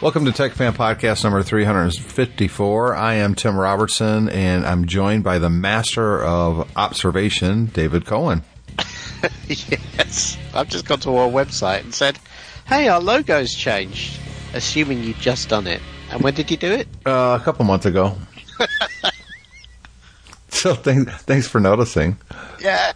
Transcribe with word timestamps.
Welcome 0.00 0.26
to 0.26 0.32
Tech 0.32 0.52
Fan 0.52 0.74
Podcast 0.74 1.24
number 1.24 1.42
354. 1.42 2.94
I 2.94 3.14
am 3.14 3.34
Tim 3.34 3.56
Robertson, 3.58 4.28
and 4.28 4.64
I'm 4.64 4.86
joined 4.86 5.24
by 5.24 5.40
the 5.40 5.50
master 5.50 6.22
of 6.22 6.70
observation, 6.76 7.66
David 7.66 8.06
Cohen. 8.06 8.44
yes, 9.48 10.38
I've 10.54 10.68
just 10.68 10.86
gone 10.86 11.00
to 11.00 11.16
our 11.16 11.28
website 11.28 11.80
and 11.80 11.92
said, 11.92 12.16
"Hey, 12.68 12.86
our 12.86 13.00
logo's 13.00 13.52
changed." 13.56 14.20
Assuming 14.54 15.02
you'd 15.02 15.16
just 15.18 15.48
done 15.48 15.66
it. 15.66 15.82
And 16.12 16.22
when 16.22 16.32
did 16.32 16.48
you 16.52 16.56
do 16.56 16.70
it? 16.70 16.86
Uh, 17.04 17.36
a 17.40 17.42
couple 17.44 17.64
months 17.64 17.84
ago. 17.84 18.16
so 20.48 20.74
thanks, 20.74 21.12
thanks 21.24 21.48
for 21.48 21.58
noticing. 21.58 22.18
Yeah. 22.60 22.92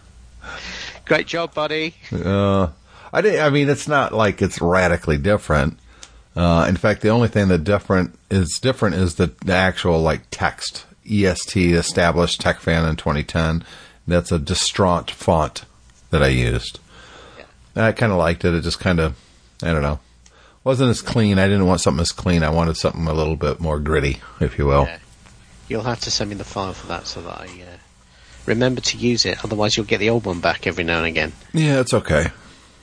Great 1.03 1.27
job, 1.27 1.53
buddy. 1.53 1.95
Uh, 2.13 2.69
I 3.11 3.21
didn't. 3.21 3.41
I 3.41 3.49
mean, 3.49 3.67
it's 3.67 3.89
not 3.89 4.13
like 4.13 4.41
it's 4.41 4.61
radically 4.61 5.17
different. 5.17 5.79
Uh, 6.35 6.65
in 6.67 6.75
fact, 6.75 7.01
the 7.01 7.09
only 7.09 7.27
thing 7.27 7.47
that 7.49 7.63
different 7.63 8.17
is 8.31 8.59
different 8.59 8.95
is 8.95 9.15
the, 9.15 9.27
the 9.45 9.53
actual 9.53 10.01
like 10.01 10.21
text. 10.31 10.85
EST 11.05 11.73
established 11.73 12.41
TechFan 12.41 12.89
in 12.89 12.95
2010. 12.95 13.63
That's 14.07 14.31
a 14.31 14.39
distraught 14.39 15.11
font 15.11 15.65
that 16.11 16.23
I 16.23 16.29
used. 16.29 16.79
I 17.75 17.91
kind 17.91 18.11
of 18.11 18.17
liked 18.17 18.45
it. 18.45 18.53
It 18.53 18.61
just 18.61 18.79
kind 18.79 18.99
of, 18.99 19.17
I 19.61 19.73
don't 19.73 19.81
know, 19.81 19.99
wasn't 20.63 20.91
as 20.91 21.01
clean. 21.01 21.39
I 21.39 21.47
didn't 21.47 21.65
want 21.65 21.81
something 21.81 22.01
as 22.01 22.11
clean. 22.11 22.43
I 22.43 22.49
wanted 22.49 22.77
something 22.77 23.07
a 23.07 23.13
little 23.13 23.35
bit 23.35 23.59
more 23.59 23.79
gritty, 23.79 24.21
if 24.39 24.57
you 24.57 24.65
will. 24.65 24.85
Yeah. 24.85 24.99
You'll 25.67 25.83
have 25.83 26.01
to 26.01 26.11
send 26.11 26.29
me 26.29 26.35
the 26.35 26.43
file 26.43 26.73
for 26.73 26.87
that 26.87 27.07
so 27.07 27.21
that 27.21 27.39
I 27.39 27.45
uh, 27.45 27.77
remember 28.45 28.81
to 28.81 28.97
use 28.97 29.25
it. 29.25 29.43
Otherwise, 29.43 29.75
you'll 29.75 29.85
get 29.85 29.99
the 29.99 30.09
old 30.09 30.25
one 30.25 30.39
back 30.39 30.67
every 30.67 30.83
now 30.83 30.99
and 30.99 31.07
again. 31.07 31.33
Yeah, 31.53 31.79
it's 31.79 31.93
okay. 31.93 32.27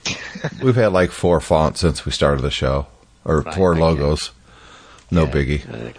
We've 0.62 0.74
had 0.74 0.92
like 0.92 1.10
four 1.10 1.40
fonts 1.40 1.80
since 1.80 2.04
we 2.04 2.12
started 2.12 2.42
the 2.42 2.50
show, 2.50 2.86
or 3.30 3.40
Right, 3.42 3.54
four 3.54 3.72
okay. 3.72 3.80
logos. 3.80 4.30
No 5.10 5.24
Yeah. 5.24 5.30
biggie. 5.30 5.62
Uh, 5.72 5.92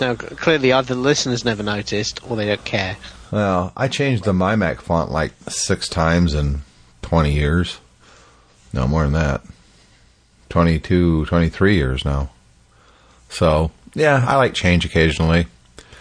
now, 0.00 0.14
clearly, 0.14 0.72
either 0.72 0.94
the 0.94 1.00
listeners 1.00 1.44
never 1.44 1.62
noticed 1.62 2.20
or 2.28 2.36
they 2.36 2.46
don't 2.46 2.64
care. 2.64 2.96
Well, 3.30 3.72
I 3.76 3.88
changed 3.88 4.24
the 4.24 4.32
MyMac 4.32 4.80
font 4.80 5.10
like 5.10 5.32
six 5.48 5.88
times 5.88 6.34
in 6.34 6.62
20 7.02 7.32
years. 7.32 7.78
No, 8.72 8.86
more 8.86 9.02
than 9.04 9.12
that. 9.14 9.42
22, 10.48 11.26
23 11.26 11.74
years 11.74 12.04
now. 12.04 12.30
So, 13.28 13.70
yeah, 13.94 14.24
I 14.26 14.36
like 14.36 14.54
change 14.54 14.84
occasionally. 14.84 15.46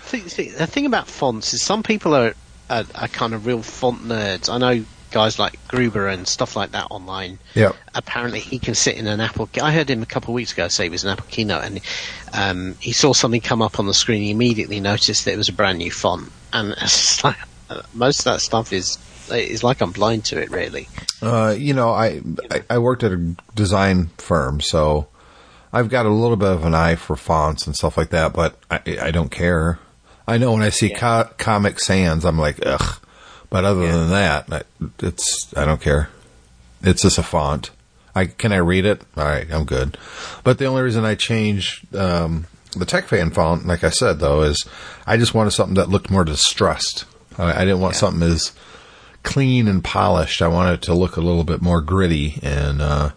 See, 0.06 0.28
see, 0.30 0.50
the 0.50 0.68
thing 0.68 0.86
about 0.86 1.08
fonts 1.08 1.54
is 1.54 1.64
some 1.64 1.82
people 1.82 2.14
are, 2.14 2.36
are, 2.70 2.86
are 2.94 3.08
kind 3.08 3.34
of 3.34 3.46
real 3.46 3.64
font 3.64 4.04
nerds. 4.04 4.50
I 4.50 4.58
know 4.60 4.86
guys 5.12 5.40
like 5.40 5.60
Gruber 5.68 6.08
and 6.08 6.28
stuff 6.28 6.56
like 6.56 6.72
that 6.72 6.88
online. 6.92 7.40
Yeah. 7.54 7.72
Apparently, 7.94 8.40
he 8.40 8.60
can 8.60 8.76
sit 8.76 8.98
in 8.98 9.08
an 9.08 9.20
Apple. 9.22 9.50
I 9.62 9.72
heard 9.72 9.90
him 9.90 10.02
a 10.04 10.06
couple 10.06 10.32
of 10.32 10.36
weeks 10.36 10.54
ago 10.54 10.68
say 10.68 10.84
he 10.86 10.90
was 10.90 11.04
an 11.04 11.12
Apple 11.12 11.26
keynote, 11.30 11.64
and 11.64 11.82
um, 12.34 12.76
he 12.80 12.92
saw 12.92 13.14
something 13.14 13.42
come 13.42 13.62
up 13.62 13.80
on 13.80 13.88
the 13.88 13.94
screen. 13.94 14.22
He 14.24 14.32
immediately 14.32 14.80
noticed 14.80 15.26
that 15.26 15.34
it 15.34 15.38
was 15.38 15.50
a 15.50 15.54
brand 15.54 15.78
new 15.78 15.92
font, 15.92 16.32
and 16.54 16.70
like 17.24 17.38
most 17.94 18.20
of 18.20 18.26
that 18.26 18.42
stuff 18.42 18.74
is 18.74 18.98
is 19.32 19.64
like 19.64 19.82
I'm 19.82 19.92
blind 19.92 20.26
to 20.26 20.40
it. 20.40 20.52
Really, 20.52 20.88
Uh, 21.22 21.56
you 21.58 21.74
know, 21.74 21.90
I, 21.92 22.22
I 22.52 22.62
I 22.72 22.78
worked 22.78 23.04
at 23.04 23.12
a 23.12 23.36
design 23.56 24.10
firm, 24.18 24.62
so 24.62 25.08
I've 25.74 25.90
got 25.90 26.06
a 26.06 26.10
little 26.10 26.38
bit 26.38 26.52
of 26.52 26.64
an 26.66 26.76
eye 26.76 26.96
for 26.96 27.16
fonts 27.16 27.66
and 27.66 27.76
stuff 27.76 27.98
like 27.98 28.10
that, 28.12 28.34
but 28.34 28.58
I, 28.70 28.82
I 29.02 29.12
don't 29.12 29.32
care. 29.32 29.80
I 30.28 30.38
know 30.38 30.54
when 30.54 30.62
I 30.64 30.70
see 30.70 30.90
Yeah. 30.90 31.00
co- 31.24 31.30
Comic 31.38 31.80
Sans, 31.80 32.24
I'm 32.26 32.38
like, 32.40 32.60
ugh. 32.66 33.00
But 33.56 33.64
other 33.64 33.84
Yeah. 33.86 33.92
than 33.94 34.10
that, 34.10 34.46
I, 34.52 34.62
it's 35.00 35.48
I 35.56 35.64
don't 35.64 35.80
care. 35.80 36.10
It's 36.84 37.04
just 37.04 37.18
a 37.18 37.24
font. 37.24 37.70
I 38.14 38.26
can 38.26 38.52
I 38.52 38.58
read 38.58 38.84
it? 38.84 39.02
All 39.16 39.24
right, 39.24 39.48
I'm 39.50 39.64
good. 39.64 39.98
But 40.44 40.58
the 40.58 40.66
only 40.66 40.82
reason 40.82 41.06
I 41.06 41.16
changed 41.16 41.96
um, 41.96 42.48
the 42.76 42.86
TechFan 42.86 43.34
font, 43.34 43.66
like 43.66 43.86
I 43.86 43.92
said, 43.92 44.20
though, 44.20 44.42
is 44.42 44.66
I 45.08 45.16
just 45.16 45.34
wanted 45.34 45.52
something 45.52 45.76
that 45.76 45.88
looked 45.88 46.10
more 46.12 46.26
distressed. 46.26 47.06
I, 47.38 47.54
I 47.54 47.60
didn't 47.60 47.80
want 47.80 47.94
Yeah. 47.94 48.00
something 48.00 48.24
as 48.30 48.52
clean 49.24 49.70
and 49.70 49.82
polished. 49.82 50.42
I 50.42 50.50
wanted 50.50 50.74
it 50.74 50.82
to 50.82 50.94
look 50.94 51.16
a 51.16 51.22
little 51.22 51.46
bit 51.46 51.62
more 51.62 51.80
gritty 51.80 52.40
and 52.44 52.82
uh, 52.82 53.12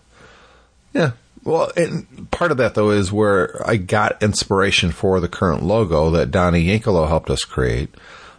yeah. 0.95 1.11
Well, 1.43 1.73
and 1.77 2.31
part 2.31 2.53
of 2.53 2.59
that 2.59 2.77
though 2.77 2.91
is 2.91 3.11
where 3.11 3.61
I 3.67 3.77
got 3.77 4.23
inspiration 4.23 4.93
for 4.93 5.19
the 5.19 5.29
current 5.29 5.65
logo 5.65 6.11
that 6.11 6.31
Donnie 6.31 6.67
Yankelo 6.67 7.09
helped 7.09 7.29
us 7.29 7.41
create. 7.45 7.93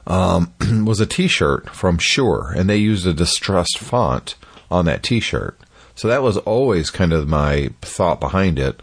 Um, 0.10 0.54
was 0.86 1.00
a 1.00 1.06
T-shirt 1.06 1.70
from 1.70 1.98
Shure, 2.00 2.52
and 2.56 2.70
they 2.70 2.78
used 2.78 3.06
a 3.06 3.14
distressed 3.14 3.78
font 3.78 4.36
on 4.72 4.86
that 4.86 5.04
T-shirt. 5.04 5.58
So 5.96 6.08
that 6.08 6.24
was 6.24 6.38
always 6.38 6.90
kind 6.90 7.14
of 7.14 7.28
my 7.28 7.70
thought 7.82 8.20
behind 8.20 8.58
it. 8.58 8.80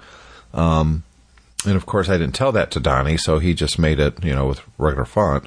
Um, 0.54 1.02
and 1.64 1.76
of 1.76 1.86
course, 1.86 2.08
I 2.08 2.18
didn't 2.18 2.34
tell 2.34 2.52
that 2.52 2.70
to 2.72 2.80
Donnie, 2.80 3.16
so 3.16 3.38
he 3.38 3.54
just 3.54 3.78
made 3.78 3.98
it, 3.98 4.22
you 4.22 4.34
know, 4.34 4.46
with 4.46 4.62
regular 4.78 5.04
font. 5.04 5.46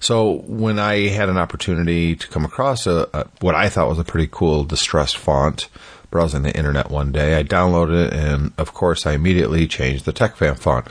So 0.00 0.38
when 0.46 0.78
I 0.78 1.08
had 1.08 1.28
an 1.28 1.36
opportunity 1.36 2.16
to 2.16 2.28
come 2.28 2.44
across 2.44 2.86
a, 2.86 3.08
a 3.12 3.26
what 3.40 3.54
I 3.54 3.68
thought 3.68 3.88
was 3.88 3.98
a 3.98 4.04
pretty 4.04 4.28
cool 4.32 4.64
distressed 4.64 5.18
font, 5.18 5.68
browsing 6.10 6.42
the 6.42 6.56
internet 6.56 6.90
one 6.90 7.12
day, 7.12 7.38
I 7.38 7.42
downloaded 7.44 8.06
it, 8.06 8.12
and 8.14 8.52
of 8.56 8.72
course, 8.72 9.04
I 9.04 9.12
immediately 9.12 9.66
changed 9.68 10.06
the 10.06 10.12
TechFan 10.12 10.58
font. 10.58 10.88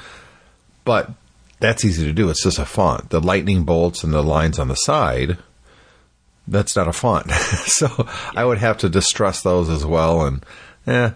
But 0.85 1.09
that's 1.59 1.83
easy 1.85 2.05
to 2.05 2.13
do. 2.13 2.29
It's 2.29 2.43
just 2.43 2.59
a 2.59 2.65
font. 2.65 3.09
The 3.09 3.19
lightning 3.19 3.63
bolts 3.63 4.03
and 4.03 4.13
the 4.13 4.23
lines 4.23 4.59
on 4.59 4.67
the 4.69 4.75
side, 4.75 5.37
that's 6.47 6.75
not 6.75 6.87
a 6.87 6.93
font. 6.93 7.29
so 7.31 8.07
I 8.35 8.45
would 8.45 8.57
have 8.59 8.77
to 8.79 8.89
distress 8.89 9.41
those 9.41 9.69
as 9.69 9.85
well. 9.85 10.25
And 10.25 10.43
yeah, 10.87 11.13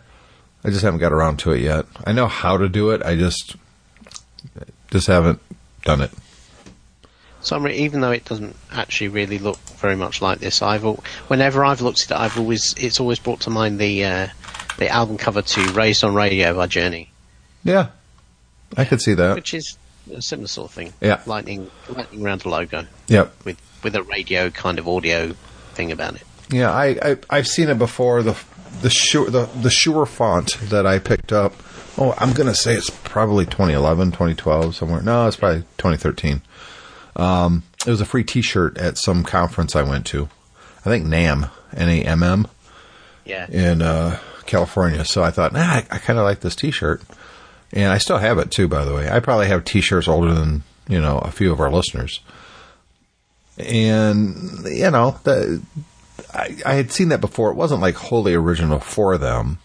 I 0.64 0.70
just 0.70 0.84
haven't 0.84 1.00
got 1.00 1.14
around 1.14 1.38
to 1.40 1.52
it 1.52 1.62
yet. 1.62 1.86
I 2.06 2.12
know 2.12 2.28
how 2.28 2.58
to 2.58 2.68
do 2.70 2.92
it. 2.92 3.02
I 3.04 3.16
just 3.16 3.56
just 4.92 5.08
haven't 5.08 5.40
done 5.84 6.02
it. 6.02 6.12
so 7.42 7.56
I'm 7.56 7.64
re- 7.64 7.76
even 7.78 8.02
though 8.02 8.12
it 8.12 8.26
doesn't 8.26 8.56
actually 8.72 9.08
really 9.08 9.40
look 9.40 9.58
very 9.78 9.96
much 9.96 10.22
like 10.22 10.40
this, 10.40 10.62
I've 10.62 10.86
al- 10.86 11.04
whenever 11.28 11.66
I've 11.66 11.82
looked 11.82 12.04
at 12.04 12.12
it, 12.12 12.18
I've 12.18 12.38
always 12.38 12.76
it's 12.78 13.00
always 13.00 13.20
brought 13.20 13.42
to 13.42 13.50
mind 13.50 13.80
the 13.80 14.06
uh, 14.06 14.28
the 14.78 14.90
album 14.90 15.18
cover 15.18 15.42
to 15.42 15.72
"Raised 15.74 16.04
on 16.04 16.14
Radio" 16.14 16.54
by 16.56 16.68
Journey. 16.68 17.10
Yeah, 17.64 17.88
I 18.78 18.86
could 18.86 19.02
see 19.02 19.14
that. 19.16 19.36
which 19.36 19.54
is 19.54 19.78
similar 20.22 20.48
sort 20.48 20.70
of 20.70 20.76
thing. 20.76 20.94
Yeah. 21.02 21.22
lightning, 21.26 21.70
lightning 21.90 22.26
around 22.26 22.42
the 22.42 22.50
logo 22.50 22.86
Yep. 23.08 23.34
with 23.46 23.58
with 23.84 23.96
a 23.96 24.04
radio 24.04 24.50
kind 24.50 24.80
of 24.80 24.88
audio 24.88 25.34
thing 25.74 25.92
about 25.92 26.16
it. 26.16 26.24
Yeah, 26.50 26.72
I, 26.72 26.86
I 27.02 27.18
I've 27.30 27.48
seen 27.48 27.70
it 27.70 27.78
before. 27.78 28.22
The 28.24 28.38
the 28.82 28.90
Shure 28.90 29.30
the 29.30 29.46
the 29.62 29.70
Shure 29.70 30.06
font 30.06 30.58
that 30.70 30.86
I 30.86 31.00
picked 31.00 31.32
up. 31.32 31.54
Oh, 31.98 32.14
I'm 32.18 32.34
gonna 32.34 32.56
say 32.56 32.74
it's 32.76 32.90
probably 32.90 33.46
2011, 33.46 34.08
2012, 34.12 34.76
somewhere. 34.76 35.02
No, 35.02 35.28
it's 35.28 35.36
probably 35.38 35.62
2013. 35.78 36.42
Um, 37.16 37.64
it 37.86 37.90
was 37.92 38.02
a 38.02 38.06
free 38.06 38.24
T-shirt 38.24 38.78
at 38.80 38.98
some 38.98 39.24
conference 39.24 39.76
I 39.76 39.84
went 39.84 40.06
to. 40.08 40.28
I 40.80 40.90
think 40.90 41.06
NAMM, 41.06 41.50
N 41.76 41.90
A 41.90 42.02
M 42.04 42.24
M, 42.24 42.48
Yeah, 43.26 43.46
in 43.50 43.82
uh, 43.82 44.20
California. 44.48 45.06
So 45.06 45.24
I 45.24 45.30
thought, 45.32 45.54
nah, 45.54 45.60
I, 45.62 45.86
I 45.92 45.98
kind 46.00 46.18
of 46.18 46.26
like 46.26 46.40
this 46.40 46.56
T-shirt, 46.56 47.02
and 47.74 47.92
I 47.92 47.98
still 47.98 48.18
have 48.18 48.38
it 48.38 48.52
too. 48.52 48.68
By 48.68 48.86
the 48.86 48.94
way, 48.94 49.10
I 49.10 49.20
probably 49.20 49.48
have 49.48 49.66
T-shirts 49.66 50.08
older 50.08 50.34
than 50.34 50.64
you 50.88 51.02
know 51.02 51.18
a 51.20 51.32
few 51.32 51.52
of 51.52 51.60
our 51.60 51.72
listeners. 51.72 52.22
And 53.58 54.66
you 54.66 54.90
know, 54.90 55.20
the, 55.24 55.62
I, 56.34 56.56
I 56.66 56.74
had 56.76 56.92
seen 56.92 57.10
that 57.10 57.22
before. 57.22 57.52
It 57.52 57.56
wasn't 57.56 57.82
like 57.82 57.96
wholly 57.96 58.34
original 58.34 58.80
for 58.80 59.18
them, 59.18 59.58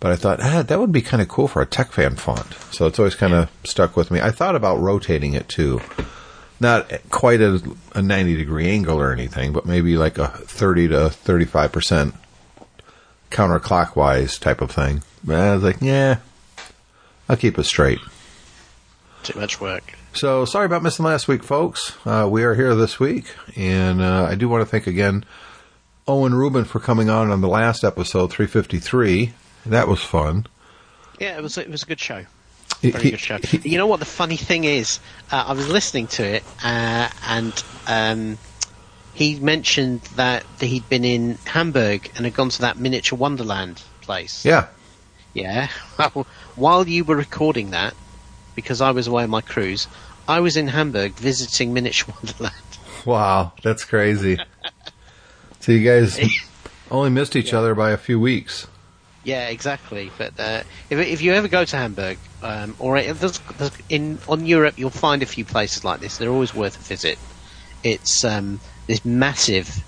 but 0.00 0.12
I 0.12 0.16
thought 0.16 0.40
ah, 0.42 0.62
that 0.62 0.78
would 0.78 0.92
be 0.92 1.02
kind 1.02 1.22
of 1.22 1.28
cool 1.28 1.48
for 1.48 1.62
a 1.62 1.66
tech 1.66 1.92
fan 1.92 2.16
font. 2.16 2.54
So 2.70 2.86
it's 2.86 2.98
always 2.98 3.14
kind 3.14 3.34
of 3.34 3.50
stuck 3.64 3.96
with 3.96 4.10
me. 4.10 4.20
I 4.20 4.30
thought 4.30 4.56
about 4.56 4.80
rotating 4.80 5.34
it 5.34 5.48
too, 5.48 5.80
not 6.60 6.90
quite 7.10 7.40
a, 7.40 7.62
a 7.94 8.02
ninety 8.02 8.36
degree 8.36 8.68
angle 8.68 9.00
or 9.00 9.12
anything, 9.12 9.52
but 9.52 9.66
maybe 9.66 9.96
like 9.96 10.18
a 10.18 10.28
thirty 10.28 10.88
to 10.88 11.10
thirty 11.10 11.46
five 11.46 11.72
percent 11.72 12.14
counterclockwise 13.30 14.38
type 14.38 14.60
of 14.60 14.70
thing. 14.70 15.02
But 15.24 15.36
I 15.36 15.54
was 15.54 15.62
like, 15.62 15.80
yeah, 15.80 16.18
I'll 17.28 17.36
keep 17.36 17.58
it 17.58 17.64
straight. 17.64 17.98
too 19.22 19.38
much 19.38 19.60
work. 19.60 19.94
So 20.14 20.44
sorry 20.44 20.66
about 20.66 20.82
missing 20.82 21.04
last 21.04 21.28
week, 21.28 21.42
folks. 21.44 21.94
Uh, 22.06 22.26
we 22.30 22.42
are 22.44 22.54
here 22.54 22.74
this 22.74 22.98
week, 22.98 23.34
and 23.56 24.00
uh, 24.00 24.26
I 24.28 24.34
do 24.34 24.48
want 24.48 24.62
to 24.62 24.66
thank 24.66 24.86
again 24.86 25.24
Owen 26.06 26.34
Rubin 26.34 26.64
for 26.64 26.80
coming 26.80 27.10
on 27.10 27.30
on 27.30 27.40
the 27.40 27.48
last 27.48 27.84
episode, 27.84 28.30
353. 28.30 29.32
That 29.66 29.86
was 29.88 30.02
fun. 30.02 30.46
Yeah, 31.20 31.36
it 31.36 31.42
was 31.42 31.58
it 31.58 31.68
was 31.70 31.82
a 31.82 31.86
good 31.86 32.00
show. 32.00 32.24
Very 32.80 33.02
He- 33.04 33.10
good 33.10 33.20
show. 33.20 33.38
he- 33.38 33.68
you 33.70 33.76
know 33.76 33.86
what 33.86 33.98
the 34.00 34.06
funny 34.06 34.36
thing 34.36 34.64
is? 34.64 35.00
Uh, 35.30 35.44
I 35.48 35.52
was 35.52 35.68
listening 35.68 36.06
to 36.08 36.24
it, 36.24 36.44
uh, 36.64 37.08
and 37.26 37.64
um, 37.86 38.38
he 39.14 39.38
mentioned 39.38 40.00
that 40.16 40.44
he'd 40.60 40.88
been 40.88 41.04
in 41.04 41.36
Hamburg 41.44 42.10
and 42.16 42.24
had 42.24 42.34
gone 42.34 42.48
to 42.50 42.60
that 42.62 42.78
miniature 42.78 43.18
Wonderland 43.18 43.82
place. 44.00 44.44
Yeah. 44.44 44.68
Yeah. 45.38 45.68
While 46.56 46.88
you 46.88 47.04
were 47.04 47.16
recording 47.16 47.70
that, 47.70 47.94
because 48.54 48.80
I 48.80 48.90
was 48.90 49.06
away 49.06 49.22
on 49.22 49.30
my 49.30 49.40
cruise, 49.40 49.86
I 50.26 50.40
was 50.40 50.56
in 50.56 50.68
Hamburg 50.68 51.12
visiting 51.12 51.72
Miniature 51.72 52.14
Wonderland. 52.22 52.54
Wow, 53.06 53.52
that's 53.62 53.84
crazy. 53.84 54.38
so 55.60 55.72
you 55.72 55.84
guys 55.84 56.18
only 56.90 57.10
missed 57.10 57.36
each 57.36 57.54
other 57.54 57.74
by 57.74 57.90
a 57.90 57.96
few 57.96 58.18
weeks. 58.18 58.66
Yeah, 59.22 59.48
exactly. 59.48 60.10
But 60.18 60.38
uh, 60.38 60.62
if, 60.90 60.98
if 60.98 61.22
you 61.22 61.32
ever 61.34 61.48
go 61.48 61.64
to 61.64 61.76
Hamburg, 61.76 62.18
um, 62.42 62.74
or 62.78 62.96
if 62.96 63.20
there's, 63.20 63.38
there's, 63.58 63.72
in 63.88 64.18
on 64.28 64.44
Europe, 64.44 64.78
you'll 64.78 64.90
find 64.90 65.22
a 65.22 65.26
few 65.26 65.44
places 65.44 65.84
like 65.84 66.00
this. 66.00 66.18
They're 66.18 66.30
always 66.30 66.54
worth 66.54 66.76
a 66.76 66.82
visit. 66.82 67.18
It's 67.84 68.24
um, 68.24 68.60
this 68.86 69.04
massive 69.04 69.84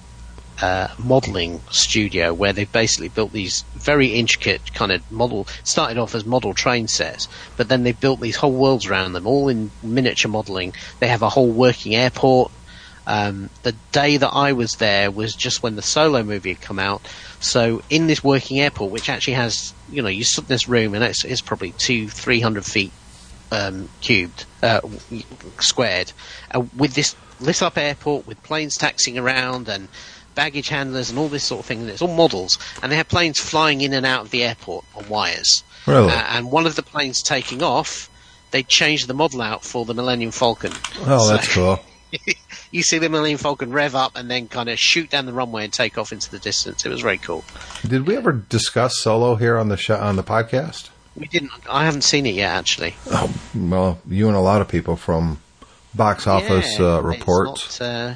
uh, 0.63 0.89
modelling 0.99 1.61
studio 1.71 2.35
where 2.35 2.53
they've 2.53 2.71
basically 2.71 3.09
built 3.09 3.33
these 3.33 3.63
very 3.75 4.09
intricate 4.09 4.75
kind 4.75 4.93
of 4.93 5.11
model. 5.11 5.47
Started 5.65 5.99
off 5.99 6.15
as 6.15 6.25
model 6.25 6.55
train 6.55 6.89
sets, 6.89 7.29
but 7.57 7.69
then 7.69 7.83
they've 7.83 7.99
built 7.99 8.21
these 8.21 8.37
whole 8.37 8.53
worlds 8.53 8.87
around 8.87 9.13
them, 9.13 9.27
all 9.27 9.49
in 9.49 9.71
miniature 9.83 10.31
modelling. 10.31 10.75
They 10.99 11.09
have 11.09 11.23
a 11.23 11.29
whole 11.29 11.51
working 11.51 11.95
airport. 11.95 12.53
Um, 13.07 13.51
the 13.63 13.75
day 13.91 14.19
that 14.19 14.29
I 14.29 14.53
was 14.53 14.77
there 14.77 15.11
was 15.11 15.35
just 15.35 15.63
when 15.63 15.75
the 15.75 15.83
Solo 15.83 16.23
movie 16.23 16.53
had 16.53 16.61
come 16.61 16.79
out. 16.79 17.03
So 17.41 17.83
in 17.89 18.07
this 18.07 18.23
working 18.23 18.61
airport, 18.61 18.93
which 18.93 19.09
actually 19.09 19.35
has, 19.35 19.73
you 19.91 20.03
know, 20.03 20.09
you 20.09 20.23
sit 20.23 20.45
in 20.45 20.49
this 20.49 20.69
room 20.69 20.95
and 20.95 21.03
it's, 21.03 21.25
it's 21.25 21.41
probably 21.41 21.73
two, 21.73 22.09
three 22.09 22.41
hundred 22.41 22.65
feet 22.65 22.93
um, 23.51 23.89
cubed, 24.01 24.45
uh, 24.63 24.81
squared, 25.59 26.13
uh, 26.55 26.63
with 26.77 26.95
this 26.95 27.17
lit 27.41 27.63
up 27.63 27.79
airport 27.79 28.27
with 28.27 28.41
planes 28.43 28.77
taxiing 28.77 29.19
around 29.19 29.69
and 29.69 29.89
baggage 30.35 30.69
handlers 30.69 31.11
and 31.11 31.19
all 31.19 31.29
this 31.29 31.45
sort 31.45 31.61
of 31.61 31.67
thing. 31.67 31.81
And 31.81 31.91
it's 31.91 32.03
all 32.03 32.15
models, 32.15 32.59
and 32.83 32.91
they 32.91 32.97
have 32.97 33.09
planes 33.09 33.39
flying 33.39 33.81
in 33.81 33.93
and 33.93 34.07
out 34.07 34.23
of 34.23 34.31
the 34.31 34.43
airport 34.45 34.85
on 34.97 35.09
wires. 35.09 35.63
Really? 35.87 36.13
Uh, 36.13 36.25
and 36.31 36.51
one 36.51 36.67
of 36.67 36.77
the 36.77 36.83
planes 36.83 37.23
taking 37.23 37.63
off, 37.63 38.09
they 38.51 38.63
changed 38.63 39.07
the 39.09 39.15
model 39.15 39.43
out 39.43 39.65
for 39.65 39.85
the 39.85 39.95
Millennium 39.95 40.31
Falcon. 40.31 40.73
Oh, 41.07 41.19
So- 41.19 41.29
that's 41.29 41.55
cool. 41.55 41.81
you 42.73 42.83
see 42.83 42.99
the 42.99 43.09
Millennium 43.09 43.39
Falcon 43.39 43.71
rev 43.71 43.95
up 43.95 44.17
and 44.17 44.29
then 44.29 44.49
kind 44.49 44.69
of 44.69 44.79
shoot 44.81 45.09
down 45.11 45.27
the 45.27 45.33
runway 45.33 45.63
and 45.63 45.73
take 45.73 45.97
off 45.97 46.11
into 46.13 46.29
the 46.31 46.41
distance. 46.41 46.85
It 46.85 46.89
was 46.89 47.01
very 47.01 47.19
cool. 47.19 47.45
Did 47.87 48.07
we 48.07 48.17
ever 48.17 48.33
discuss 48.33 48.99
Solo 48.99 49.37
here 49.37 49.57
on 49.57 49.69
the 49.69 49.77
show, 49.77 49.97
on 49.97 50.17
the 50.17 50.25
podcast? 50.25 50.89
We 51.17 51.27
didn't. 51.29 51.53
I 51.69 51.85
haven't 51.85 52.03
seen 52.03 52.27
it 52.27 52.35
yet, 52.35 52.51
actually. 52.53 52.95
Oh, 53.11 53.33
well, 53.55 54.01
you 54.09 54.27
and 54.27 54.37
a 54.37 54.41
lot 54.41 54.61
of 54.61 54.67
people 54.69 54.97
from 54.97 55.39
box 55.95 56.27
office 56.27 56.79
Yeah, 56.81 56.97
uh, 56.97 57.01
reports. 57.01 57.79
Not, 57.81 57.87
uh, 57.89 58.15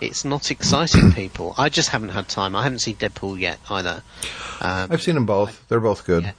it's 0.00 0.24
not 0.24 0.50
exciting 0.50 1.12
people. 1.12 1.54
I 1.56 1.68
just 1.68 1.90
haven't 1.90 2.10
had 2.10 2.28
time. 2.28 2.54
I 2.54 2.62
haven't 2.62 2.80
seen 2.80 2.96
Deadpool 2.96 3.38
yet 3.38 3.58
either. 3.70 4.02
Um, 4.60 4.88
I've 4.90 5.02
seen 5.02 5.14
them 5.14 5.26
both. 5.26 5.66
They're 5.68 5.80
both 5.80 6.04
good. 6.04 6.24
Yeah. 6.24 6.32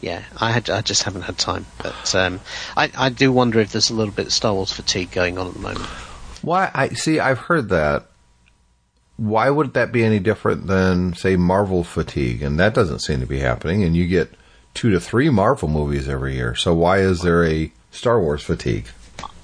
yeah, 0.00 0.24
I 0.40 0.50
had. 0.50 0.70
I 0.70 0.80
just 0.82 1.02
haven't 1.04 1.22
had 1.22 1.38
time. 1.38 1.66
But 1.82 2.14
um, 2.14 2.40
I, 2.76 2.90
I 2.96 3.08
do 3.08 3.32
wonder 3.32 3.60
if 3.60 3.72
there's 3.72 3.90
a 3.90 3.94
little 3.94 4.14
bit 4.14 4.26
of 4.26 4.32
Star 4.32 4.54
Wars 4.54 4.72
fatigue 4.72 5.10
going 5.10 5.38
on 5.38 5.48
at 5.48 5.54
the 5.54 5.60
moment. 5.60 5.86
Why? 6.42 6.70
I 6.74 6.88
see. 6.90 7.20
I've 7.20 7.38
heard 7.38 7.68
that. 7.70 8.06
Why 9.16 9.50
would 9.50 9.74
that 9.74 9.92
be 9.92 10.02
any 10.02 10.18
different 10.18 10.66
than, 10.66 11.12
say, 11.12 11.36
Marvel 11.36 11.84
fatigue? 11.84 12.42
And 12.42 12.58
that 12.58 12.72
doesn't 12.72 13.00
seem 13.00 13.20
to 13.20 13.26
be 13.26 13.40
happening. 13.40 13.84
And 13.84 13.94
you 13.94 14.06
get 14.06 14.32
two 14.72 14.90
to 14.90 15.00
three 15.00 15.28
Marvel 15.28 15.68
movies 15.68 16.08
every 16.08 16.36
year. 16.36 16.54
So 16.54 16.72
why 16.74 17.00
is 17.00 17.20
there 17.20 17.44
a 17.44 17.70
Star 17.90 18.18
Wars 18.18 18.42
fatigue? 18.42 18.86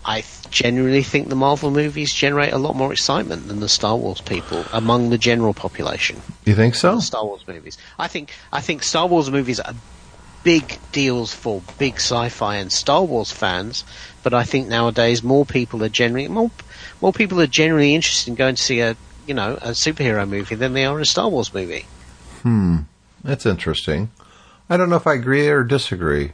I 0.07 0.23
generally 0.51 1.03
think 1.03 1.29
the 1.29 1.37
Marvel 1.37 1.73
movies 1.73 2.15
generate 2.15 2.53
a 2.53 2.59
lot 2.59 2.77
more 2.77 2.93
excitement 2.93 3.49
than 3.49 3.59
the 3.59 3.69
Star 3.69 3.97
Wars 3.97 4.21
people 4.21 4.65
among 4.73 5.11
the 5.11 5.19
general 5.19 5.53
population. 5.53 6.23
You 6.45 6.55
think 6.55 6.77
so? 6.77 7.01
Star 7.01 7.25
Wars 7.25 7.43
movies. 7.49 7.77
I 7.99 8.07
think 8.07 8.31
I 8.53 8.61
think 8.61 8.85
Star 8.85 9.09
Wars 9.09 9.31
movies 9.31 9.59
are 9.59 9.75
big 10.45 10.79
deals 10.93 11.35
for 11.35 11.61
big 11.81 11.97
sci-fi 11.97 12.55
and 12.55 12.71
Star 12.71 13.03
Wars 13.03 13.33
fans, 13.33 13.85
but 14.23 14.33
I 14.33 14.45
think 14.45 14.69
nowadays 14.69 15.25
more 15.25 15.45
people 15.45 15.83
are 15.83 15.89
generally 15.89 16.29
more 16.29 16.53
more 17.01 17.13
people 17.13 17.41
are 17.41 17.49
generally 17.49 17.93
interested 17.93 18.31
in 18.31 18.37
going 18.37 18.55
to 18.55 18.63
see 18.63 18.79
a 18.79 18.97
you 19.27 19.35
know 19.35 19.55
a 19.57 19.71
superhero 19.71 20.27
movie 20.29 20.55
than 20.55 20.73
they 20.73 20.85
are 20.85 21.01
a 21.01 21.05
Star 21.05 21.29
Wars 21.29 21.53
movie. 21.53 21.85
Hmm, 22.43 22.83
that's 23.25 23.45
interesting. 23.45 24.13
I 24.71 24.77
don't 24.77 24.89
know 24.89 24.97
if 24.97 25.07
I 25.09 25.15
agree 25.15 25.49
or 25.49 25.65
disagree. 25.65 26.33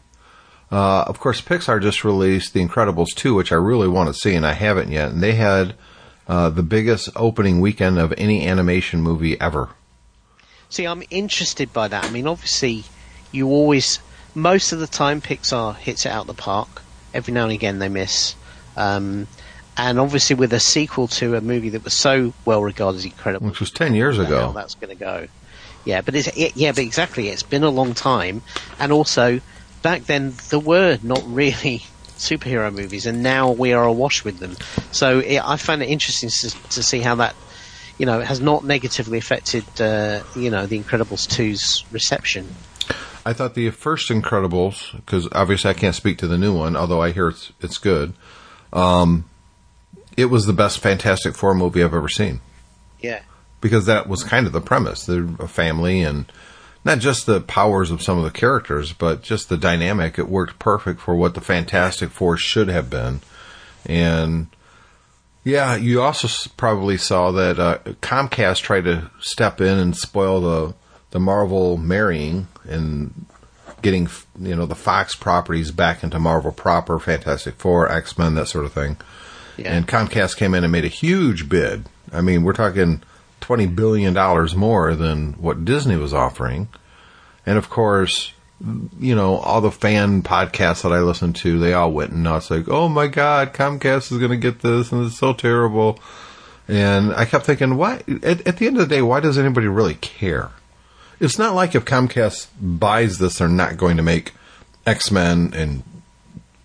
Uh, 0.72 1.04
of 1.06 1.20
course, 1.20 1.40
Pixar 1.42 1.82
just 1.82 2.02
released 2.02 2.54
The 2.54 2.66
Incredibles 2.66 3.08
2, 3.14 3.34
which 3.34 3.52
I 3.52 3.56
really 3.56 3.88
want 3.88 4.08
to 4.08 4.14
see, 4.14 4.34
and 4.34 4.46
I 4.46 4.54
haven't 4.54 4.90
yet. 4.90 5.10
And 5.10 5.22
they 5.22 5.32
had 5.34 5.74
uh, 6.26 6.48
the 6.48 6.62
biggest 6.62 7.10
opening 7.14 7.60
weekend 7.60 7.98
of 7.98 8.14
any 8.16 8.46
animation 8.48 9.02
movie 9.02 9.38
ever. 9.38 9.68
See, 10.70 10.86
I'm 10.86 11.02
interested 11.10 11.72
by 11.74 11.88
that. 11.88 12.04
I 12.06 12.10
mean, 12.10 12.26
obviously, 12.26 12.84
you 13.32 13.48
always, 13.48 13.98
most 14.34 14.72
of 14.72 14.80
the 14.80 14.86
time, 14.86 15.20
Pixar 15.20 15.76
hits 15.76 16.06
it 16.06 16.08
out 16.10 16.26
the 16.26 16.32
park. 16.32 16.80
Every 17.12 17.34
now 17.34 17.42
and 17.44 17.52
again, 17.52 17.78
they 17.78 17.90
miss. 17.90 18.34
Um, 18.74 19.26
and 19.76 20.00
obviously, 20.00 20.36
with 20.36 20.54
a 20.54 20.60
sequel 20.60 21.06
to 21.08 21.34
a 21.36 21.42
movie 21.42 21.68
that 21.70 21.84
was 21.84 21.92
so 21.92 22.32
well 22.46 22.62
regarded 22.62 22.96
as 22.98 23.04
incredible, 23.04 23.46
Which 23.46 23.60
was 23.60 23.70
10 23.70 23.94
years 23.94 24.18
ago. 24.18 24.52
that's 24.54 24.74
going 24.74 24.96
to 24.96 24.98
go. 24.98 25.28
Yeah, 25.84 26.00
but 26.00 26.14
it's 26.14 26.28
it, 26.28 26.56
yeah, 26.56 26.70
but 26.72 26.78
exactly, 26.78 27.28
it's 27.28 27.42
been 27.42 27.64
a 27.64 27.68
long 27.70 27.92
time, 27.92 28.40
and 28.78 28.92
also 28.92 29.40
back 29.82 30.04
then 30.04 30.34
there 30.50 30.60
were 30.60 30.98
not 31.02 31.22
really 31.26 31.78
superhero 32.16 32.72
movies, 32.72 33.06
and 33.06 33.22
now 33.22 33.50
we 33.50 33.72
are 33.72 33.84
awash 33.84 34.24
with 34.24 34.38
them. 34.38 34.56
So 34.92 35.18
it, 35.18 35.38
I 35.38 35.56
find 35.56 35.82
it 35.82 35.88
interesting 35.88 36.30
to, 36.30 36.68
to 36.70 36.82
see 36.82 37.00
how 37.00 37.16
that, 37.16 37.34
you 37.98 38.06
know, 38.06 38.20
has 38.20 38.40
not 38.40 38.64
negatively 38.64 39.18
affected, 39.18 39.64
uh, 39.80 40.22
you 40.36 40.50
know, 40.50 40.66
the 40.66 40.78
Incredibles 40.78 41.26
2's 41.26 41.84
reception. 41.92 42.48
I 43.24 43.32
thought 43.32 43.54
the 43.54 43.70
first 43.70 44.10
Incredibles, 44.10 44.94
because 44.96 45.28
obviously 45.32 45.70
I 45.70 45.74
can't 45.74 45.94
speak 45.94 46.18
to 46.18 46.26
the 46.26 46.38
new 46.38 46.56
one, 46.56 46.76
although 46.76 47.02
I 47.02 47.12
hear 47.12 47.28
it's, 47.28 47.52
it's 47.60 47.78
good. 47.78 48.14
Um, 48.72 49.28
it 50.16 50.26
was 50.26 50.46
the 50.46 50.52
best 50.52 50.78
Fantastic 50.80 51.34
Four 51.34 51.54
movie 51.54 51.82
I've 51.82 51.94
ever 51.94 52.08
seen. 52.08 52.40
Yeah, 53.00 53.22
because 53.60 53.86
that 53.86 54.08
was 54.08 54.24
kind 54.24 54.46
of 54.46 54.52
the 54.52 54.60
premise. 54.60 55.06
They're 55.06 55.28
a 55.38 55.48
family 55.48 56.02
and 56.02 56.30
not 56.84 56.98
just 56.98 57.26
the 57.26 57.40
powers 57.40 57.90
of 57.90 58.02
some 58.02 58.18
of 58.18 58.24
the 58.24 58.30
characters, 58.30 58.92
but 58.92 59.22
just 59.22 59.48
the 59.48 59.56
dynamic. 59.56 60.18
It 60.18 60.28
worked 60.28 60.58
perfect 60.58 61.00
for 61.00 61.14
what 61.14 61.34
the 61.34 61.40
Fantastic 61.40 62.10
Four 62.10 62.36
should 62.36 62.68
have 62.68 62.90
been. 62.90 63.20
And 63.86 64.48
yeah, 65.44 65.76
you 65.76 66.02
also 66.02 66.50
probably 66.56 66.96
saw 66.96 67.30
that 67.32 67.58
uh, 67.58 67.78
Comcast 68.00 68.62
tried 68.62 68.84
to 68.84 69.10
step 69.20 69.60
in 69.60 69.78
and 69.78 69.96
spoil 69.96 70.40
the 70.40 70.74
the 71.10 71.20
Marvel 71.20 71.76
marrying 71.76 72.48
and 72.64 73.26
getting 73.82 74.08
you 74.40 74.56
know 74.56 74.66
the 74.66 74.74
Fox 74.74 75.14
properties 75.14 75.70
back 75.70 76.02
into 76.02 76.18
Marvel 76.18 76.52
proper, 76.52 76.98
Fantastic 76.98 77.56
Four, 77.56 77.90
X 77.90 78.16
Men, 78.16 78.34
that 78.34 78.48
sort 78.48 78.64
of 78.64 78.72
thing. 78.72 78.96
yeah. 79.56 79.72
And 79.74 79.86
Comcast 79.86 80.36
came 80.36 80.54
in 80.54 80.64
and 80.64 80.72
made 80.72 80.84
a 80.84 80.88
huge 80.88 81.48
bid. 81.48 81.86
I 82.12 82.20
mean, 82.20 82.42
we're 82.44 82.52
talking 82.52 83.02
twenty 83.42 83.66
billion 83.66 84.14
dollars 84.14 84.56
more 84.56 84.94
than 84.94 85.34
what 85.34 85.66
Disney 85.66 85.96
was 85.96 86.14
offering. 86.14 86.68
And 87.44 87.58
of 87.58 87.68
course, 87.68 88.32
you 88.98 89.14
know, 89.14 89.36
all 89.36 89.60
the 89.60 89.70
fan 89.70 90.22
podcasts 90.22 90.82
that 90.82 90.92
I 90.92 91.00
listen 91.00 91.34
to, 91.34 91.58
they 91.58 91.74
all 91.74 91.92
went 91.92 92.14
nuts 92.14 92.50
like, 92.50 92.68
"Oh 92.68 92.88
my 92.88 93.08
god, 93.08 93.52
Comcast 93.52 94.10
is 94.10 94.18
going 94.18 94.30
to 94.30 94.36
get 94.38 94.60
this 94.60 94.90
and 94.92 95.06
it's 95.06 95.18
so 95.18 95.34
terrible." 95.34 95.98
And 96.68 97.12
I 97.12 97.24
kept 97.24 97.44
thinking, 97.44 97.76
why 97.76 98.02
at, 98.22 98.46
at 98.46 98.56
the 98.56 98.66
end 98.66 98.78
of 98.78 98.88
the 98.88 98.94
day, 98.94 99.02
why 99.02 99.20
does 99.20 99.36
anybody 99.36 99.66
really 99.66 99.96
care? 99.96 100.50
It's 101.20 101.38
not 101.38 101.54
like 101.54 101.74
if 101.74 101.84
Comcast 101.84 102.46
buys 102.60 103.18
this, 103.18 103.38
they're 103.38 103.48
not 103.48 103.76
going 103.76 103.96
to 103.96 104.02
make 104.02 104.32
X-Men 104.86 105.52
and 105.54 105.82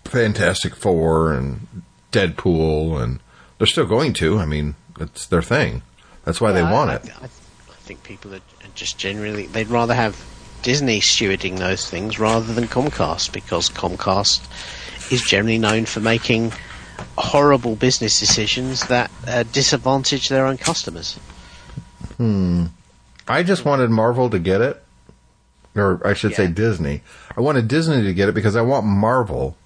Fantastic 0.04 0.74
Four 0.74 1.32
and 1.32 1.66
Deadpool, 2.12 3.02
and 3.02 3.20
they're 3.58 3.66
still 3.66 3.86
going 3.86 4.12
to. 4.14 4.38
I 4.38 4.46
mean, 4.46 4.76
it's 4.98 5.26
their 5.26 5.42
thing. 5.42 5.82
That's 6.28 6.42
why 6.42 6.52
they 6.52 6.62
want 6.62 6.90
I, 6.90 6.94
it. 6.96 7.10
I, 7.22 7.24
I 7.24 7.80
think 7.86 8.02
people 8.02 8.34
are 8.34 8.40
just 8.74 8.98
generally 8.98 9.46
they'd 9.46 9.68
rather 9.68 9.94
have 9.94 10.22
Disney 10.60 11.00
stewarding 11.00 11.56
those 11.56 11.88
things 11.88 12.18
rather 12.18 12.52
than 12.52 12.64
Comcast 12.64 13.32
because 13.32 13.70
Comcast 13.70 14.46
is 15.10 15.22
generally 15.22 15.56
known 15.56 15.86
for 15.86 16.00
making 16.00 16.52
horrible 17.16 17.76
business 17.76 18.20
decisions 18.20 18.88
that 18.88 19.10
uh, 19.26 19.44
disadvantage 19.44 20.28
their 20.28 20.44
own 20.44 20.58
customers. 20.58 21.14
Hmm. 22.18 22.66
I 23.26 23.42
just 23.42 23.64
wanted 23.64 23.88
Marvel 23.88 24.28
to 24.28 24.38
get 24.38 24.60
it, 24.60 24.84
or 25.74 26.06
I 26.06 26.12
should 26.12 26.34
say 26.34 26.46
Disney. 26.46 27.00
I 27.38 27.40
wanted 27.40 27.68
Disney 27.68 28.02
to 28.02 28.12
get 28.12 28.28
it 28.28 28.34
because 28.34 28.54
I 28.54 28.60
want 28.60 28.84
Marvel. 28.84 29.56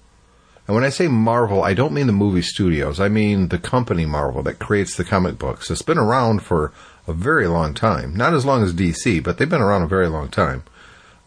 And 0.65 0.75
when 0.75 0.83
I 0.85 0.89
say 0.89 1.07
Marvel, 1.09 1.61
I 1.63 1.73
don't 1.73 1.93
mean 1.93 2.07
the 2.07 2.13
movie 2.13 2.41
studios. 2.41 2.99
I 2.99 3.09
mean 3.09 3.49
the 3.49 3.57
company 3.59 4.05
Marvel 4.05 4.41
that 4.43 4.59
creates 4.59 4.95
the 4.95 5.03
comic 5.03 5.37
books. 5.37 5.69
It's 5.69 5.81
been 5.81 5.97
around 5.97 6.41
for 6.41 6.71
a 7.07 7.11
very 7.13 7.47
long 7.47 7.73
time. 7.73 8.15
Not 8.15 8.33
as 8.33 8.45
long 8.45 8.63
as 8.63 8.73
DC, 8.73 9.21
but 9.23 9.37
they've 9.37 9.49
been 9.49 9.61
around 9.61 9.81
a 9.81 9.87
very 9.87 10.07
long 10.07 10.29
time. 10.29 10.63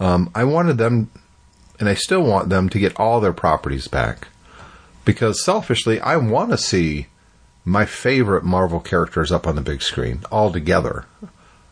Um, 0.00 0.30
I 0.34 0.44
wanted 0.44 0.78
them 0.78 1.10
and 1.78 1.88
I 1.88 1.94
still 1.94 2.22
want 2.22 2.48
them 2.48 2.70
to 2.70 2.78
get 2.78 2.98
all 2.98 3.20
their 3.20 3.34
properties 3.34 3.88
back. 3.88 4.28
Because 5.04 5.44
selfishly, 5.44 6.00
I 6.00 6.16
want 6.16 6.50
to 6.50 6.58
see 6.58 7.06
my 7.64 7.84
favorite 7.84 8.44
Marvel 8.44 8.80
characters 8.80 9.30
up 9.30 9.46
on 9.46 9.54
the 9.54 9.60
big 9.60 9.82
screen 9.82 10.20
all 10.32 10.50
together. 10.50 11.04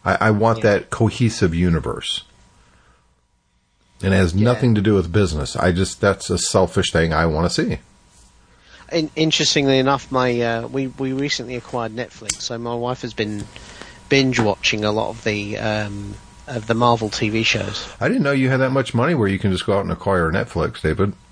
I, 0.04 0.18
I 0.20 0.30
want 0.32 0.58
Yeah. 0.58 0.64
that 0.64 0.90
cohesive 0.90 1.54
universe. 1.54 2.24
And 4.02 4.12
it 4.12 4.16
has 4.16 4.34
Yeah. 4.34 4.44
nothing 4.44 4.74
to 4.74 4.80
do 4.80 4.94
with 4.94 5.10
business. 5.12 5.56
I 5.56 5.72
just, 5.72 6.00
that's 6.00 6.28
a 6.30 6.38
selfish 6.38 6.90
thing 6.92 7.12
I 7.12 7.26
want 7.26 7.50
to 7.50 7.62
see. 7.64 7.78
In, 8.92 9.10
interestingly 9.16 9.78
enough, 9.78 10.12
my 10.12 10.38
uh, 10.40 10.68
we 10.68 10.88
we 10.88 11.12
recently 11.14 11.56
acquired 11.56 11.96
Netflix, 11.96 12.42
so 12.42 12.58
my 12.58 12.74
wife 12.74 13.00
has 13.00 13.14
been 13.14 13.44
binge 14.10 14.38
watching 14.38 14.84
a 14.84 14.92
lot 14.92 15.08
of 15.08 15.24
the 15.24 15.56
um, 15.58 16.14
of 16.46 16.66
the 16.66 16.74
Marvel 16.74 17.08
TV 17.08 17.44
shows. 17.46 17.88
I 17.98 18.08
didn't 18.08 18.22
know 18.22 18.32
you 18.32 18.50
had 18.50 18.58
that 18.60 18.70
much 18.72 18.92
money 18.94 19.14
where 19.14 19.26
you 19.26 19.38
can 19.38 19.50
just 19.50 19.64
go 19.64 19.72
out 19.78 19.80
and 19.80 19.90
acquire 19.90 20.30
Netflix, 20.30 20.82
David. 20.82 21.14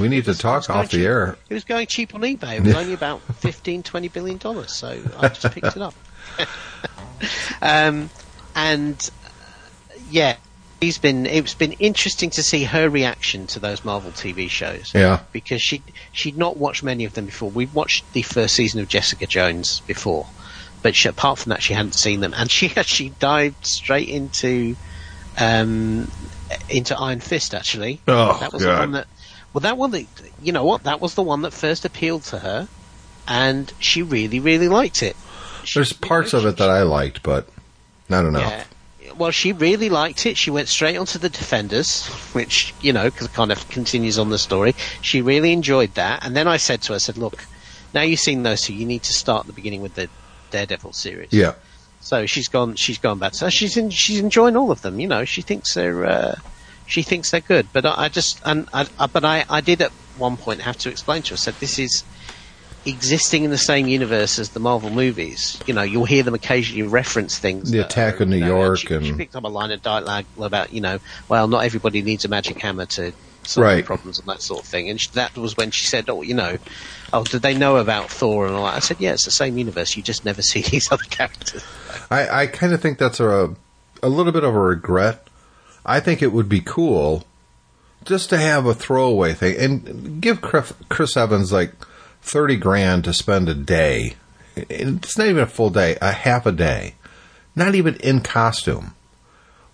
We 0.00 0.08
need 0.08 0.24
to 0.24 0.34
talk 0.34 0.68
off 0.68 0.90
the 0.90 0.96
cheap. 0.98 1.06
air. 1.06 1.36
It 1.48 1.54
was 1.54 1.62
going 1.62 1.86
cheap 1.86 2.12
on 2.16 2.22
eBay. 2.22 2.56
It 2.56 2.64
was 2.64 2.74
only 2.74 2.92
about 2.92 3.20
15, 3.38 3.84
20 3.84 4.08
billion 4.08 4.38
dollars, 4.38 4.72
so 4.72 5.00
I 5.16 5.28
just 5.28 5.54
picked 5.54 5.76
it 5.76 5.80
up. 5.82 5.94
um, 7.62 8.10
and 8.56 9.10
uh, 9.24 9.28
yeah, 10.10 10.36
he's 10.80 10.98
been. 10.98 11.26
It's 11.26 11.54
been 11.54 11.72
interesting 11.72 12.30
to 12.30 12.42
see 12.42 12.64
her 12.64 12.88
reaction 12.88 13.46
to 13.48 13.58
those 13.58 13.84
Marvel 13.84 14.10
TV 14.12 14.48
shows. 14.50 14.92
Yeah. 14.94 15.20
because 15.32 15.62
she 15.62 15.82
she'd 16.12 16.36
not 16.36 16.56
watched 16.56 16.82
many 16.82 17.04
of 17.04 17.14
them 17.14 17.26
before. 17.26 17.50
We'd 17.50 17.72
watched 17.74 18.10
the 18.12 18.22
first 18.22 18.54
season 18.54 18.80
of 18.80 18.88
Jessica 18.88 19.26
Jones 19.26 19.80
before, 19.86 20.26
but 20.82 20.94
she, 20.94 21.08
apart 21.08 21.38
from 21.38 21.50
that, 21.50 21.62
she 21.62 21.74
hadn't 21.74 21.94
seen 21.94 22.20
them, 22.20 22.34
and 22.36 22.50
she 22.56 22.72
actually 22.76 23.10
dived 23.18 23.66
straight 23.66 24.08
into 24.08 24.76
um, 25.38 26.10
into 26.68 26.98
Iron 26.98 27.20
Fist. 27.20 27.54
Actually, 27.54 28.00
Oh, 28.08 28.36
that 28.40 28.52
was 28.52 28.64
God. 28.64 28.74
the 28.74 28.78
one 28.80 28.92
that. 28.92 29.06
Well, 29.52 29.60
that 29.62 29.78
one 29.78 29.90
that 29.92 30.06
you 30.42 30.52
know 30.52 30.64
what 30.64 30.82
that 30.84 31.00
was 31.00 31.14
the 31.14 31.22
one 31.22 31.42
that 31.42 31.52
first 31.52 31.84
appealed 31.86 32.24
to 32.24 32.38
her, 32.40 32.68
and 33.26 33.72
she 33.78 34.02
really 34.02 34.38
really 34.40 34.68
liked 34.68 35.02
it. 35.02 35.16
She- 35.64 35.78
There's 35.78 35.92
parts 35.94 36.34
of 36.34 36.44
it 36.44 36.58
that 36.58 36.68
I 36.68 36.82
liked, 36.82 37.22
but 37.22 37.48
not 38.08 38.24
enough. 38.26 38.42
yeah. 38.42 38.64
Well, 39.16 39.30
she 39.30 39.52
really 39.52 39.88
liked 39.88 40.26
it. 40.26 40.36
She 40.36 40.50
went 40.50 40.68
straight 40.68 40.96
onto 40.96 41.18
the 41.18 41.30
Defenders, 41.30 42.04
which 42.32 42.74
you 42.82 42.92
know 42.92 43.10
'cause 43.10 43.26
it 43.26 43.32
kind 43.32 43.50
of 43.50 43.68
continues 43.68 44.18
on 44.18 44.28
the 44.28 44.38
story. 44.38 44.74
She 45.00 45.22
really 45.22 45.52
enjoyed 45.52 45.94
that, 45.94 46.24
and 46.24 46.36
then 46.36 46.46
I 46.46 46.58
said 46.58 46.82
to 46.82 46.92
her, 46.92 46.96
I 46.96 46.98
said, 46.98 47.16
"Look, 47.16 47.46
now 47.94 48.02
you've 48.02 48.20
seen 48.20 48.42
those 48.42 48.62
two, 48.62 48.74
you 48.74 48.84
need 48.86 49.02
to 49.04 49.12
start 49.14 49.40
at 49.40 49.46
the 49.46 49.52
beginning 49.52 49.80
with 49.80 49.94
the 49.94 50.10
Daredevil 50.50 50.92
series." 50.92 51.32
Yeah. 51.32 51.54
So 52.00 52.26
she's 52.26 52.48
gone. 52.48 52.76
She's 52.76 52.98
gone 52.98 53.18
back. 53.18 53.34
So 53.34 53.48
she's 53.48 53.76
in, 53.76 53.90
she's 53.90 54.20
enjoying 54.20 54.56
all 54.56 54.70
of 54.70 54.82
them. 54.82 55.00
You 55.00 55.08
know, 55.08 55.24
she 55.24 55.42
thinks 55.42 55.74
they're 55.74 56.04
uh, 56.04 56.34
she 56.86 57.02
thinks 57.02 57.30
they're 57.30 57.40
good. 57.40 57.68
But 57.72 57.86
I, 57.86 57.94
I 58.04 58.08
just 58.08 58.40
and 58.44 58.68
I, 58.72 58.86
I, 58.98 59.06
but 59.06 59.24
I, 59.24 59.44
I 59.48 59.60
did 59.60 59.80
at 59.80 59.92
one 60.14 60.36
point 60.36 60.60
have 60.60 60.76
to 60.78 60.90
explain 60.90 61.22
to 61.22 61.30
her. 61.30 61.34
I 61.34 61.36
said 61.36 61.54
this 61.58 61.78
is 61.78 62.04
existing 62.86 63.44
in 63.44 63.50
the 63.50 63.58
same 63.58 63.86
universe 63.88 64.38
as 64.38 64.50
the 64.50 64.60
Marvel 64.60 64.90
movies. 64.90 65.60
You 65.66 65.74
know, 65.74 65.82
you'll 65.82 66.04
hear 66.04 66.22
them 66.22 66.34
occasionally 66.34 66.82
reference 66.88 67.38
things. 67.38 67.70
The 67.70 67.78
that 67.78 67.86
Attack 67.86 68.20
are, 68.20 68.22
of 68.24 68.28
New 68.30 68.40
know, 68.40 68.46
York 68.46 68.78
She, 68.78 68.86
she 68.86 68.94
and- 68.94 69.18
picked 69.18 69.34
up 69.36 69.44
a 69.44 69.48
line 69.48 69.70
of 69.72 69.82
dialogue 69.82 70.24
about 70.40 70.72
you 70.72 70.80
know, 70.80 70.98
well, 71.28 71.48
not 71.48 71.64
everybody 71.64 72.02
needs 72.02 72.24
a 72.24 72.28
magic 72.28 72.60
hammer 72.60 72.86
to 72.86 73.12
solve 73.44 73.64
Right. 73.64 73.84
problems 73.84 74.18
and 74.18 74.26
that 74.28 74.42
sort 74.42 74.60
of 74.62 74.66
thing. 74.66 74.90
And 74.90 75.00
she, 75.00 75.08
that 75.10 75.36
was 75.36 75.56
when 75.56 75.70
she 75.70 75.86
said, 75.86 76.08
"Oh, 76.08 76.22
you 76.22 76.34
know." 76.34 76.58
Oh, 77.12 77.22
did 77.22 77.40
they 77.42 77.56
know 77.56 77.76
about 77.76 78.10
Thor 78.10 78.46
and 78.46 78.56
all 78.56 78.64
that? 78.64 78.74
I 78.74 78.78
said, 78.80 78.96
yeah, 78.98 79.12
it's 79.12 79.24
the 79.26 79.30
same 79.30 79.56
universe. 79.56 79.96
You 79.96 80.02
just 80.02 80.24
never 80.24 80.42
see 80.52 80.62
these 80.62 80.90
other 80.90 81.04
characters. 81.04 81.64
I, 82.10 82.42
I 82.42 82.46
kind 82.48 82.72
of 82.72 82.82
think 82.82 82.98
that's 82.98 83.20
a 83.20 83.54
a 84.02 84.08
little 84.08 84.32
bit 84.32 84.42
of 84.42 84.54
a 84.54 84.58
regret. 84.58 85.26
I 85.84 86.00
think 86.00 86.20
it 86.20 86.32
would 86.32 86.48
be 86.48 86.60
cool 86.60 87.24
just 88.04 88.28
to 88.30 88.38
have 88.38 88.66
a 88.66 88.74
throwaway 88.74 89.34
thing 89.34 89.56
and 89.60 90.20
give 90.20 90.40
Chris, 90.40 90.72
Chris 90.88 91.16
Evans 91.16 91.52
like 91.52 91.72
thirty 92.26 92.56
grand 92.56 93.04
to 93.04 93.12
spend 93.12 93.48
a 93.48 93.54
day. 93.54 94.14
It's 94.56 95.16
not 95.16 95.28
even 95.28 95.42
a 95.42 95.46
full 95.46 95.70
day, 95.70 95.96
a 96.00 96.12
half 96.12 96.44
a 96.46 96.52
day, 96.52 96.94
not 97.54 97.74
even 97.74 97.96
in 97.96 98.20
costume, 98.20 98.94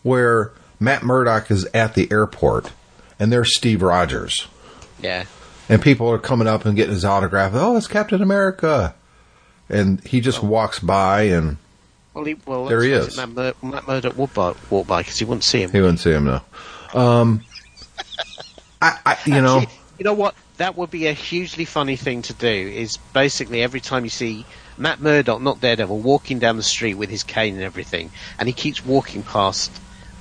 where 0.02 0.52
Matt 0.78 1.02
Murdock 1.02 1.50
is 1.50 1.64
at 1.73 1.94
the 1.94 2.11
airport 2.11 2.73
and 3.18 3.32
there's 3.32 3.56
Steve 3.56 3.82
Rogers. 3.82 4.49
Yeah. 5.00 5.25
And 5.68 5.80
people 5.80 6.11
are 6.11 6.18
coming 6.18 6.49
up 6.49 6.64
and 6.66 6.75
getting 6.75 6.92
his 6.92 7.04
autograph. 7.04 7.52
Oh, 7.54 7.76
it's 7.76 7.87
Captain 7.87 8.21
America. 8.21 8.94
And 9.68 10.04
he 10.04 10.21
just 10.21 10.42
walks 10.42 10.80
by 10.80 11.23
and 11.23 11.56
Well, 12.12 12.25
he, 12.25 12.35
well 12.44 12.66
There 12.66 12.82
he 12.82 12.90
is. 12.90 13.16
Matt, 13.16 13.28
Mur- 13.30 13.54
Matt 13.62 13.87
Murdock 13.87 14.18
would 14.18 14.35
by, 14.35 14.54
walk 14.68 14.88
by 14.88 15.02
because 15.02 15.18
he 15.18 15.25
wouldn't 15.25 15.44
see 15.44 15.62
him. 15.62 15.71
He 15.71 15.80
wouldn't 15.80 16.00
see 16.00 16.11
him 16.11 16.25
now. 16.25 16.44
Um, 16.92 17.44
I, 18.82 18.99
I, 19.06 19.18
you 19.25 19.40
know, 19.40 19.61
you 19.99 20.04
know 20.04 20.14
what? 20.14 20.35
That 20.59 20.76
would 20.76 20.90
be 20.90 21.06
a 21.06 21.12
hugely 21.12 21.64
funny 21.64 21.97
thing 21.97 22.23
to 22.23 22.32
do. 22.35 22.47
Is 22.49 22.97
basically 23.12 23.62
every 23.62 23.80
time 23.80 24.04
you 24.04 24.11
see 24.11 24.44
Matt 24.78 25.00
Murdock, 25.00 25.40
not 25.40 25.61
Daredevil, 25.61 25.99
walking 25.99 26.38
down 26.38 26.56
the 26.56 26.62
street 26.62 26.94
with 26.94 27.11
his 27.11 27.23
cane 27.23 27.54
and 27.54 27.62
everything, 27.62 28.11
and 28.38 28.49
he 28.49 28.52
keeps 28.52 28.85
walking 28.85 29.23
past 29.23 29.71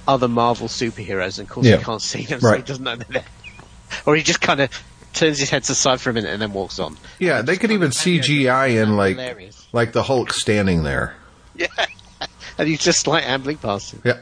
other 0.07 0.27
Marvel 0.27 0.67
superheroes, 0.67 1.37
and 1.39 1.47
of 1.47 1.53
course 1.53 1.67
Yeah. 1.67 1.77
he 1.77 1.83
can't 1.83 2.01
see 2.01 2.23
them, 2.23 2.39
so 2.41 2.55
he 2.55 2.61
doesn't 2.63 2.83
know 2.83 2.95
they're 2.95 3.07
there. 3.21 3.25
Or 4.05 4.15
he 4.15 4.23
just 4.23 4.39
kind 4.39 4.61
of 4.61 4.69
turns 5.13 5.37
his 5.37 5.49
head 5.49 5.63
to 5.63 5.67
the 5.73 5.75
side 5.75 5.99
for 5.99 6.09
a 6.09 6.13
minute 6.13 6.31
and 6.31 6.41
then 6.41 6.53
walks 6.53 6.79
on. 6.79 6.97
yeah, 7.19 7.41
they 7.41 7.57
could 7.57 7.71
even 7.71 7.91
CGI 7.91 8.81
in 8.81 8.95
like 8.95 9.17
Hilarious. 9.17 9.67
like 9.73 9.91
the 9.91 10.01
Hulk 10.01 10.31
standing 10.31 10.83
there. 10.83 11.13
Yeah, 11.55 11.67
and 12.57 12.69
he's 12.69 12.79
just 12.79 13.05
like 13.07 13.27
ambling 13.27 13.57
past 13.57 13.91
him. 13.93 14.01
Yeah, 14.05 14.19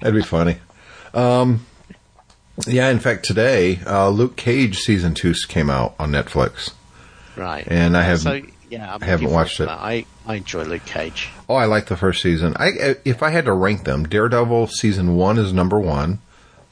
that'd 0.00 0.14
be 0.16 0.22
funny. 0.26 0.56
Um, 1.14 1.64
yeah, 2.66 2.88
in 2.90 2.98
fact, 2.98 3.24
today 3.24 3.80
uh, 3.86 4.08
Luke 4.08 4.36
Cage 4.36 4.78
season 4.78 5.14
two 5.14 5.34
came 5.48 5.70
out 5.70 5.94
on 5.98 6.10
Netflix. 6.10 6.72
Right. 7.36 7.64
And 7.68 7.96
I 7.96 8.02
haven't- 8.02 8.44
So 8.46 8.52
yeah, 8.70 8.94
I'm 8.94 9.02
I 9.02 9.06
haven't 9.06 9.30
watched 9.30 9.60
it. 9.60 9.68
I 9.68 10.04
I 10.26 10.34
enjoy 10.36 10.64
Luke 10.64 10.84
Cage. 10.84 11.30
Oh, 11.48 11.54
I 11.54 11.64
like 11.66 11.86
the 11.86 11.96
first 11.96 12.20
season. 12.22 12.54
I 12.58 12.96
if 13.04 13.22
I 13.22 13.30
had 13.30 13.44
to 13.46 13.52
rank 13.52 13.84
them, 13.84 14.06
Daredevil 14.08 14.66
season 14.68 15.16
one 15.16 15.38
is 15.38 15.52
number 15.52 15.78
one. 15.80 16.18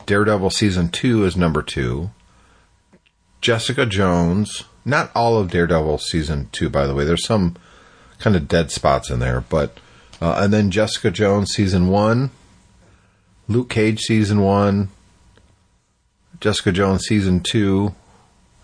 Daredevil 0.05 0.51
season 0.51 0.89
two 0.91 1.25
is 1.25 1.37
number 1.37 1.63
two. 1.63 2.11
Jessica 3.41 3.87
Jones, 3.87 4.65
not 4.85 5.11
all 5.15 5.39
of 5.39 5.51
Daredevil 5.51 5.99
season 5.99 6.49
two, 6.53 6.69
by 6.69 6.87
the 6.87 6.95
way. 6.95 7.05
There's 7.05 7.25
some 7.25 7.57
kind 8.19 8.35
of 8.37 8.49
dead 8.49 8.71
spots 8.71 9.09
in 9.11 9.19
there, 9.21 9.41
but 9.43 9.79
uh, 10.21 10.37
and 10.41 10.53
then 10.53 10.71
Jessica 10.71 11.11
Jones 11.11 11.53
season 11.53 11.89
one, 11.89 12.31
Luke 13.49 13.69
Cage 13.69 14.01
season 14.01 14.41
one, 14.43 14.89
Jessica 16.41 16.73
Jones 16.73 17.05
season 17.05 17.41
two, 17.41 17.95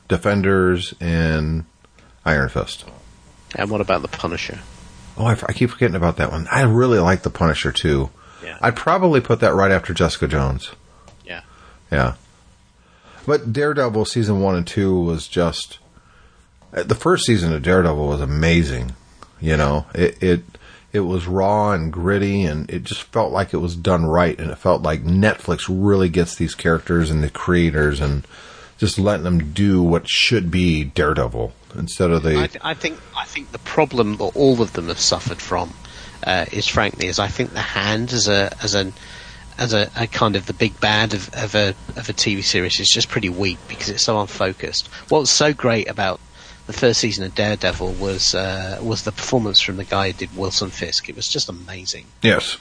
Defenders, 0.08 0.94
and 1.00 1.64
Iron 2.24 2.48
Fist. 2.48 2.84
And 3.54 3.70
what 3.70 3.80
about 3.80 4.02
the 4.02 4.08
Punisher? 4.08 4.60
Oh, 5.16 5.26
I, 5.26 5.32
I 5.32 5.52
keep 5.52 5.70
forgetting 5.70 5.96
about 5.96 6.16
that 6.16 6.30
one. 6.32 6.48
I 6.50 6.62
really 6.62 6.98
like 6.98 7.22
The 7.22 7.30
Punisher 7.30 7.72
too. 7.72 8.10
Yeah. 8.42 8.58
I'd 8.60 8.76
probably 8.76 9.20
put 9.20 9.40
that 9.40 9.54
right 9.54 9.70
after 9.70 9.92
Jessica 9.92 10.26
Jones. 10.26 10.70
Yeah. 11.24 11.42
Yeah. 11.90 12.14
But 13.26 13.52
Daredevil 13.52 14.06
season 14.06 14.40
one 14.40 14.56
and 14.56 14.66
two 14.66 14.98
was 14.98 15.28
just 15.28 15.78
uh, 16.72 16.82
the 16.82 16.94
first 16.94 17.24
season 17.26 17.52
of 17.52 17.62
Daredevil 17.62 18.06
was 18.08 18.20
amazing. 18.20 18.96
You 19.40 19.56
know, 19.56 19.86
it 19.94 20.22
it 20.22 20.44
it 20.92 21.00
was 21.00 21.26
raw 21.26 21.72
and 21.72 21.92
gritty, 21.92 22.42
and 22.44 22.70
it 22.70 22.84
just 22.84 23.02
felt 23.04 23.32
like 23.32 23.54
it 23.54 23.58
was 23.58 23.76
done 23.76 24.04
right, 24.04 24.38
and 24.38 24.50
it 24.50 24.58
felt 24.58 24.82
like 24.82 25.02
Netflix 25.02 25.66
really 25.68 26.08
gets 26.08 26.34
these 26.34 26.54
characters 26.54 27.10
and 27.10 27.22
the 27.22 27.30
creators 27.30 28.00
and 28.00 28.26
just 28.78 28.98
letting 28.98 29.24
them 29.24 29.52
do 29.52 29.82
what 29.82 30.08
should 30.08 30.50
be 30.50 30.84
Daredevil 30.84 31.52
instead 31.76 32.10
of 32.10 32.22
the 32.22 32.36
I, 32.36 32.46
th- 32.48 32.64
I 32.64 32.74
think 32.74 32.98
I 33.16 33.24
think 33.24 33.52
the 33.52 33.58
problem 33.60 34.16
that 34.16 34.36
all 34.36 34.60
of 34.60 34.72
them 34.72 34.88
have 34.88 34.98
suffered 34.98 35.38
from 35.38 35.72
uh, 36.26 36.46
is 36.52 36.66
frankly 36.66 37.06
is 37.06 37.18
I 37.18 37.28
think 37.28 37.52
the 37.52 37.60
hand 37.60 38.12
as 38.12 38.28
a 38.28 38.52
as 38.62 38.74
an 38.74 38.92
as 39.56 39.72
a, 39.72 39.90
a 39.96 40.06
kind 40.06 40.34
of 40.34 40.46
the 40.46 40.52
big 40.52 40.78
bad 40.80 41.14
of, 41.14 41.32
of 41.34 41.54
a 41.54 41.68
of 41.96 42.08
a 42.08 42.12
TV 42.12 42.42
series 42.42 42.80
is 42.80 42.88
just 42.88 43.08
pretty 43.08 43.28
weak 43.28 43.58
because 43.68 43.88
it's 43.88 44.02
so 44.02 44.20
unfocused. 44.20 44.88
What's 45.08 45.30
so 45.30 45.52
great 45.52 45.88
about 45.88 46.20
the 46.66 46.72
first 46.72 47.00
season 47.00 47.24
of 47.24 47.34
Daredevil 47.34 47.92
was 47.94 48.34
uh, 48.34 48.78
was 48.82 49.02
the 49.02 49.12
performance 49.12 49.60
from 49.60 49.76
the 49.76 49.84
guy 49.84 50.10
who 50.10 50.18
did 50.18 50.36
Wilson 50.36 50.70
Fisk. 50.70 51.08
It 51.08 51.16
was 51.16 51.28
just 51.28 51.48
amazing. 51.48 52.06
yes. 52.22 52.58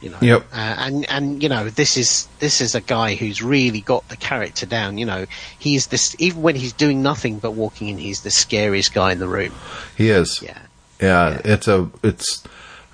You 0.00 0.10
know, 0.10 0.18
Yep. 0.20 0.46
uh, 0.52 0.56
and 0.80 1.08
and 1.10 1.42
you 1.42 1.48
know 1.48 1.70
this 1.70 1.96
is 1.96 2.28
this 2.38 2.60
is 2.60 2.74
a 2.74 2.82
guy 2.82 3.14
who's 3.14 3.42
really 3.42 3.80
got 3.80 4.06
the 4.10 4.16
character 4.16 4.66
down. 4.66 4.98
You 4.98 5.06
know, 5.06 5.24
he's 5.58 5.86
this 5.86 6.14
even 6.18 6.42
when 6.42 6.56
he's 6.56 6.74
doing 6.74 7.02
nothing 7.02 7.38
but 7.38 7.52
walking 7.52 7.88
in, 7.88 7.96
he's 7.96 8.20
the 8.20 8.30
scariest 8.30 8.92
guy 8.92 9.12
in 9.12 9.18
the 9.18 9.28
room. 9.28 9.52
He 9.96 10.10
is. 10.10 10.40
Yeah, 10.42 10.58
Yeah, 11.00 11.30
Yeah. 11.30 11.40
it's 11.44 11.68
a 11.68 11.90
it's 12.02 12.42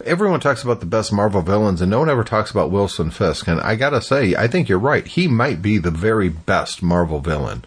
everyone 0.05 0.39
talks 0.39 0.63
about 0.63 0.79
the 0.79 0.87
best 0.87 1.13
Marvel 1.13 1.43
villains 1.43 1.81
and 1.81 1.91
no 1.91 1.99
one 1.99 2.09
ever 2.09 2.23
talks 2.23 2.51
about 2.53 2.71
Wilson 2.71 3.11
Fisk 3.11 3.49
and 3.49 3.61
I 3.61 3.75
got 3.75 3.91
to 3.91 4.01
say 4.01 4.37
I 4.37 4.47
think 4.47 4.69
you're 4.69 4.79
right. 4.79 5.05
He 5.05 5.27
might 5.27 5.61
be 5.61 5.79
the 5.79 5.91
very 5.91 6.29
best 6.29 6.81
Marvel 6.81 7.19
villain 7.19 7.65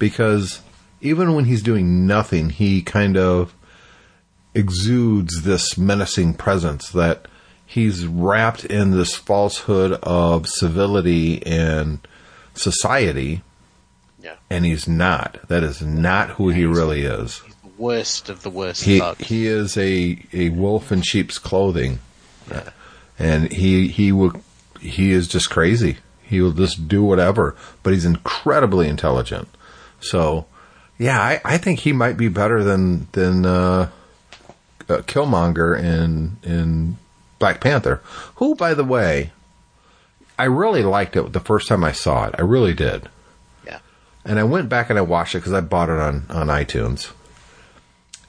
because 0.00 0.62
even 1.00 1.34
when 1.34 1.44
he's 1.46 1.62
doing 1.62 2.06
nothing, 2.06 2.50
he 2.50 2.82
kind 2.82 3.16
of 3.16 3.54
exudes 4.54 5.42
this 5.42 5.78
menacing 5.78 6.34
presence 6.34 6.90
that 6.90 7.26
he's 7.64 8.06
wrapped 8.06 8.64
in 8.64 8.90
this 8.90 9.14
falsehood 9.14 9.92
of 10.02 10.48
civility 10.48 11.44
and 11.46 12.00
society, 12.54 13.42
Yeah. 14.22 14.34
and 14.50 14.64
he's 14.64 14.88
not. 14.88 15.38
That 15.48 15.62
is 15.62 15.80
not 15.80 16.30
who 16.30 16.48
he 16.50 16.64
really 16.64 17.02
is. 17.02 17.38
He's 17.46 17.54
the 17.62 17.70
worst 17.78 18.28
of 18.28 18.42
the 18.42 18.50
worst 18.50 18.82
He 18.84 19.00
he 19.20 19.46
is 19.46 19.76
a 19.78 20.18
a 20.32 20.48
wolf 20.50 20.90
in 20.90 21.02
sheep's 21.02 21.38
clothing, 21.38 22.00
Yeah. 22.50 22.70
and 23.18 23.52
he 23.52 23.88
he 23.88 24.10
will 24.12 24.32
he 24.80 25.12
is 25.12 25.28
just 25.28 25.48
crazy. 25.50 25.98
He 26.22 26.40
will 26.40 26.52
just 26.52 26.88
do 26.88 27.02
whatever, 27.02 27.56
but 27.82 27.92
he's 27.92 28.04
incredibly 28.04 28.88
intelligent. 28.88 29.48
So, 30.00 30.46
yeah, 31.00 31.18
I, 31.18 31.40
I 31.44 31.56
think 31.56 31.80
he 31.80 31.94
might 31.94 32.18
be 32.18 32.28
better 32.28 32.62
than 32.62 33.08
than 33.12 33.46
uh, 33.46 33.88
uh, 34.88 34.98
Killmonger 34.98 35.78
in 35.78 36.36
in 36.42 36.98
Black 37.38 37.62
Panther. 37.62 38.02
Who, 38.36 38.54
by 38.54 38.74
the 38.74 38.84
way, 38.84 39.32
I 40.38 40.44
really 40.44 40.82
liked 40.82 41.16
it 41.16 41.32
the 41.32 41.40
first 41.40 41.68
time 41.68 41.84
I 41.84 41.92
saw 41.92 42.26
it. 42.26 42.34
I 42.36 42.42
really 42.42 42.74
did. 42.74 43.08
yeah. 43.66 43.78
And 44.26 44.38
I 44.38 44.44
went 44.44 44.68
back 44.68 44.90
and 44.90 44.98
I 44.98 45.02
watched 45.02 45.34
it 45.34 45.38
because 45.38 45.54
I 45.54 45.62
bought 45.62 45.88
it 45.88 45.98
on, 45.98 46.26
on 46.28 46.48
iTunes. 46.48 47.12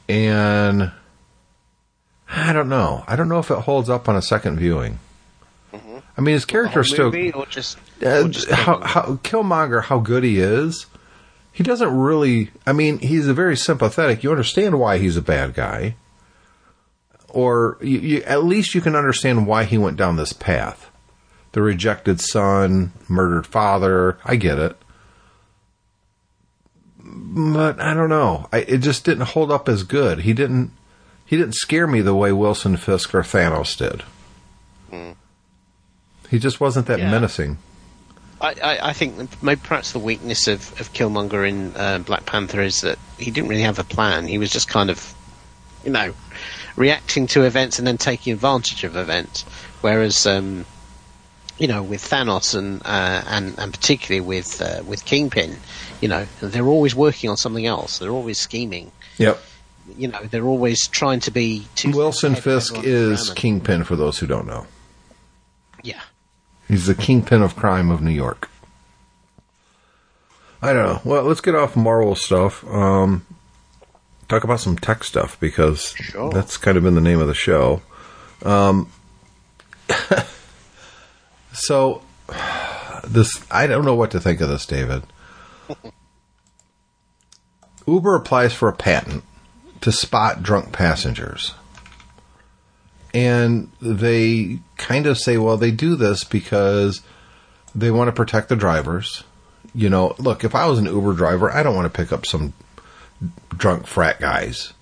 And 0.08 0.92
I 2.30 2.54
don't 2.54 2.70
know. 2.70 3.04
I 3.06 3.18
don't 3.18 3.28
know 3.28 3.40
if 3.40 3.52
it 3.52 3.60
holds 3.60 3.90
up 3.90 4.08
on 4.08 4.16
a 4.16 4.22
second 4.22 4.60
viewing. 4.60 5.00
Mm-hmm. 5.74 5.98
I 6.18 6.22
mean, 6.22 6.34
his 6.34 6.46
character 6.46 6.86
still. 6.86 7.06
movie 7.06 7.34
or 7.34 7.46
just, 7.48 7.78
or 8.02 8.30
just 8.30 8.50
how, 8.50 8.80
how 8.80 9.02
Killmonger, 9.24 9.84
how 9.84 10.00
good 10.00 10.24
he 10.24 10.40
is, 10.40 10.86
he 11.52 11.64
doesn't 11.64 11.96
really. 11.98 12.52
I 12.66 12.74
mean, 12.74 13.00
he's 13.00 13.28
a 13.28 13.34
very 13.34 13.58
sympathetic. 13.58 14.24
You 14.24 14.32
understand 14.32 14.80
why 14.80 14.98
he's 14.98 15.18
a 15.18 15.22
bad 15.22 15.54
guy, 15.54 15.96
or 17.30 17.78
you, 17.82 18.00
you, 18.00 18.22
at 18.24 18.44
least 18.44 18.74
you 18.76 18.82
can 18.82 18.96
understand 18.96 19.48
why 19.48 19.66
he 19.66 19.78
went 19.78 19.98
down 19.98 20.16
this 20.16 20.34
path. 20.34 20.90
The 21.54 21.62
rejected 21.62 22.22
son, 22.22 22.94
murdered 23.10 23.46
father. 23.46 24.18
I 24.24 24.38
get 24.38 24.58
it, 24.58 24.78
but 27.04 27.80
I 27.80 27.94
don't 27.94 28.10
know. 28.10 28.48
I, 28.54 28.60
it 28.60 28.78
just 28.78 29.04
didn't 29.04 29.26
hold 29.28 29.52
up 29.52 29.68
as 29.68 29.84
good. 29.84 30.20
He 30.20 30.34
didn't. 30.34 30.72
He 31.26 31.38
didn't 31.38 31.56
scare 31.56 31.88
me 31.88 32.02
the 32.02 32.14
way 32.16 32.32
Wilson 32.34 32.76
Fisk 32.78 33.16
or 33.16 33.22
Thanos 33.22 33.78
did. 33.78 34.02
Hmm. 34.90 35.12
He 36.30 36.40
just 36.40 36.60
wasn't 36.60 36.88
that 36.88 37.00
Yeah. 37.00 37.10
menacing. 37.12 37.58
I, 38.42 38.56
I, 38.64 38.90
I 38.90 38.94
think 38.94 39.42
maybe 39.44 39.62
perhaps 39.64 39.92
the 39.92 40.00
weakness 40.00 40.48
of, 40.48 40.80
of 40.82 40.92
Killmonger 40.94 41.48
in 41.48 41.76
uh, 41.76 42.00
Black 42.00 42.26
Panther 42.26 42.62
is 42.62 42.82
that 42.82 42.98
he 43.18 43.32
didn't 43.32 43.50
really 43.50 43.62
have 43.62 43.80
a 43.80 43.84
plan. 43.84 44.28
He 44.28 44.38
was 44.38 44.50
just 44.50 44.68
kind 44.68 44.90
of, 44.90 45.14
you 45.86 45.92
know, 45.92 46.14
reacting 46.76 47.28
to 47.28 47.44
events 47.44 47.78
and 47.78 47.88
then 47.88 47.98
taking 47.98 48.34
advantage 48.34 48.84
of 48.84 48.96
events. 48.96 49.44
Whereas, 49.82 50.26
um, 50.26 50.66
you 51.58 51.68
know, 51.68 51.84
with 51.84 52.02
Thanos 52.02 52.56
and 52.58 52.82
uh, 52.84 53.24
and 53.28 53.58
and 53.60 53.72
particularly 53.72 54.22
with 54.22 54.62
uh, 54.62 54.82
with 54.86 55.06
Kingpin, 55.06 55.58
you 56.02 56.08
know, 56.08 56.26
they're 56.42 56.68
always 56.68 56.96
working 56.96 57.30
on 57.30 57.38
something 57.38 57.66
else. 57.66 58.00
They're 58.00 58.12
always 58.12 58.40
scheming. 58.40 58.92
Yep. 59.18 59.40
You 59.98 60.08
know, 60.08 60.24
they're 60.24 60.46
always 60.46 60.88
trying 60.88 61.20
to 61.22 61.32
be. 61.32 61.68
Too 61.76 61.92
Wilson 61.92 62.36
Fisk 62.36 62.76
is. 62.84 63.32
Kingpin 63.32 63.84
for 63.84 63.96
those 63.96 64.18
who 64.18 64.26
don't 64.26 64.48
know. 64.48 64.66
Yeah. 65.84 66.02
He's 66.72 66.86
the 66.86 66.96
Kingpin 66.96 67.42
of 67.42 67.58
crime 67.58 67.92
of 67.92 68.02
New 68.02 68.12
York. 68.14 68.50
I 70.62 70.72
don't 70.72 70.86
know. 70.86 71.02
Well, 71.04 71.24
let's 71.24 71.42
get 71.42 71.54
off 71.54 71.76
Marvel 71.76 72.16
stuff. 72.16 72.64
Um, 72.66 73.26
talk 74.30 74.46
about 74.46 74.62
some 74.62 74.78
tech 74.78 75.04
stuff 75.04 75.38
because 75.42 75.90
Sure. 75.98 76.32
that's 76.32 76.56
kind 76.56 76.78
of 76.78 76.84
been 76.84 76.96
the 76.96 77.02
name 77.02 77.20
of 77.20 77.28
the 77.28 77.34
show. 77.34 77.82
Um, 78.46 78.90
so 81.52 82.04
this, 83.06 83.46
I 83.52 83.68
don't 83.68 83.84
know 83.84 83.96
what 83.96 84.12
to 84.12 84.22
think 84.22 84.40
of 84.40 84.48
this, 84.48 84.66
David. 84.66 85.04
Uber 87.86 88.16
applies 88.16 88.54
for 88.54 88.70
a 88.70 88.74
patent 88.74 89.26
to 89.82 89.92
spot 89.92 90.42
drunk 90.42 90.72
passengers. 90.72 91.54
And 93.14 93.72
they 93.82 94.60
kind 94.78 95.06
of 95.06 95.18
say, 95.18 95.38
well, 95.38 95.58
they 95.58 95.72
do 95.72 95.96
this 95.96 96.24
because 96.24 97.02
they 97.76 97.92
want 97.92 98.08
to 98.08 98.14
protect 98.14 98.50
the 98.50 98.56
drivers. 98.56 99.24
You 99.76 99.90
know, 99.90 100.16
look, 100.18 100.44
if 100.44 100.56
I 100.56 100.66
was 100.68 100.80
an 100.80 100.86
Uber 100.86 101.14
driver, 101.14 101.52
I 101.52 101.64
don't 101.64 101.76
want 101.76 101.92
to 101.92 101.98
pick 101.98 102.12
up 102.12 102.26
some 102.26 102.54
drunk 103.50 103.86
frat 103.86 104.20
guys 104.20 104.74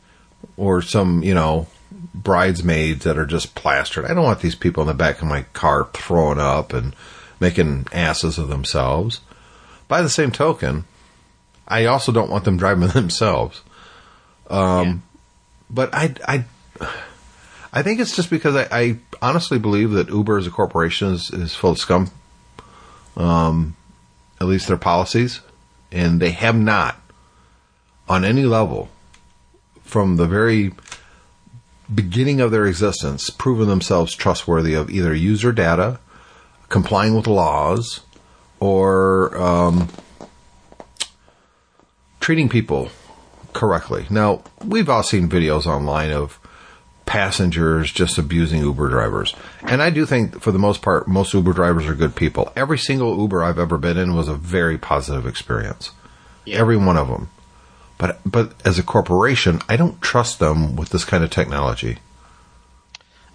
or 0.58 0.82
some, 0.82 1.24
you 1.24 1.34
know, 1.34 1.68
bridesmaids 2.14 3.04
that 3.04 3.18
are 3.18 3.26
just 3.26 3.56
plastered. 3.56 4.06
I 4.06 4.14
don't 4.14 4.24
want 4.24 4.42
these 4.42 4.56
people 4.56 4.82
in 4.82 4.88
the 4.88 4.94
back 4.94 5.22
of 5.22 5.28
my 5.28 5.44
car 5.54 5.90
throwing 5.94 6.40
up 6.40 6.74
and 6.74 6.96
making 7.40 7.88
asses 7.92 8.38
of 8.38 8.48
themselves. 8.48 9.22
By 9.88 10.02
the 10.02 10.10
same 10.10 10.32
token, 10.32 10.86
I 11.68 11.86
also 11.86 12.12
don't 12.12 12.30
want 12.30 12.44
them 12.46 12.58
driving 12.58 12.88
themselves. 12.90 13.62
Um, 14.50 15.04
But 15.70 15.94
I, 15.94 16.16
I, 16.28 16.46
I 17.72 17.84
think 17.84 18.00
it's 18.00 18.16
just 18.16 18.30
because 18.30 18.56
I, 18.56 18.68
I 18.72 19.00
honestly 19.22 19.60
believe 19.60 19.92
that 19.92 20.10
Uber 20.10 20.38
as 20.38 20.48
a 20.48 20.52
corporation 20.52 21.14
is, 21.14 21.30
is 21.32 21.54
full 21.54 21.72
of 21.72 21.78
scum. 21.78 22.12
Um, 23.16 23.76
at 24.40 24.48
least 24.48 24.68
their 24.68 24.78
policies, 24.78 25.42
and 25.92 26.22
they 26.22 26.32
have 26.32 26.56
not, 26.56 27.02
on 28.08 28.24
any 28.24 28.44
level, 28.44 28.90
from 29.84 30.16
the 30.16 30.28
very 30.28 30.72
beginning 31.94 32.40
of 32.40 32.52
their 32.52 32.66
existence, 32.66 33.30
proven 33.30 33.68
themselves 33.68 34.16
trustworthy 34.16 34.74
of 34.74 34.90
either 34.90 35.14
user 35.14 35.52
data, 35.52 36.00
complying 36.70 37.16
with 37.16 37.28
laws, 37.28 38.02
or 38.60 39.38
um, 39.38 39.90
treating 42.20 42.48
people 42.48 42.90
correctly. 43.54 44.06
Now, 44.10 44.44
we've 44.64 44.90
all 44.90 45.04
seen 45.04 45.28
videos 45.28 45.66
online 45.66 46.12
of 46.12 46.40
passengers 47.10 47.92
just 47.92 48.20
abusing 48.20 48.62
Uber 48.62 48.88
drivers. 48.88 49.34
And 49.64 49.82
I 49.82 49.90
do 49.90 50.06
think, 50.06 50.42
for 50.42 50.52
the 50.52 50.60
most 50.60 50.84
part, 50.84 51.08
most 51.08 51.34
Uber 51.34 51.54
drivers 51.54 51.88
are 51.88 51.96
good 51.96 52.16
people. 52.16 52.54
Every 52.56 52.78
single 52.78 53.20
Uber 53.20 53.44
I've 53.44 53.58
ever 53.58 53.80
been 53.80 53.98
in 53.98 54.16
was 54.16 54.28
a 54.28 54.36
very 54.36 54.78
positive 54.78 55.26
experience. 55.26 55.92
Every 56.48 56.78
one 56.78 56.98
of 56.98 57.08
them. 57.08 57.30
But 57.98 58.20
but 58.26 58.54
as 58.64 58.80
a 58.80 58.84
corporation, 58.84 59.60
I 59.68 59.76
don't 59.76 60.02
trust 60.02 60.40
them 60.40 60.76
with 60.76 60.90
this 60.90 61.04
kind 61.04 61.24
of 61.24 61.30
technology. 61.30 61.98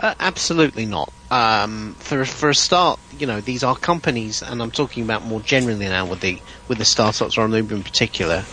Uh, 0.00 0.14
absolutely 0.18 0.86
not. 0.86 1.12
Um, 1.30 1.94
for 1.98 2.24
for 2.24 2.50
a 2.50 2.54
start, 2.54 2.98
you 3.18 3.26
know 3.26 3.40
these 3.40 3.62
are 3.62 3.76
companies, 3.76 4.42
and 4.42 4.62
I'm 4.62 4.70
talking 4.70 5.04
about 5.04 5.24
more 5.24 5.40
generally 5.40 5.88
now 5.88 6.06
with 6.06 6.20
the 6.20 6.40
with 6.68 6.78
the 6.78 6.84
startups 6.84 7.36
or 7.38 7.42
on 7.42 7.52
Uber 7.52 7.74
in 7.74 7.82
particular. 7.82 8.44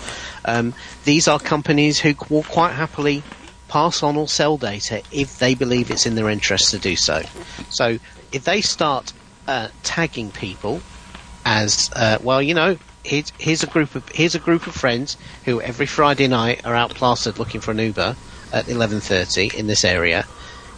Um, 0.46 0.74
these 1.06 1.28
are 1.28 1.40
companies 1.40 2.00
who 2.00 2.14
will 2.30 2.44
quite 2.44 2.74
happily 2.74 3.24
pass 3.72 4.04
on 4.04 4.18
or 4.18 4.28
sell 4.28 4.58
data 4.58 5.02
if 5.12 5.30
they 5.40 5.56
believe 5.56 5.90
it's 5.90 6.06
in 6.06 6.16
their 6.16 6.30
interest 6.30 6.72
to 6.72 6.80
do 6.80 6.96
so. 6.98 7.22
So 7.70 7.98
if 8.32 8.44
they 8.44 8.62
start 8.62 9.14
uh, 9.48 9.70
tagging 9.84 10.32
people 10.32 10.82
as 11.46 11.90
uh, 11.96 12.18
well, 12.22 12.42
you 12.42 12.54
know, 12.54 12.78
here's, 13.04 13.32
here's 13.40 13.64
a 13.64 13.68
group 13.68 13.96
of 13.96 14.04
here's 14.14 14.36
a 14.36 14.40
group 14.40 14.68
of 14.68 14.76
friends 14.76 15.16
who 15.46 15.62
every 15.62 15.86
Friday 15.86 16.28
night 16.28 16.62
are 16.66 16.76
out 16.76 16.94
plastered 16.94 17.40
looking 17.40 17.62
for 17.62 17.72
an 17.72 17.80
Uber 17.80 18.16
at 18.52 18.68
11:30 18.68 19.54
in 19.54 19.68
this 19.68 19.86
area. 19.86 20.26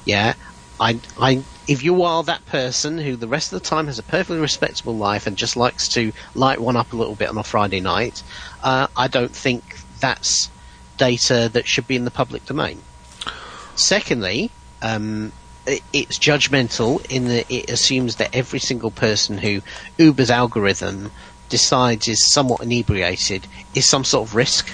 Yeah, 0.05 0.33
I, 0.79 0.99
I, 1.17 1.45
if 1.67 1.83
you 1.83 2.03
are 2.03 2.23
that 2.23 2.45
person 2.45 2.97
who 2.97 3.15
the 3.15 3.27
rest 3.27 3.53
of 3.53 3.61
the 3.61 3.69
time 3.69 3.87
has 3.87 3.99
a 3.99 4.03
perfectly 4.03 4.39
respectable 4.39 4.97
life 4.97 5.27
and 5.27 5.37
just 5.37 5.55
likes 5.55 5.87
to 5.89 6.11
light 6.35 6.59
one 6.59 6.75
up 6.75 6.93
a 6.93 6.97
little 6.97 7.15
bit 7.15 7.29
on 7.29 7.37
a 7.37 7.43
Friday 7.43 7.81
night, 7.81 8.13
uh, 8.63 8.87
I 8.97 9.07
don't 9.07 9.35
think 9.35 9.63
that's 10.01 10.49
data 10.97 11.49
that 11.53 11.67
should 11.67 11.87
be 11.87 11.95
in 11.95 12.05
the 12.05 12.11
public 12.11 12.45
domain. 12.45 12.81
Secondly, 13.75 14.51
um, 14.81 15.31
it, 15.65 15.81
it's 15.91 16.19
judgmental 16.19 17.05
in 17.09 17.27
that 17.29 17.49
it 17.49 17.69
assumes 17.69 18.17
that 18.17 18.35
every 18.35 18.59
single 18.59 18.91
person 18.91 19.37
who 19.37 19.61
Uber's 19.97 20.29
algorithm 20.29 21.11
decides 21.49 22.07
is 22.07 22.31
somewhat 22.31 22.61
inebriated 22.61 23.47
is 23.75 23.87
some 23.87 24.03
sort 24.03 24.27
of 24.27 24.35
risk, 24.35 24.69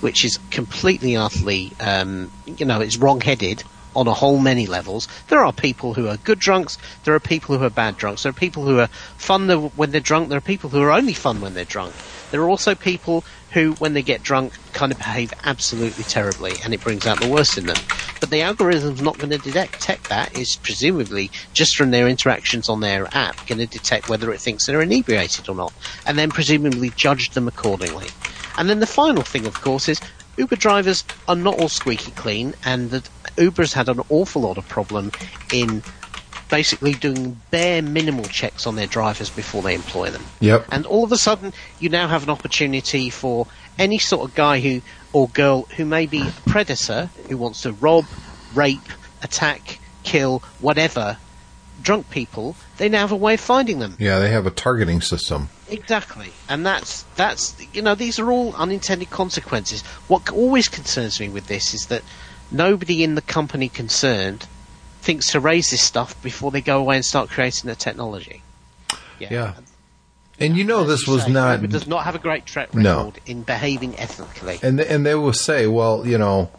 which 0.00 0.24
is 0.24 0.38
completely 0.50 1.16
utterly, 1.16 1.72
um, 1.80 2.30
you 2.46 2.66
know, 2.66 2.80
it's 2.80 2.96
wrong-headed 2.96 3.62
on 3.94 4.06
a 4.06 4.14
whole 4.14 4.38
many 4.38 4.66
levels. 4.66 5.08
There 5.28 5.44
are 5.44 5.52
people 5.52 5.94
who 5.94 6.08
are 6.08 6.16
good 6.18 6.38
drunks. 6.38 6.78
There 7.04 7.14
are 7.14 7.20
people 7.20 7.58
who 7.58 7.64
are 7.64 7.70
bad 7.70 7.96
drunks. 7.96 8.22
There 8.22 8.30
are 8.30 8.32
people 8.32 8.64
who 8.64 8.78
are 8.78 8.86
fun 8.86 9.48
when 9.48 9.90
they're 9.90 10.00
drunk. 10.00 10.28
There 10.28 10.38
are 10.38 10.42
people 10.42 10.70
who 10.70 10.80
are 10.80 10.92
only 10.92 11.12
fun 11.14 11.40
when 11.40 11.54
they're 11.54 11.64
drunk. 11.64 11.94
There 12.30 12.40
are 12.40 12.48
also 12.48 12.74
people 12.74 13.24
who, 13.52 13.72
when 13.74 13.94
they 13.94 14.02
get 14.02 14.22
drunk, 14.22 14.52
kind 14.72 14.92
of 14.92 14.98
behave 14.98 15.32
absolutely 15.44 16.04
terribly, 16.04 16.52
and 16.64 16.72
it 16.72 16.82
brings 16.82 17.06
out 17.06 17.18
the 17.18 17.26
worst 17.26 17.58
in 17.58 17.66
them. 17.66 17.76
But 18.20 18.30
the 18.30 18.42
algorithm's 18.42 19.02
not 19.02 19.18
going 19.18 19.30
to 19.30 19.38
detect 19.38 20.08
that. 20.08 20.30
It's 20.34 20.56
presumably 20.56 21.30
just 21.52 21.76
from 21.76 21.90
their 21.90 22.08
interactions 22.08 22.68
on 22.68 22.80
their 22.80 23.08
app 23.12 23.46
going 23.46 23.58
to 23.58 23.66
detect 23.66 24.08
whether 24.08 24.32
it 24.32 24.40
thinks 24.40 24.66
they're 24.66 24.82
inebriated 24.82 25.48
or 25.48 25.54
not, 25.56 25.72
and 26.06 26.18
then 26.18 26.30
presumably 26.30 26.90
judge 26.96 27.30
them 27.30 27.48
accordingly. 27.48 28.08
And 28.56 28.68
then 28.68 28.80
the 28.80 28.86
final 28.86 29.22
thing, 29.22 29.46
of 29.46 29.60
course, 29.60 29.88
is 29.88 30.00
Uber 30.36 30.56
drivers 30.56 31.04
are 31.28 31.36
not 31.36 31.58
all 31.58 31.68
squeaky 31.68 32.12
clean, 32.12 32.54
and 32.64 32.90
that 32.90 33.08
Uber's 33.36 33.72
had 33.72 33.88
an 33.88 34.00
awful 34.10 34.42
lot 34.42 34.58
of 34.58 34.68
problem 34.68 35.10
in 35.52 35.82
basically 36.50 36.94
doing 36.94 37.40
bare 37.50 37.80
minimal 37.80 38.24
checks 38.24 38.66
on 38.66 38.76
their 38.76 38.86
drivers 38.86 39.30
before 39.30 39.62
they 39.62 39.74
employ 39.74 40.10
them. 40.10 40.24
Yep. 40.40 40.66
And 40.70 40.84
all 40.86 41.04
of 41.04 41.12
a 41.12 41.16
sudden, 41.16 41.52
you 41.78 41.88
now 41.88 42.08
have 42.08 42.24
an 42.24 42.30
opportunity 42.30 43.10
for 43.10 43.46
any 43.78 43.98
sort 43.98 44.28
of 44.28 44.34
guy 44.34 44.60
who 44.60 44.82
or 45.12 45.28
girl 45.28 45.62
who 45.76 45.84
may 45.84 46.06
be 46.06 46.22
a 46.22 46.32
predator 46.46 47.10
who 47.28 47.36
wants 47.36 47.62
to 47.62 47.72
rob, 47.72 48.04
rape, 48.54 48.78
attack, 49.22 49.78
kill, 50.02 50.40
whatever, 50.60 51.16
drunk 51.82 52.10
people. 52.10 52.56
They 52.76 52.88
now 52.88 53.00
have 53.00 53.12
a 53.12 53.16
way 53.16 53.34
of 53.34 53.40
finding 53.40 53.78
them. 53.78 53.96
Yeah, 53.98 54.18
they 54.18 54.30
have 54.30 54.46
a 54.46 54.50
targeting 54.50 55.00
system. 55.00 55.48
Exactly, 55.68 56.32
and 56.48 56.64
that's 56.66 57.02
that's 57.16 57.56
you 57.72 57.82
know 57.82 57.94
these 57.94 58.18
are 58.18 58.30
all 58.30 58.54
unintended 58.54 59.10
consequences. 59.10 59.82
What 60.08 60.30
always 60.30 60.68
concerns 60.68 61.20
me 61.20 61.28
with 61.28 61.46
this 61.46 61.74
is 61.74 61.86
that 61.86 62.02
nobody 62.50 63.04
in 63.04 63.14
the 63.14 63.22
company 63.22 63.68
concerned 63.68 64.46
thinks 65.00 65.32
to 65.32 65.40
raise 65.40 65.70
this 65.70 65.82
stuff 65.82 66.20
before 66.22 66.50
they 66.50 66.60
go 66.60 66.78
away 66.78 66.96
and 66.96 67.04
start 67.04 67.30
creating 67.30 67.68
the 67.68 67.74
technology. 67.76 68.42
Yeah. 69.18 69.28
yeah. 69.30 69.54
And 70.38 70.56
you 70.56 70.64
know, 70.64 70.82
As 70.82 70.88
this 70.88 71.06
you 71.06 71.12
was 71.14 71.24
say, 71.24 71.32
not. 71.32 71.60
Uber 71.60 71.72
does 71.72 71.86
not 71.86 72.04
have 72.04 72.14
a 72.14 72.18
great 72.18 72.46
track 72.46 72.68
record 72.68 72.82
No. 72.82 73.12
in 73.26 73.42
behaving 73.42 73.98
ethically. 73.98 74.58
And 74.62 74.78
th- 74.78 74.90
and 74.90 75.04
they 75.04 75.14
will 75.14 75.32
say, 75.34 75.66
well, 75.66 76.06
you 76.06 76.16
know, 76.16 76.50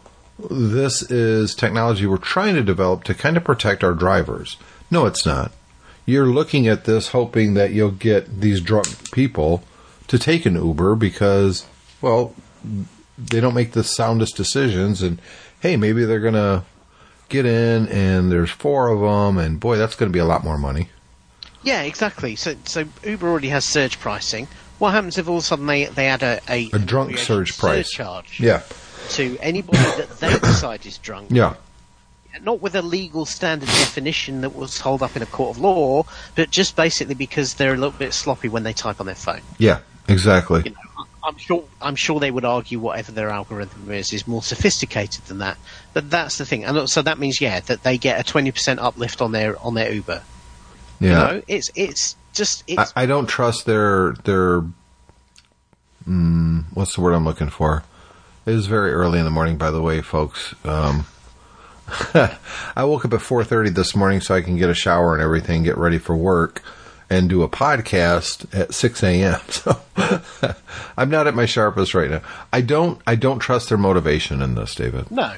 this 0.50 1.02
is 1.10 1.54
technology 1.54 2.06
we're 2.06 2.16
trying 2.18 2.54
to 2.54 2.62
develop 2.62 3.04
to 3.04 3.14
kind 3.14 3.36
of 3.36 3.44
protect 3.44 3.82
our 3.82 3.92
drivers. 3.94 4.56
No, 4.90 5.06
it's 5.06 5.26
not. 5.26 5.52
You're 6.06 6.26
looking 6.26 6.66
at 6.68 6.84
this 6.84 7.08
hoping 7.08 7.54
that 7.54 7.72
you'll 7.72 7.90
get 7.92 8.40
these 8.40 8.60
drunk 8.60 9.10
people 9.12 9.62
to 10.08 10.18
take 10.18 10.46
an 10.46 10.54
Uber 10.56 10.94
because, 10.96 11.64
well, 12.00 12.34
they 13.18 13.40
don't 13.40 13.54
make 13.54 13.72
the 13.72 13.84
soundest 13.84 14.36
decisions, 14.36 15.00
and 15.02 15.20
hey, 15.60 15.76
maybe 15.76 16.04
they're 16.04 16.20
gonna 16.20 16.64
get 17.32 17.46
in, 17.46 17.88
and 17.88 18.30
there's 18.30 18.50
four 18.50 18.88
of 18.88 19.00
them, 19.00 19.38
and 19.38 19.58
boy, 19.58 19.76
that's 19.76 19.96
going 19.96 20.10
to 20.10 20.12
be 20.12 20.20
a 20.20 20.24
lot 20.24 20.44
more 20.44 20.58
money. 20.58 20.88
Yeah, 21.64 21.82
exactly. 21.82 22.36
So, 22.36 22.54
so 22.64 22.84
Uber 23.04 23.28
already 23.28 23.48
has 23.48 23.64
surge 23.64 23.98
pricing. 23.98 24.46
What 24.78 24.90
happens 24.92 25.16
if 25.18 25.28
all 25.28 25.36
of 25.38 25.42
a 25.42 25.46
sudden 25.46 25.66
they, 25.66 25.84
they 25.86 26.06
add 26.08 26.22
a, 26.22 26.40
a, 26.48 26.70
A 26.72 26.78
drunk 26.78 27.16
surge 27.18 27.56
price. 27.56 27.86
surcharge 27.88 28.40
Yeah, 28.40 28.62
to 29.10 29.38
anybody 29.40 29.78
that 29.78 30.18
they 30.20 30.38
decide 30.40 30.84
is 30.86 30.98
drunk? 30.98 31.28
yeah, 31.30 31.54
Not 32.42 32.60
with 32.60 32.74
a 32.74 32.82
legal 32.82 33.24
standard 33.26 33.68
definition 33.68 34.40
that 34.40 34.56
was 34.56 34.80
held 34.80 35.02
up 35.02 35.14
in 35.16 35.22
a 35.22 35.26
court 35.26 35.56
of 35.56 35.62
law, 35.62 36.04
but 36.34 36.50
just 36.50 36.74
basically 36.74 37.14
because 37.14 37.54
they're 37.54 37.74
a 37.74 37.76
little 37.76 37.90
bit 37.96 38.12
sloppy 38.12 38.48
when 38.48 38.64
they 38.64 38.72
type 38.72 38.98
on 39.00 39.06
their 39.06 39.14
phone. 39.14 39.42
yeah, 39.58 39.80
exactly. 40.08 40.62
You 40.64 40.70
know, 40.70 40.76
I'm 41.24 41.36
sure 41.36 41.64
I'm 41.80 41.96
sure 41.96 42.18
they 42.18 42.30
would 42.30 42.44
argue 42.44 42.78
whatever 42.78 43.12
their 43.12 43.30
algorithm 43.30 43.90
is 43.92 44.12
is 44.12 44.26
more 44.26 44.42
sophisticated 44.42 45.24
than 45.26 45.38
that. 45.38 45.56
But 45.92 46.10
that's 46.10 46.38
the 46.38 46.46
thing, 46.46 46.64
and 46.64 46.88
so 46.88 47.02
that 47.02 47.18
means 47.18 47.40
yeah 47.40 47.60
that 47.60 47.82
they 47.82 47.98
get 47.98 48.18
a 48.20 48.24
twenty 48.24 48.50
percent 48.50 48.80
uplift 48.80 49.22
on 49.22 49.32
their 49.32 49.58
on 49.62 49.74
their 49.74 49.92
Uber. 49.92 50.22
Yeah. 51.00 51.08
You 51.08 51.14
know, 51.14 51.42
it's 51.48 51.70
it's 51.74 52.16
just 52.32 52.64
I, 52.76 52.86
I 52.96 53.06
don't 53.06 53.26
trust 53.26 53.66
their 53.66 54.12
their. 54.24 54.62
Mm, 56.08 56.64
what's 56.74 56.96
the 56.96 57.00
word 57.00 57.12
I'm 57.12 57.24
looking 57.24 57.50
for? 57.50 57.84
It 58.44 58.54
is 58.54 58.66
very 58.66 58.92
early 58.92 59.20
in 59.20 59.24
the 59.24 59.30
morning, 59.30 59.56
by 59.56 59.70
the 59.70 59.80
way, 59.80 60.00
folks. 60.02 60.54
Um, 60.64 61.06
I 62.14 62.84
woke 62.84 63.04
up 63.04 63.12
at 63.12 63.20
4:30 63.20 63.74
this 63.74 63.94
morning 63.94 64.20
so 64.20 64.34
I 64.34 64.42
can 64.42 64.56
get 64.56 64.70
a 64.70 64.74
shower 64.74 65.14
and 65.14 65.22
everything, 65.22 65.62
get 65.62 65.78
ready 65.78 65.98
for 65.98 66.16
work, 66.16 66.62
and 67.12 67.28
do 67.28 67.42
a 67.42 67.48
podcast 67.48 68.46
at 68.58 68.72
6 68.74 69.02
a.m. 69.02 69.40
So 69.50 70.54
I'm 70.96 71.10
not 71.10 71.26
at 71.26 71.34
my 71.34 71.46
sharpest 71.46 71.94
right 71.94 72.10
now. 72.10 72.22
I 72.52 72.62
don't 72.62 73.00
I 73.06 73.14
don't 73.16 73.38
trust 73.38 73.68
their 73.68 73.78
motivation 73.78 74.40
in 74.42 74.54
this, 74.54 74.74
David. 74.74 75.10
no. 75.10 75.34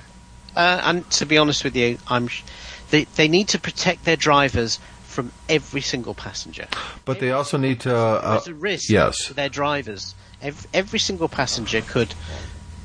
Uh, 0.56 0.80
and 0.84 1.10
to 1.10 1.26
be 1.26 1.37
honest 1.37 1.64
with 1.64 1.74
you, 1.74 1.98
I'm 2.06 2.28
sh- 2.28 2.44
they 2.90 3.04
they 3.16 3.26
need 3.26 3.48
to 3.48 3.58
protect 3.58 4.04
their 4.04 4.16
drivers 4.16 4.78
from 5.02 5.32
every 5.48 5.80
single 5.80 6.14
passenger. 6.14 6.68
But 7.04 7.18
they 7.18 7.32
also 7.32 7.58
need 7.58 7.80
to. 7.80 7.96
Uh, 7.96 8.30
There's 8.34 8.48
a 8.48 8.54
risk 8.54 8.88
yes. 8.88 9.26
to 9.26 9.34
their 9.34 9.48
drivers. 9.48 10.14
Every, 10.40 10.70
every 10.72 10.98
single 11.00 11.28
passenger 11.28 11.80
could, 11.80 12.14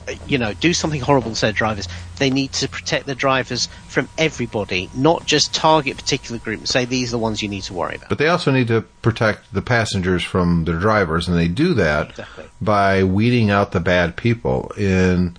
uh, 0.07 0.13
you 0.27 0.39
know, 0.39 0.53
do 0.53 0.73
something 0.73 1.01
horrible 1.01 1.35
to 1.35 1.41
their 1.41 1.51
drivers. 1.51 1.87
They 2.19 2.29
need 2.29 2.51
to 2.53 2.67
protect 2.69 3.05
their 3.05 3.15
drivers 3.15 3.67
from 3.87 4.07
everybody, 4.17 4.89
not 4.95 5.25
just 5.25 5.53
target 5.53 5.97
particular 5.97 6.39
groups 6.39 6.59
and 6.59 6.69
say 6.69 6.85
these 6.85 7.09
are 7.09 7.17
the 7.17 7.17
ones 7.19 7.41
you 7.41 7.49
need 7.49 7.63
to 7.63 7.73
worry 7.73 7.95
about. 7.95 8.09
But 8.09 8.17
they 8.17 8.27
also 8.27 8.51
need 8.51 8.67
to 8.67 8.81
protect 9.01 9.53
the 9.53 9.61
passengers 9.61 10.23
from 10.23 10.65
their 10.65 10.77
drivers, 10.79 11.27
and 11.27 11.37
they 11.37 11.47
do 11.47 11.73
that 11.75 12.09
Exactly. 12.11 12.45
by 12.61 13.03
weeding 13.03 13.49
out 13.49 13.71
the 13.71 13.79
bad 13.79 14.17
people. 14.17 14.71
In 14.77 15.37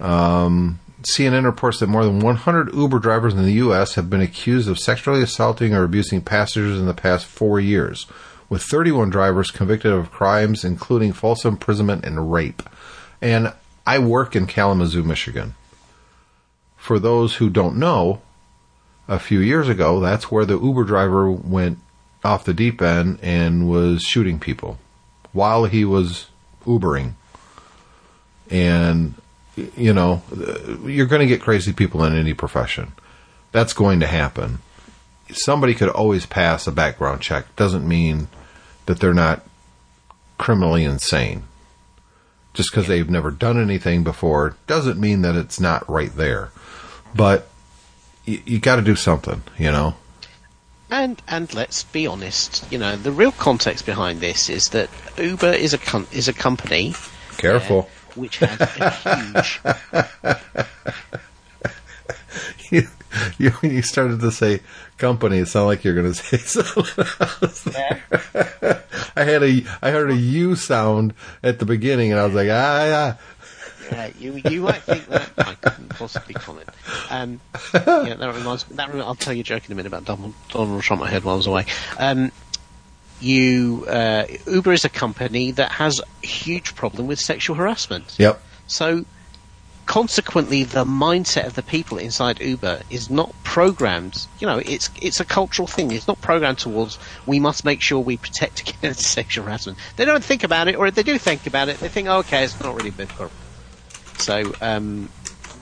um, 0.00 0.80
CNN 1.02 1.44
reports 1.44 1.80
that 1.80 1.86
more 1.86 2.04
than 2.04 2.20
100 2.20 2.74
Uber 2.74 2.98
drivers 2.98 3.34
in 3.34 3.42
the 3.42 3.52
U.S. 3.52 3.94
have 3.94 4.10
been 4.10 4.20
accused 4.20 4.68
of 4.68 4.78
sexually 4.78 5.22
assaulting 5.22 5.74
or 5.74 5.84
abusing 5.84 6.20
passengers 6.20 6.78
in 6.78 6.86
the 6.86 6.94
past 6.94 7.26
four 7.26 7.60
years, 7.60 8.06
with 8.48 8.62
31 8.62 9.10
drivers 9.10 9.50
convicted 9.50 9.92
of 9.92 10.10
crimes 10.10 10.64
including 10.64 11.12
false 11.12 11.44
imprisonment 11.44 12.04
and 12.04 12.32
rape. 12.32 12.62
And 13.22 13.52
I 13.86 13.98
work 13.98 14.34
in 14.34 14.46
Kalamazoo, 14.46 15.02
Michigan. 15.02 15.54
For 16.80 16.98
those 16.98 17.36
who 17.36 17.50
don't 17.50 17.76
know, 17.76 18.20
a 19.10 19.18
few 19.18 19.40
years 19.40 19.68
ago, 19.68 19.98
that's 19.98 20.30
where 20.30 20.44
the 20.44 20.58
Uber 20.58 20.84
driver 20.84 21.30
went 21.30 21.78
off 22.24 22.44
the 22.44 22.54
deep 22.54 22.80
end 22.80 23.18
and 23.22 23.68
was 23.68 24.02
shooting 24.02 24.38
people 24.38 24.78
while 25.32 25.64
he 25.64 25.84
was 25.84 26.28
Ubering. 26.64 27.14
And, 28.50 29.14
you 29.56 29.92
know, 29.92 30.22
you're 30.84 31.06
going 31.06 31.20
to 31.20 31.26
get 31.26 31.40
crazy 31.40 31.72
people 31.72 32.04
in 32.04 32.16
any 32.16 32.34
profession. 32.34 32.92
That's 33.50 33.72
going 33.72 33.98
to 34.00 34.06
happen. 34.06 34.60
Somebody 35.32 35.74
could 35.74 35.88
always 35.88 36.24
pass 36.24 36.66
a 36.66 36.72
background 36.72 37.20
check. 37.20 37.54
Doesn't 37.56 37.86
mean 37.86 38.28
that 38.86 39.00
they're 39.00 39.12
not 39.12 39.44
criminally 40.38 40.84
insane. 40.84 41.44
Just 42.54 42.70
because 42.70 42.86
they've 42.86 43.10
never 43.10 43.30
done 43.30 43.60
anything 43.60 44.04
before 44.04 44.56
doesn't 44.66 45.00
mean 45.00 45.22
that 45.22 45.36
it's 45.36 45.60
not 45.60 45.88
right 45.88 46.14
there. 46.14 46.50
But 47.14 47.48
you, 48.24 48.40
you 48.46 48.58
got 48.58 48.76
to 48.76 48.82
do 48.82 48.96
something, 48.96 49.42
you 49.58 49.70
know. 49.70 49.94
And 50.90 51.22
and 51.28 51.52
let's 51.54 51.84
be 51.84 52.06
honest, 52.06 52.66
you 52.72 52.78
know, 52.78 52.96
the 52.96 53.12
real 53.12 53.32
context 53.32 53.86
behind 53.86 54.20
this 54.20 54.48
is 54.48 54.70
that 54.70 54.90
Uber 55.16 55.52
is 55.52 55.72
a 55.72 55.78
com- 55.78 56.08
is 56.10 56.26
a 56.26 56.32
company 56.32 56.94
Careful. 57.36 57.88
which 58.16 58.38
has 58.38 58.60
a 58.60 58.90
huge 58.90 59.60
you, 62.70 62.86
you, 63.38 63.50
when 63.50 63.72
you 63.72 63.82
started 63.82 64.20
to 64.20 64.30
say 64.30 64.60
company, 64.98 65.38
it 65.38 65.46
sounded 65.46 65.66
like 65.66 65.84
you're 65.84 65.94
going 65.94 66.12
to 66.12 66.14
say 66.14 66.36
something 66.38 67.04
else. 67.20 67.66
I 69.16 69.24
had 69.24 69.42
a 69.42 69.64
I 69.82 69.90
heard 69.90 70.10
a 70.10 70.16
U 70.16 70.54
sound 70.54 71.14
at 71.42 71.58
the 71.58 71.66
beginning, 71.66 72.12
and 72.12 72.20
I 72.20 72.24
was 72.24 72.34
like, 72.34 72.48
ah, 72.50 72.84
yeah. 72.84 73.16
Yeah, 73.90 74.10
you 74.18 74.40
you 74.48 74.62
might 74.62 74.82
think 74.82 75.06
that 75.08 75.30
I 75.38 75.54
couldn't 75.54 75.88
possibly 75.90 76.34
comment. 76.34 76.68
Um, 77.10 77.40
yeah, 77.74 78.14
that 78.14 78.34
reminds 78.34 78.64
that 78.64 78.88
remi- 78.88 79.02
I'll 79.02 79.14
tell 79.14 79.32
you 79.32 79.40
a 79.40 79.44
joke 79.44 79.66
in 79.66 79.72
a 79.72 79.74
minute 79.74 79.88
about 79.88 80.04
Donald, 80.04 80.34
Donald 80.48 80.82
Trump. 80.82 81.02
I 81.02 81.08
heard 81.08 81.24
while 81.24 81.34
I 81.34 81.36
was 81.36 81.46
away. 81.46 81.66
Um, 81.98 82.32
you 83.20 83.84
uh, 83.88 84.26
Uber 84.46 84.72
is 84.72 84.84
a 84.84 84.88
company 84.88 85.50
that 85.52 85.72
has 85.72 86.00
a 86.00 86.26
huge 86.26 86.74
problem 86.74 87.06
with 87.06 87.20
sexual 87.20 87.56
harassment. 87.56 88.16
Yep. 88.18 88.40
So 88.66 89.04
consequently, 89.86 90.62
the 90.62 90.84
mindset 90.84 91.46
of 91.46 91.54
the 91.54 91.62
people 91.62 91.98
inside 91.98 92.40
Uber 92.40 92.82
is 92.90 93.10
not 93.10 93.34
programmed. 93.42 94.26
You 94.38 94.46
know, 94.46 94.58
it's 94.58 94.88
it's 95.02 95.18
a 95.20 95.24
cultural 95.24 95.66
thing. 95.66 95.90
It's 95.90 96.06
not 96.06 96.20
programmed 96.20 96.58
towards 96.58 96.98
we 97.26 97.40
must 97.40 97.64
make 97.64 97.80
sure 97.80 97.98
we 97.98 98.16
protect 98.16 98.60
against 98.68 99.00
sexual 99.00 99.44
harassment. 99.44 99.78
They 99.96 100.04
don't 100.04 100.24
think 100.24 100.44
about 100.44 100.68
it, 100.68 100.76
or 100.76 100.86
if 100.86 100.94
they 100.94 101.02
do 101.02 101.18
think 101.18 101.46
about 101.46 101.68
it, 101.68 101.78
they 101.78 101.88
think, 101.88 102.08
oh, 102.08 102.18
okay, 102.18 102.44
it's 102.44 102.60
not 102.60 102.74
really 102.76 102.90
a 102.90 102.92
big 102.92 103.08
problem. 103.08 103.36
So, 104.20 104.54
um, 104.60 105.08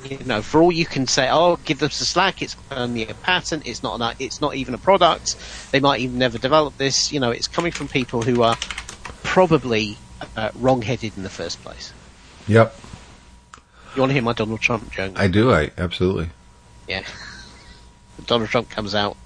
you 0.05 0.18
know, 0.25 0.42
for 0.42 0.62
all 0.62 0.73
you 0.73 0.87
can 0.87 1.07
say, 1.07 1.29
oh, 1.31 1.57
give 1.64 1.79
them 1.79 1.90
some 1.90 2.07
slack. 2.07 2.42
It's 2.42 2.57
only 2.71 3.09
a 3.09 3.14
patent. 3.14 3.66
It's 3.66 3.83
not. 3.83 4.01
An, 4.01 4.16
it's 4.18 4.40
not 4.40 4.55
even 4.55 4.75
a 4.75 4.79
product. 4.79 5.37
They 5.73 5.81
might 5.81 6.01
even 6.01 6.18
never 6.18 6.38
develop 6.38 6.77
this. 6.77 7.12
You 7.12 7.21
know, 7.21 7.31
it's 7.31 7.49
coming 7.49 7.73
from 7.73 7.88
people 7.88 8.23
who 8.23 8.42
are 8.42 8.57
probably 9.23 9.97
uh, 10.37 10.51
wrong-headed 10.55 11.16
in 11.16 11.23
the 11.23 11.31
first 11.31 11.62
place. 11.62 11.92
Yep. 12.47 12.79
You 13.94 14.03
want 14.03 14.11
to 14.11 14.14
hear 14.14 14.23
my 14.23 14.33
Donald 14.33 14.61
Trump 14.61 14.90
joke? 14.90 15.18
I 15.18 15.29
do. 15.29 15.53
I 15.53 15.71
absolutely. 15.77 16.31
Yeah. 16.87 17.05
Donald 18.27 18.51
Trump 18.51 18.71
comes 18.71 18.94
out 18.94 19.16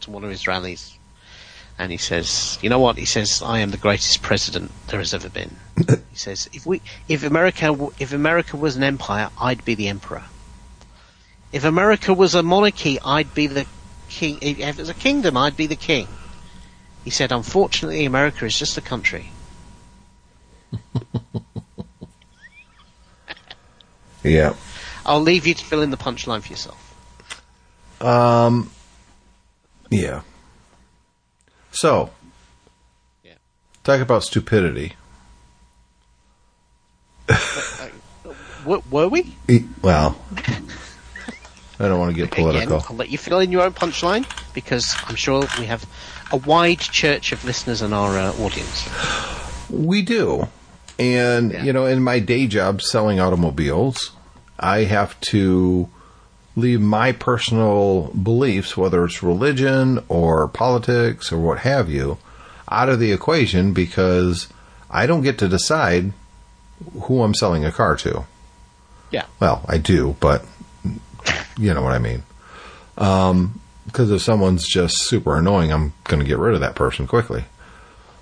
to 0.00 0.10
one 0.10 0.24
of 0.24 0.30
his 0.30 0.46
rallies 0.46 0.97
and 1.78 1.92
he 1.92 1.98
says, 1.98 2.58
"You 2.60 2.70
know 2.70 2.78
what?" 2.78 2.98
He 2.98 3.04
says, 3.04 3.42
"I 3.44 3.60
am 3.60 3.70
the 3.70 3.76
greatest 3.76 4.22
president 4.22 4.70
there 4.88 4.98
has 4.98 5.14
ever 5.14 5.28
been." 5.28 5.56
he 5.76 6.16
says, 6.16 6.48
"If 6.52 6.66
we, 6.66 6.82
if 7.08 7.22
America, 7.22 7.90
if 7.98 8.12
America 8.12 8.56
was 8.56 8.76
an 8.76 8.82
empire, 8.82 9.30
I'd 9.40 9.64
be 9.64 9.74
the 9.74 9.88
emperor. 9.88 10.24
If 11.52 11.64
America 11.64 12.12
was 12.12 12.34
a 12.34 12.42
monarchy, 12.42 12.98
I'd 13.04 13.32
be 13.34 13.46
the 13.46 13.66
king. 14.08 14.38
If 14.42 14.60
it 14.60 14.78
was 14.78 14.88
a 14.88 14.94
kingdom, 14.94 15.36
I'd 15.36 15.56
be 15.56 15.66
the 15.66 15.76
king." 15.76 16.08
He 17.04 17.10
said, 17.10 17.32
"Unfortunately, 17.32 18.04
America 18.04 18.44
is 18.44 18.58
just 18.58 18.76
a 18.76 18.82
country." 18.82 19.30
Yeah. 24.24 24.54
I'll 25.06 25.20
leave 25.20 25.46
you 25.46 25.54
to 25.54 25.64
fill 25.64 25.82
in 25.82 25.90
the 25.90 25.96
punchline 25.96 26.42
for 26.42 26.52
yourself. 26.52 28.02
Um, 28.02 28.70
Yeah. 29.90 30.22
So, 31.80 32.10
Yeah. 33.22 33.34
talk 33.84 34.00
about 34.00 34.24
stupidity. 34.24 34.94
W- 38.64 38.82
were 38.90 39.06
we? 39.06 39.36
Well, 39.80 40.18
I 41.78 41.86
don't 41.86 42.00
want 42.00 42.10
to 42.10 42.16
get 42.16 42.32
Again, 42.32 42.44
political. 42.44 42.84
I'll 42.90 42.96
let 42.96 43.10
you 43.10 43.16
fill 43.18 43.38
in 43.38 43.52
your 43.52 43.62
own 43.62 43.72
punchline 43.74 44.26
because 44.54 44.92
I'm 45.06 45.14
sure 45.14 45.46
we 45.56 45.66
have 45.66 45.86
a 46.32 46.36
wide 46.36 46.80
church 46.80 47.30
of 47.30 47.44
listeners 47.44 47.80
in 47.80 47.92
our 47.92 48.18
uh, 48.18 48.32
audience. 48.42 48.88
We 49.70 50.02
do. 50.02 50.48
And, 50.98 51.52
Yeah. 51.52 51.62
you 51.62 51.72
know, 51.72 51.86
in 51.86 52.02
my 52.02 52.18
day 52.18 52.48
job 52.48 52.82
selling 52.82 53.20
automobiles, 53.20 54.10
I 54.58 54.82
have 54.84 55.18
to 55.32 55.88
leave 56.58 56.80
my 56.80 57.12
personal 57.12 58.08
beliefs, 58.08 58.76
whether 58.76 59.04
it's 59.04 59.22
religion 59.22 60.04
or 60.08 60.48
politics 60.48 61.32
or 61.32 61.38
what 61.38 61.60
have 61.60 61.88
you, 61.88 62.18
out 62.70 62.88
of 62.88 62.98
the 62.98 63.12
equation 63.12 63.72
because 63.72 64.48
I 64.90 65.06
don't 65.06 65.22
get 65.22 65.38
to 65.38 65.48
decide 65.48 66.12
who 67.02 67.22
I'm 67.22 67.34
selling 67.34 67.64
a 67.64 67.72
car 67.72 67.96
to. 67.96 68.24
Yeah. 69.10 69.24
Well, 69.40 69.64
I 69.68 69.78
do, 69.78 70.16
but 70.20 70.44
you 71.56 71.72
know 71.74 71.82
what 71.82 71.94
I 71.94 71.98
mean. 71.98 72.22
Um, 72.96 73.60
because 73.86 74.10
if 74.10 74.20
someone's 74.20 74.68
just 74.68 75.08
super 75.08 75.36
annoying, 75.38 75.72
I'm 75.72 75.94
going 76.04 76.20
to 76.20 76.28
get 76.28 76.38
rid 76.38 76.54
of 76.54 76.60
that 76.60 76.74
person 76.74 77.06
quickly. 77.06 77.44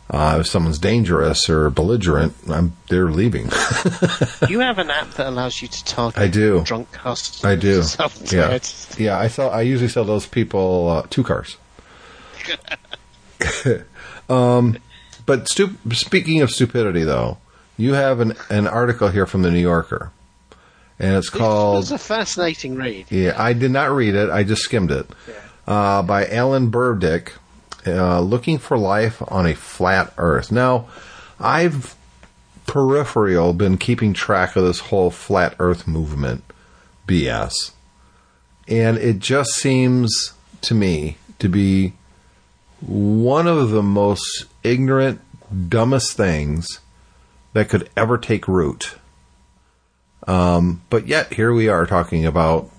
Uh, 0.09 0.39
if 0.41 0.47
someone's 0.47 0.79
dangerous 0.79 1.51
or 1.51 1.69
belligerent, 1.69 2.33
I'm, 2.49 2.77
they're 2.89 3.11
leaving. 3.11 3.47
you 4.49 4.61
have 4.61 4.79
an 4.79 4.89
app 4.89 5.11
that 5.15 5.27
allows 5.27 5.61
you 5.61 5.67
to 5.67 5.85
target 5.85 6.21
I 6.21 6.29
do. 6.29 6.63
drunk 6.63 6.93
customers. 6.93 7.45
I 7.45 7.57
do. 7.57 7.83
Yeah, 8.37 8.59
yeah. 8.99 9.19
I 9.19 9.27
sell. 9.27 9.51
I 9.51 9.63
usually 9.63 9.89
sell 9.89 10.05
those 10.05 10.27
people 10.27 10.89
uh, 10.89 11.07
two 11.11 11.25
cars. 11.25 11.57
um, 14.29 14.79
but 15.27 15.49
stu- 15.49 15.77
speaking 15.93 16.41
of 16.41 16.51
stupidity, 16.51 17.03
though, 17.03 17.39
you 17.77 17.95
have 17.95 18.21
an 18.21 18.35
an 18.49 18.67
article 18.69 19.09
here 19.09 19.27
from 19.27 19.43
the 19.43 19.51
New 19.51 19.59
Yorker, 19.59 20.13
and 21.01 21.17
it's 21.17 21.31
called 21.31 21.79
was 21.79 21.91
a 21.91 21.99
fascinating 21.99 22.77
read. 22.77 23.07
Yeah, 23.11 23.35
I 23.37 23.53
did 23.55 23.73
not 23.73 23.91
read 23.91 24.15
it. 24.15 24.31
I 24.31 24.45
just 24.45 24.63
skimmed 24.63 24.93
it. 24.93 25.07
Uh, 25.67 26.03
by 26.03 26.29
Alan 26.29 26.71
Burdick, 26.71 27.33
uh, 27.87 28.21
looking 28.21 28.59
for 28.59 28.79
life 28.79 29.23
on 29.29 29.47
a 29.47 29.55
flat 29.55 30.13
Earth. 30.19 30.51
Now, 30.51 30.89
I've 31.39 31.95
peripheral 32.67 33.53
been 33.53 33.79
keeping 33.79 34.13
track 34.13 34.57
of 34.57 34.65
this 34.65 34.81
whole 34.81 35.11
flat 35.11 35.55
Earth 35.59 35.87
movement 35.87 36.45
BS, 37.07 37.73
and 38.69 38.97
it 38.99 39.19
just 39.19 39.51
seems 39.51 40.33
to 40.63 40.75
me 40.75 41.17
to 41.39 41.49
be 41.49 41.93
one 42.81 43.47
of 43.47 43.71
the 43.71 43.83
most 43.83 44.47
ignorant, 44.63 45.21
dumbest 45.69 46.17
things 46.17 46.81
that 47.53 47.69
could 47.69 47.89
ever 47.97 48.19
take 48.19 48.49
root. 48.49 48.97
Um, 50.27 50.83
but 50.91 51.07
yet 51.07 51.33
here 51.35 51.53
we 51.53 51.69
are 51.69 51.87
talking 51.87 52.27
about 52.27 52.71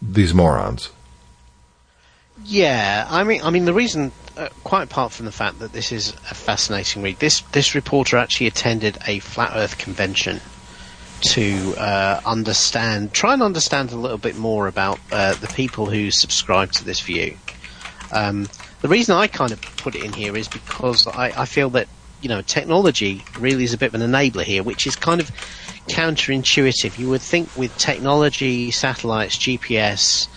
these 0.00 0.34
morons. 0.34 0.90
Yeah, 2.44 3.06
I 3.08 3.24
mean, 3.24 3.42
I 3.42 3.50
mean, 3.50 3.64
the 3.64 3.74
reason, 3.74 4.12
uh, 4.36 4.48
quite 4.64 4.84
apart 4.84 5.12
from 5.12 5.26
the 5.26 5.32
fact 5.32 5.58
that 5.60 5.72
this 5.72 5.92
is 5.92 6.10
a 6.30 6.34
fascinating 6.34 7.02
read, 7.02 7.18
this 7.18 7.40
this 7.52 7.74
reporter 7.74 8.16
actually 8.16 8.48
attended 8.48 8.98
a 9.06 9.20
flat 9.20 9.52
Earth 9.54 9.78
convention 9.78 10.40
to 11.22 11.74
uh, 11.76 12.20
understand, 12.26 13.12
try 13.12 13.32
and 13.32 13.42
understand 13.42 13.92
a 13.92 13.96
little 13.96 14.18
bit 14.18 14.36
more 14.36 14.66
about 14.66 14.98
uh, 15.12 15.34
the 15.34 15.46
people 15.48 15.86
who 15.86 16.10
subscribe 16.10 16.72
to 16.72 16.84
this 16.84 17.00
view. 17.00 17.36
Um, 18.10 18.48
the 18.80 18.88
reason 18.88 19.16
I 19.16 19.28
kind 19.28 19.52
of 19.52 19.60
put 19.78 19.94
it 19.94 20.02
in 20.02 20.12
here 20.12 20.36
is 20.36 20.48
because 20.48 21.06
I, 21.06 21.32
I 21.36 21.44
feel 21.46 21.70
that 21.70 21.88
you 22.20 22.28
know 22.28 22.42
technology 22.42 23.24
really 23.38 23.64
is 23.64 23.72
a 23.72 23.78
bit 23.78 23.94
of 23.94 24.00
an 24.00 24.10
enabler 24.10 24.42
here, 24.42 24.62
which 24.62 24.86
is 24.86 24.96
kind 24.96 25.20
of 25.20 25.30
counterintuitive. 25.88 26.98
You 26.98 27.08
would 27.10 27.22
think 27.22 27.56
with 27.56 27.76
technology, 27.78 28.70
satellites, 28.70 29.36
GPS, 29.38 30.28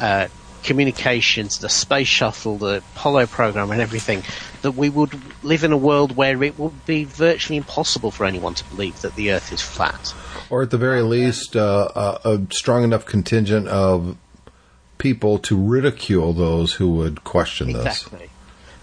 uh, 0.00 0.28
communications, 0.62 1.58
the 1.58 1.68
space 1.68 2.08
shuttle, 2.08 2.58
the 2.58 2.78
Apollo 2.94 3.26
program, 3.26 3.70
and 3.70 3.80
everything, 3.80 4.22
that 4.62 4.72
we 4.72 4.88
would 4.88 5.20
live 5.44 5.64
in 5.64 5.72
a 5.72 5.76
world 5.76 6.16
where 6.16 6.42
it 6.42 6.58
would 6.58 6.86
be 6.86 7.04
virtually 7.04 7.56
impossible 7.56 8.10
for 8.10 8.24
anyone 8.24 8.54
to 8.54 8.64
believe 8.66 9.00
that 9.02 9.14
the 9.14 9.32
Earth 9.32 9.52
is 9.52 9.60
flat. 9.60 10.14
Or 10.50 10.62
at 10.62 10.70
the 10.70 10.78
very 10.78 11.02
least, 11.02 11.56
uh, 11.56 11.88
a, 11.94 12.30
a 12.30 12.46
strong 12.52 12.84
enough 12.84 13.04
contingent 13.06 13.68
of 13.68 14.16
people 14.98 15.38
to 15.40 15.56
ridicule 15.56 16.32
those 16.32 16.74
who 16.74 16.90
would 16.92 17.24
question 17.24 17.72
this. 17.72 18.08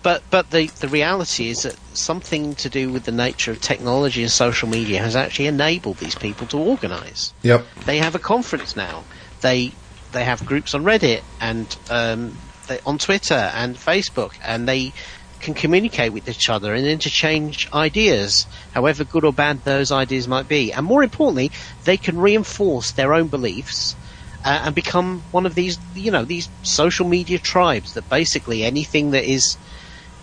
But 0.02 0.22
but 0.30 0.52
the, 0.52 0.68
the 0.68 0.88
reality 0.88 1.50
is 1.50 1.64
that 1.64 1.78
something 1.94 2.56
to 2.56 2.70
do 2.70 2.90
with 2.90 3.04
the 3.04 3.12
nature 3.12 3.52
of 3.52 3.62
technology 3.62 4.22
and 4.22 4.32
social 4.32 4.70
media 4.70 5.00
has 5.00 5.16
actually 5.16 5.48
enabled 5.48 5.98
these 5.98 6.16
people 6.16 6.48
to 6.48 6.58
organise. 6.58 7.34
Yep. 7.44 7.66
They 7.86 7.98
have 7.98 8.16
a 8.16 8.20
conference 8.20 8.76
now. 8.76 9.04
They 9.42 9.74
they 10.12 10.24
have 10.24 10.46
groups 10.46 10.74
on 10.74 10.84
Reddit 10.84 11.22
and 11.40 11.78
um, 11.90 12.38
they, 12.68 12.80
on 12.86 12.98
Twitter 12.98 13.34
and 13.34 13.76
Facebook, 13.76 14.32
and 14.44 14.68
they 14.68 14.94
can 15.40 15.54
communicate 15.54 16.12
with 16.12 16.28
each 16.28 16.50
other 16.50 16.74
and 16.74 16.86
interchange 16.86 17.68
ideas, 17.74 18.46
however 18.74 19.04
good 19.04 19.24
or 19.24 19.34
bad 19.34 19.64
those 19.64 19.92
ideas 19.92 20.28
might 20.28 20.48
be. 20.48 20.74
And 20.74 20.86
more 20.86 21.04
importantly, 21.04 21.52
they 21.86 21.98
can 21.98 22.20
reinforce 22.20 22.92
their 22.92 23.14
own 23.14 23.28
beliefs 23.28 23.96
uh, 24.44 24.64
and 24.66 24.76
become 24.76 25.24
one 25.32 25.46
of 25.46 25.56
these, 25.56 25.78
you 25.94 26.12
know, 26.12 26.26
these 26.26 26.50
social 26.64 27.08
media 27.08 27.40
tribes 27.40 27.94
that 27.94 28.10
basically 28.10 28.64
anything 28.64 29.12
that 29.12 29.24
is 29.24 29.58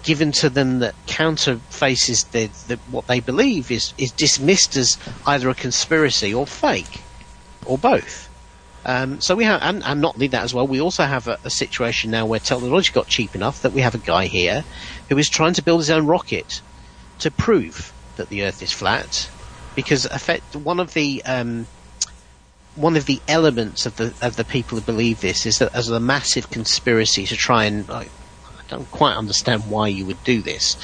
given 0.03 0.33
to 0.33 0.49
them 0.49 0.79
that 0.81 0.95
counterfaces 1.07 2.31
the, 2.31 2.47
the, 2.69 2.79
what 2.91 3.07
they 3.07 3.21
believe 3.21 3.71
is, 3.71 3.93
is 3.99 4.13
dismissed 4.13 4.77
as 4.77 4.97
either 5.27 5.49
a 5.49 5.55
conspiracy 5.55 6.33
or 6.33 6.47
fake, 6.47 7.03
or 7.65 7.77
both. 7.77 8.26
Um, 8.89 9.21
so 9.21 9.35
we 9.35 9.43
have, 9.43 9.61
and, 9.63 9.83
and 9.83 10.01
not 10.01 10.15
only 10.15 10.29
that 10.29 10.45
as 10.45 10.55
well, 10.55 10.67
we 10.67 10.81
also 10.81 11.03
have 11.03 11.27
a, 11.27 11.37
a 11.43 11.51
situation 11.51 12.13
now 12.13 12.25
where 12.25 12.39
technology 12.39 12.93
got 12.93 13.09
cheap 13.09 13.35
enough 13.35 13.63
that 13.63 13.73
we 13.73 13.81
have 13.81 13.97
a 13.97 13.99
guy 13.99 14.27
here 14.27 14.65
who 15.09 15.19
is 15.19 15.29
trying 15.29 15.55
to 15.55 15.63
build 15.63 15.81
his 15.81 15.91
own 15.91 16.07
rocket 16.07 16.63
to 17.19 17.33
prove 17.33 17.93
that 18.15 18.29
the 18.29 18.45
Earth 18.45 18.63
is 18.63 18.73
flat, 18.73 19.29
because 19.75 20.07
effect, 20.07 20.55
one 20.55 20.79
of 20.79 20.95
the 20.95 21.21
um, 21.25 21.67
one 22.77 22.97
of 22.97 23.07
the 23.07 23.21
elements 23.27 23.87
of 23.87 23.97
the 23.97 24.15
of 24.23 24.37
the 24.37 24.45
people 24.45 24.79
who 24.79 24.85
believe 24.85 25.21
this 25.21 25.47
is 25.47 25.59
that 25.59 25.75
as 25.75 25.89
a 25.89 25.99
massive 25.99 26.51
conspiracy 26.51 27.27
to 27.27 27.37
try 27.37 27.65
and 27.65 27.91
I, 27.91 28.03
I 28.03 28.63
don't 28.69 28.91
quite 28.93 29.17
understand 29.17 29.69
why 29.69 29.89
you 29.89 30.07
would 30.07 30.23
do 30.23 30.43
this, 30.43 30.77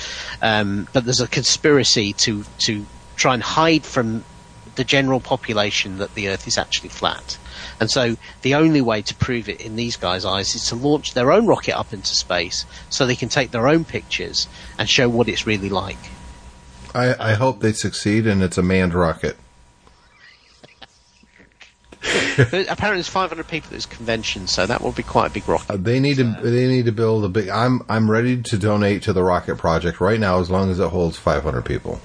um, 0.43 0.89
but 0.93 1.05
there's 1.05 1.21
a 1.21 1.29
conspiracy 1.29 2.15
to 2.15 2.45
to 2.67 2.85
try 3.15 3.35
and 3.35 3.43
hide 3.43 3.85
from 3.85 4.25
the 4.75 4.85
general 4.85 5.21
population 5.21 5.99
that 5.99 6.15
the 6.15 6.29
Earth 6.29 6.49
is 6.49 6.59
actually 6.59 6.89
flat. 6.89 7.39
And 7.83 7.91
so 7.91 8.17
the 8.43 8.55
only 8.55 8.81
way 8.81 9.03
to 9.03 9.13
prove 9.17 9.49
it 9.49 9.61
in 9.61 9.75
these 9.75 9.97
guys' 9.97 10.25
eyes 10.25 10.55
is 10.55 10.67
to 10.69 10.77
launch 10.77 11.15
their 11.15 11.33
own 11.33 11.49
rocket 11.49 11.77
up 11.77 11.93
into 11.93 12.15
space 12.15 12.65
so 12.91 13.05
they 13.05 13.17
can 13.17 13.29
take 13.29 13.51
their 13.51 13.67
own 13.67 13.85
pictures 13.85 14.47
and 14.79 14.89
show 14.89 15.09
what 15.09 15.29
it's 15.29 15.49
really 15.49 15.69
like. 15.69 15.99
I, 16.95 17.33
I 17.33 17.35
hope 17.35 17.59
they 17.59 17.73
succeed 17.73 18.29
and 18.29 18.41
it's 18.41 18.57
a 18.57 18.63
manned 18.63 18.95
rocket. 18.95 19.37
apparently 22.39 22.99
there's 22.99 23.09
500 23.09 23.49
people 23.49 23.67
at 23.67 23.73
this 23.73 23.87
convention, 23.87 24.47
so 24.47 24.65
that 24.65 24.81
will 24.81 24.93
be 24.93 25.03
quite 25.03 25.33
a 25.33 25.35
big 25.35 25.49
rocket. 25.49 25.73
Uh, 25.73 25.77
they 25.77 25.99
need 25.99 26.19
to 26.19 26.37
they 26.41 26.69
need 26.69 26.85
to 26.85 26.93
build 26.93 27.25
a 27.25 27.29
big. 27.29 27.49
I'm 27.49 27.83
I'm 27.89 28.09
ready 28.09 28.41
to 28.43 28.59
donate 28.59 29.03
to 29.03 29.13
the 29.13 29.25
rocket 29.25 29.57
project 29.57 30.01
right 30.01 30.21
now 30.21 30.39
as 30.39 30.51
long 30.51 30.71
as 30.71 30.79
it 30.79 30.89
holds 30.89 31.19
500 31.19 31.65
people. 31.65 32.01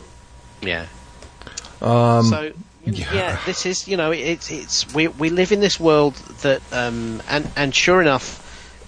Yeah. 0.63 0.88
so 2.30 2.52
yeah. 2.93 3.38
this 3.45 3.65
is 3.65 3.88
you 3.88 3.97
know 3.97 4.12
it's 4.12 4.52
it's 4.52 4.88
we 4.93 5.08
we 5.08 5.30
live 5.30 5.52
in 5.52 5.60
this 5.60 5.80
world 5.80 6.15
that 6.41 6.62
um 6.71 7.21
and 7.28 7.52
and 7.56 7.76
sure 7.76 8.02
enough, 8.02 8.41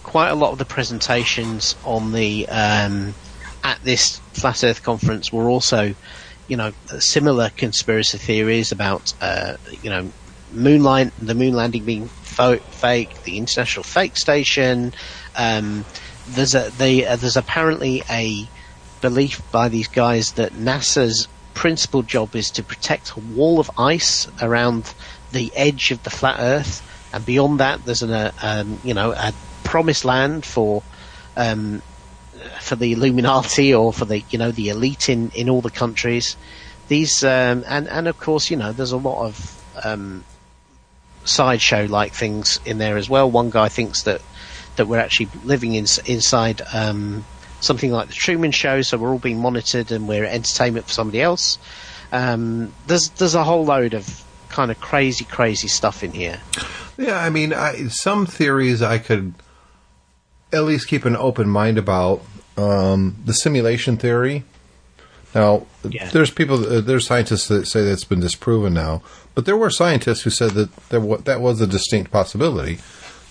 quite 0.03 0.29
a 0.29 0.35
lot 0.35 0.51
of 0.51 0.57
the 0.57 0.65
presentations 0.65 1.75
on 1.83 2.11
the 2.11 2.47
um 2.49 3.15
at 3.63 3.81
this 3.83 4.21
flat 4.33 4.63
Earth 4.63 4.83
conference 4.83 5.31
were 5.31 5.49
also 5.49 5.93
you 6.47 6.57
know 6.57 6.71
similar 6.99 7.49
conspiracy 7.57 8.17
theories 8.17 8.71
about 8.71 9.05
uh 9.21 9.55
you 9.81 9.89
know 9.89 10.11
moonlight 10.51 11.11
the 11.19 11.35
moon 11.35 11.53
landing 11.53 11.85
being 11.85 12.09
fo- 12.23 12.59
fake 12.71 13.11
the 13.23 13.37
international 13.37 13.83
fake 13.83 14.17
station 14.17 14.91
um 15.37 15.85
there's 16.25 16.55
a 16.55 16.71
they 16.71 17.05
uh, 17.05 17.15
there's 17.15 17.37
apparently 17.37 18.01
a 18.09 18.49
belief 19.01 19.41
by 19.51 19.69
these 19.69 19.87
guys 19.87 20.25
that 20.35 20.53
NASA's 20.53 21.27
principal 21.53 22.01
job 22.01 22.35
is 22.35 22.51
to 22.51 22.63
protect 22.63 23.11
a 23.11 23.19
wall 23.19 23.59
of 23.59 23.69
ice 23.77 24.27
around 24.41 24.93
the 25.31 25.51
edge 25.55 25.91
of 25.91 26.03
the 26.03 26.09
flat 26.09 26.37
Earth, 26.39 26.81
and 27.13 27.25
beyond 27.25 27.59
that, 27.59 27.83
there's 27.85 28.01
an 28.01 28.11
uh, 28.11 28.31
um, 28.41 28.79
you 28.83 28.93
know 28.93 29.11
a 29.11 29.33
promised 29.63 30.05
land 30.05 30.45
for 30.45 30.83
um, 31.35 31.81
for 32.59 32.75
the 32.75 32.93
Illuminati 32.93 33.73
or 33.73 33.93
for 33.93 34.05
the 34.05 34.23
you 34.29 34.37
know 34.37 34.51
the 34.51 34.69
elite 34.69 35.09
in, 35.09 35.31
in 35.35 35.49
all 35.49 35.61
the 35.61 35.71
countries. 35.71 36.35
These 36.87 37.23
um, 37.23 37.63
and 37.67 37.87
and 37.87 38.07
of 38.07 38.17
course 38.17 38.49
you 38.49 38.57
know 38.57 38.71
there's 38.71 38.91
a 38.91 38.97
lot 38.97 39.25
of 39.25 39.63
um, 39.83 40.23
sideshow 41.23 41.85
like 41.89 42.13
things 42.13 42.59
in 42.65 42.77
there 42.77 42.97
as 42.97 43.09
well. 43.09 43.29
One 43.29 43.49
guy 43.49 43.69
thinks 43.69 44.03
that 44.03 44.21
that 44.75 44.87
we're 44.87 44.99
actually 44.99 45.29
living 45.43 45.73
in, 45.75 45.85
inside 46.05 46.61
um, 46.73 47.25
something 47.61 47.91
like 47.91 48.07
the 48.07 48.13
Truman 48.13 48.51
Show, 48.51 48.81
so 48.81 48.97
we're 48.97 49.09
all 49.11 49.19
being 49.19 49.39
monitored 49.39 49.91
and 49.91 50.07
we're 50.07 50.25
entertainment 50.25 50.85
for 50.87 50.91
somebody 50.93 51.21
else. 51.21 51.57
Um, 52.11 52.73
there's 52.87 53.09
there's 53.17 53.35
a 53.35 53.43
whole 53.43 53.65
load 53.65 53.93
of 53.93 54.23
kind 54.49 54.71
of 54.71 54.79
crazy, 54.81 55.25
crazy 55.25 55.67
stuff 55.67 56.03
in 56.03 56.11
here. 56.11 56.39
Yeah, 56.97 57.17
I 57.19 57.29
mean, 57.29 57.53
I, 57.53 57.87
some 57.89 58.25
theories 58.25 58.81
I 58.81 58.97
could 58.97 59.33
at 60.51 60.63
least 60.63 60.87
keep 60.87 61.05
an 61.05 61.15
open 61.15 61.49
mind 61.49 61.77
about. 61.77 62.21
Um, 62.57 63.15
the 63.23 63.31
simulation 63.33 63.95
theory. 63.95 64.43
Now, 65.33 65.65
Yeah. 65.87 66.09
there's 66.09 66.29
people, 66.31 66.65
uh, 66.77 66.81
there's 66.81 67.05
scientists 67.07 67.47
that 67.47 67.67
say 67.67 67.85
that's 67.85 68.03
been 68.03 68.19
disproven 68.19 68.73
now, 68.73 69.01
but 69.33 69.45
there 69.45 69.55
were 69.55 69.69
scientists 69.69 70.23
who 70.23 70.29
said 70.29 70.51
that 70.51 70.75
there 70.89 70.99
that 70.99 71.39
was 71.39 71.61
a 71.61 71.67
distinct 71.67 72.11
possibility 72.11 72.79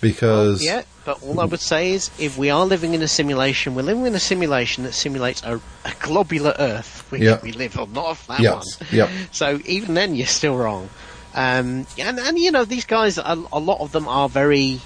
because 0.01 0.63
Yeah, 0.63 0.83
but 1.05 1.21
all 1.23 1.39
I 1.39 1.45
would 1.45 1.61
say 1.61 1.91
is, 1.93 2.09
if 2.19 2.37
we 2.37 2.49
are 2.49 2.65
living 2.65 2.93
in 2.93 3.01
a 3.01 3.07
simulation, 3.07 3.75
we're 3.75 3.81
living 3.83 4.05
in 4.05 4.15
a 4.15 4.19
simulation 4.19 4.83
that 4.83 4.93
simulates 4.93 5.41
a, 5.43 5.59
a 5.85 5.93
globular 6.01 6.53
Earth, 6.59 7.05
which 7.11 7.21
Yeah. 7.23 7.39
we 7.41 7.51
live 7.51 7.77
on, 7.79 7.93
not 7.93 8.11
a 8.11 8.15
flat 8.15 8.41
Yes, 8.41 8.79
one. 8.79 8.87
yep. 8.91 9.09
So 9.31 9.59
even 9.65 9.93
then, 9.95 10.15
you're 10.15 10.27
still 10.27 10.55
wrong. 10.55 10.89
Um, 11.33 11.85
and 11.97 12.19
and 12.19 12.37
you 12.39 12.51
know 12.51 12.65
these 12.65 12.85
guys, 12.85 13.17
a, 13.17 13.43
a 13.51 13.59
lot 13.59 13.79
of 13.79 13.91
them 13.91 14.07
are 14.07 14.27
very. 14.29 14.79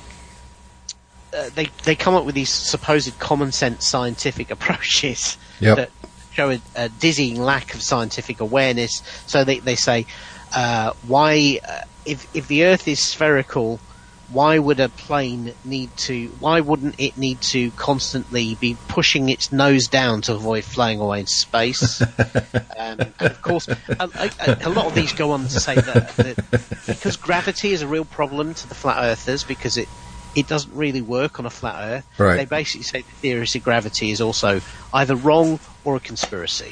Uh, 1.35 1.49
they 1.55 1.65
they 1.83 1.95
come 1.95 2.13
up 2.13 2.25
with 2.25 2.35
these 2.35 2.49
supposed 2.51 3.17
common 3.19 3.51
sense 3.51 3.89
scientific 3.89 4.51
approaches 4.57 5.37
Yep. 5.59 5.77
that 5.77 5.89
show 6.31 6.51
a, 6.51 6.61
a 6.75 6.89
dizzying 6.89 7.41
lack 7.41 7.73
of 7.73 7.81
scientific 7.81 8.39
awareness. 8.39 9.01
So 9.25 9.43
they 9.43 9.59
they 9.59 9.75
say, 9.75 10.05
uh, 10.55 10.93
why 11.07 11.59
uh, 11.67 11.79
if 12.05 12.27
if 12.35 12.47
the 12.47 12.65
Earth 12.65 12.87
is 12.87 12.99
spherical, 13.03 13.79
why 14.31 14.57
would 14.57 14.79
a 14.79 14.89
plane 14.89 15.53
need 15.65 15.95
to? 15.97 16.27
Why 16.39 16.61
wouldn't 16.61 16.95
it 16.97 17.17
need 17.17 17.41
to 17.41 17.71
constantly 17.71 18.55
be 18.55 18.77
pushing 18.87 19.29
its 19.29 19.51
nose 19.51 19.87
down 19.87 20.21
to 20.23 20.33
avoid 20.33 20.63
flying 20.63 20.99
away 20.99 21.21
into 21.21 21.31
space? 21.31 22.01
um, 22.77 22.99
and 22.99 23.13
of 23.19 23.41
course, 23.41 23.67
a, 23.67 23.75
a, 23.99 24.57
a 24.63 24.69
lot 24.69 24.85
of 24.85 24.95
these 24.95 25.13
go 25.13 25.31
on 25.31 25.43
to 25.43 25.59
say 25.59 25.75
that, 25.75 26.09
that 26.17 26.85
because 26.87 27.17
gravity 27.17 27.73
is 27.73 27.81
a 27.81 27.87
real 27.87 28.05
problem 28.05 28.53
to 28.53 28.67
the 28.67 28.75
flat 28.75 29.03
earthers 29.03 29.43
because 29.43 29.77
it 29.77 29.87
it 30.35 30.47
doesn't 30.47 30.73
really 30.73 31.01
work 31.01 31.39
on 31.39 31.45
a 31.45 31.49
flat 31.49 31.75
Earth. 31.79 32.19
Right. 32.19 32.37
They 32.37 32.45
basically 32.45 32.83
say 32.83 33.01
the 33.01 33.15
theory 33.15 33.43
of 33.43 33.63
gravity 33.63 34.11
is 34.11 34.21
also 34.21 34.61
either 34.93 35.15
wrong 35.15 35.59
or 35.83 35.95
a 35.95 35.99
conspiracy. 35.99 36.71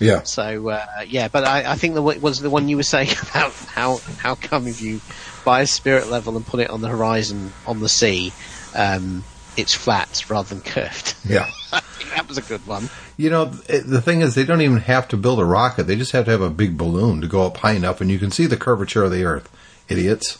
yeah, 0.00 0.22
So 0.22 0.68
uh, 0.68 0.86
yeah, 1.06 1.28
but 1.28 1.44
I, 1.44 1.72
I 1.72 1.74
think 1.76 1.94
the 1.94 2.02
was 2.02 2.40
the 2.40 2.50
one 2.50 2.68
you 2.68 2.76
were 2.76 2.82
saying 2.82 3.10
about 3.30 3.52
how 3.52 3.98
how 4.18 4.34
come 4.34 4.66
if 4.66 4.82
you 4.82 5.00
buy 5.48 5.62
a 5.62 5.66
spirit 5.66 6.08
level 6.10 6.36
and 6.36 6.44
put 6.46 6.60
it 6.60 6.68
on 6.68 6.82
the 6.82 6.88
horizon 6.88 7.50
on 7.66 7.80
the 7.80 7.88
sea, 7.88 8.34
um, 8.74 9.24
it's 9.56 9.72
flat 9.72 10.28
rather 10.28 10.46
than 10.54 10.60
curved. 10.60 11.14
yeah. 11.26 11.46
That 12.14 12.28
was 12.28 12.36
a 12.38 12.42
good 12.42 12.66
one. 12.66 12.90
You 13.16 13.30
know, 13.30 13.44
the 13.46 14.00
thing 14.02 14.20
is, 14.22 14.34
they 14.34 14.44
don't 14.44 14.60
even 14.60 14.78
have 14.78 15.08
to 15.08 15.16
build 15.16 15.38
a 15.40 15.44
rocket. 15.44 15.84
They 15.84 15.96
just 15.96 16.12
have 16.12 16.24
to 16.26 16.30
have 16.30 16.40
a 16.42 16.50
big 16.50 16.76
balloon 16.76 17.20
to 17.22 17.26
go 17.26 17.46
up 17.46 17.56
high 17.58 17.72
enough, 17.72 18.00
and 18.00 18.10
you 18.10 18.18
can 18.18 18.30
see 18.30 18.46
the 18.46 18.56
curvature 18.56 19.04
of 19.04 19.10
the 19.12 19.24
Earth. 19.24 19.48
Idiots. 19.88 20.38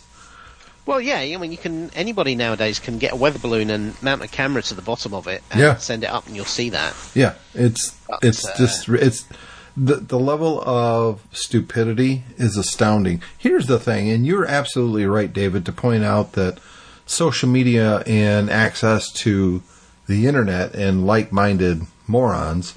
Well, 0.87 1.01
yeah, 1.01 1.19
I 1.19 1.37
mean, 1.37 1.53
you 1.53 1.59
can 1.59 1.91
anybody 1.95 2.35
nowadays 2.35 2.79
can 2.79 2.99
get 2.99 3.13
a 3.13 3.17
weather 3.17 3.39
balloon 3.39 3.71
and 3.71 4.01
mount 4.03 4.23
a 4.23 4.29
camera 4.29 4.63
to 4.63 4.75
the 4.75 4.83
bottom 4.83 5.15
of 5.15 5.27
it 5.27 5.43
and 5.51 5.61
Yeah. 5.61 5.77
send 5.77 6.05
it 6.05 6.11
up, 6.11 6.27
and 6.27 6.35
you'll 6.37 6.45
see 6.47 6.71
that. 6.71 6.95
Yeah, 7.15 7.35
it's 7.55 7.91
But, 8.09 8.21
it's 8.23 8.45
uh, 8.47 8.55
just 8.57 8.89
it's 8.89 9.25
the 9.79 9.97
the 9.97 10.19
level 10.19 10.61
of 10.63 11.23
stupidity 11.33 12.25
is 12.37 12.57
astounding. 12.57 13.23
Here's 13.37 13.67
the 13.67 13.79
thing, 13.79 14.11
and 14.11 14.27
you're 14.27 14.47
absolutely 14.47 15.07
right, 15.07 15.33
David, 15.33 15.65
to 15.67 15.73
point 15.73 16.05
out 16.05 16.33
that 16.33 16.59
social 17.07 17.49
media 17.49 18.03
and 18.07 18.51
access 18.51 19.11
to 19.13 19.63
the 20.07 20.27
internet 20.27 20.75
and 20.75 21.07
like-minded 21.07 21.83
morons 22.07 22.75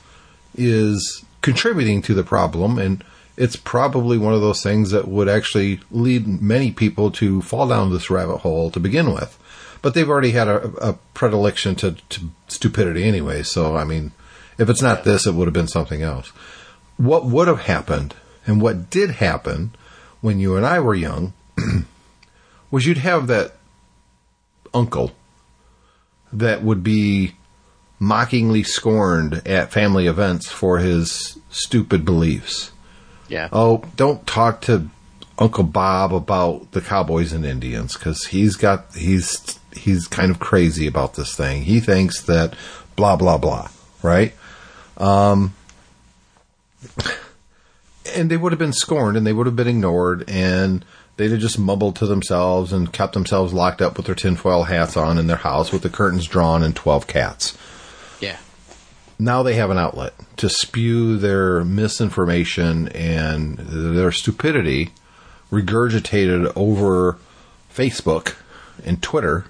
is 0.56 1.26
contributing 1.42 2.02
to 2.02 2.14
the 2.14 2.24
problem 2.24 2.78
and 2.78 3.04
it's 3.38 3.56
probably 3.56 4.18
one 4.18 4.34
of 4.34 4.42
those 4.42 4.62
things 4.62 4.92
that 4.92 5.08
would 5.08 5.28
actually 5.30 5.80
lead 5.90 6.42
many 6.42 6.72
people 6.72 7.10
to 7.12 7.42
fall 7.42 7.68
down 7.68 7.92
this 7.92 8.10
rabbit 8.10 8.38
hole 8.40 8.70
to 8.70 8.80
begin 8.80 9.14
with. 9.14 9.38
But 9.82 9.94
they've 9.94 10.10
already 10.10 10.32
had 10.32 10.48
a, 10.48 10.68
a 10.90 10.94
predilection 11.14 11.76
to, 11.78 11.94
to 12.10 12.30
stupidity 12.48 13.04
anyway. 13.04 13.42
So, 13.44 13.76
I 13.76 13.84
mean, 13.84 14.12
if 14.58 14.70
it's 14.70 14.82
not 14.82 15.04
this, 15.04 15.26
it 15.26 15.34
would 15.34 15.48
have 15.48 15.54
been 15.54 15.68
something 15.68 16.04
else. 16.04 16.32
What 16.98 17.26
would 17.26 17.48
have 17.48 17.62
happened 17.62 18.16
and 18.46 18.62
what 18.62 18.90
did 18.90 19.12
happen 19.12 19.72
when 20.22 20.40
you 20.40 20.56
and 20.56 20.66
I 20.66 20.80
were 20.80 20.96
young 20.96 21.34
was 22.72 22.86
you'd 22.86 22.98
have 23.00 23.28
that 23.28 23.54
uncle 24.74 25.12
that 26.32 26.64
would 26.64 26.84
be 26.84 27.36
mockingly 28.00 28.64
scorned 28.64 29.46
at 29.46 29.72
family 29.72 30.08
events 30.08 30.50
for 30.50 30.80
his 30.80 31.38
stupid 31.50 32.06
beliefs. 32.06 32.72
Yeah. 33.28 33.50
Oh, 33.52 33.84
don't 33.96 34.26
talk 34.26 34.62
to 34.62 34.90
Uncle 35.38 35.64
Bob 35.64 36.14
about 36.14 36.72
the 36.72 36.82
Cowboys 36.82 37.34
and 37.34 37.46
Indians 37.46 37.94
because 37.96 38.26
he's 38.26 38.56
got 38.56 38.94
he's 38.96 39.60
he's 39.74 40.08
kind 40.08 40.32
of 40.32 40.40
crazy 40.40 40.88
about 40.88 41.16
this 41.16 41.36
thing. 41.36 41.64
He 41.64 41.80
thinks 41.80 42.22
that 42.24 42.56
blah 42.96 43.16
blah 43.16 43.38
blah, 43.38 43.70
right? 44.02 44.34
Um, 44.98 45.54
and 48.16 48.30
they 48.30 48.38
would 48.38 48.52
have 48.52 48.60
been 48.60 48.74
scorned 48.74 49.18
and 49.18 49.26
they 49.26 49.34
would 49.34 49.46
have 49.46 49.56
been 49.56 49.68
ignored 49.68 50.24
and 50.28 50.84
they'd 51.18 51.32
have 51.32 51.40
just 51.40 51.60
mumbled 51.60 51.96
to 51.98 52.08
themselves 52.08 52.74
and 52.74 52.92
kept 52.92 53.14
themselves 53.14 53.54
locked 53.54 53.82
up 53.82 53.98
with 53.98 54.06
their 54.08 54.16
tinfoil 54.16 54.64
hats 54.64 54.98
on 54.98 55.18
in 55.18 55.28
their 55.28 55.38
house 55.38 55.72
with 55.72 55.82
the 55.84 55.90
curtains 55.90 56.26
drawn 56.26 56.64
and 56.64 56.76
twelve 56.76 57.06
cats 57.08 57.58
Yeah. 58.20 58.38
now 59.20 59.44
they 59.44 59.54
have 59.56 59.70
an 59.70 59.78
outlet 59.78 60.14
to 60.38 60.50
spew 60.50 61.18
their 61.18 61.64
misinformation 61.64 62.88
and 62.90 63.58
their 63.58 64.12
stupidity 64.12 64.92
regurgitated 65.52 66.52
over 66.56 67.18
Facebook 67.74 68.36
and 68.86 69.02
Twitter. 69.04 69.46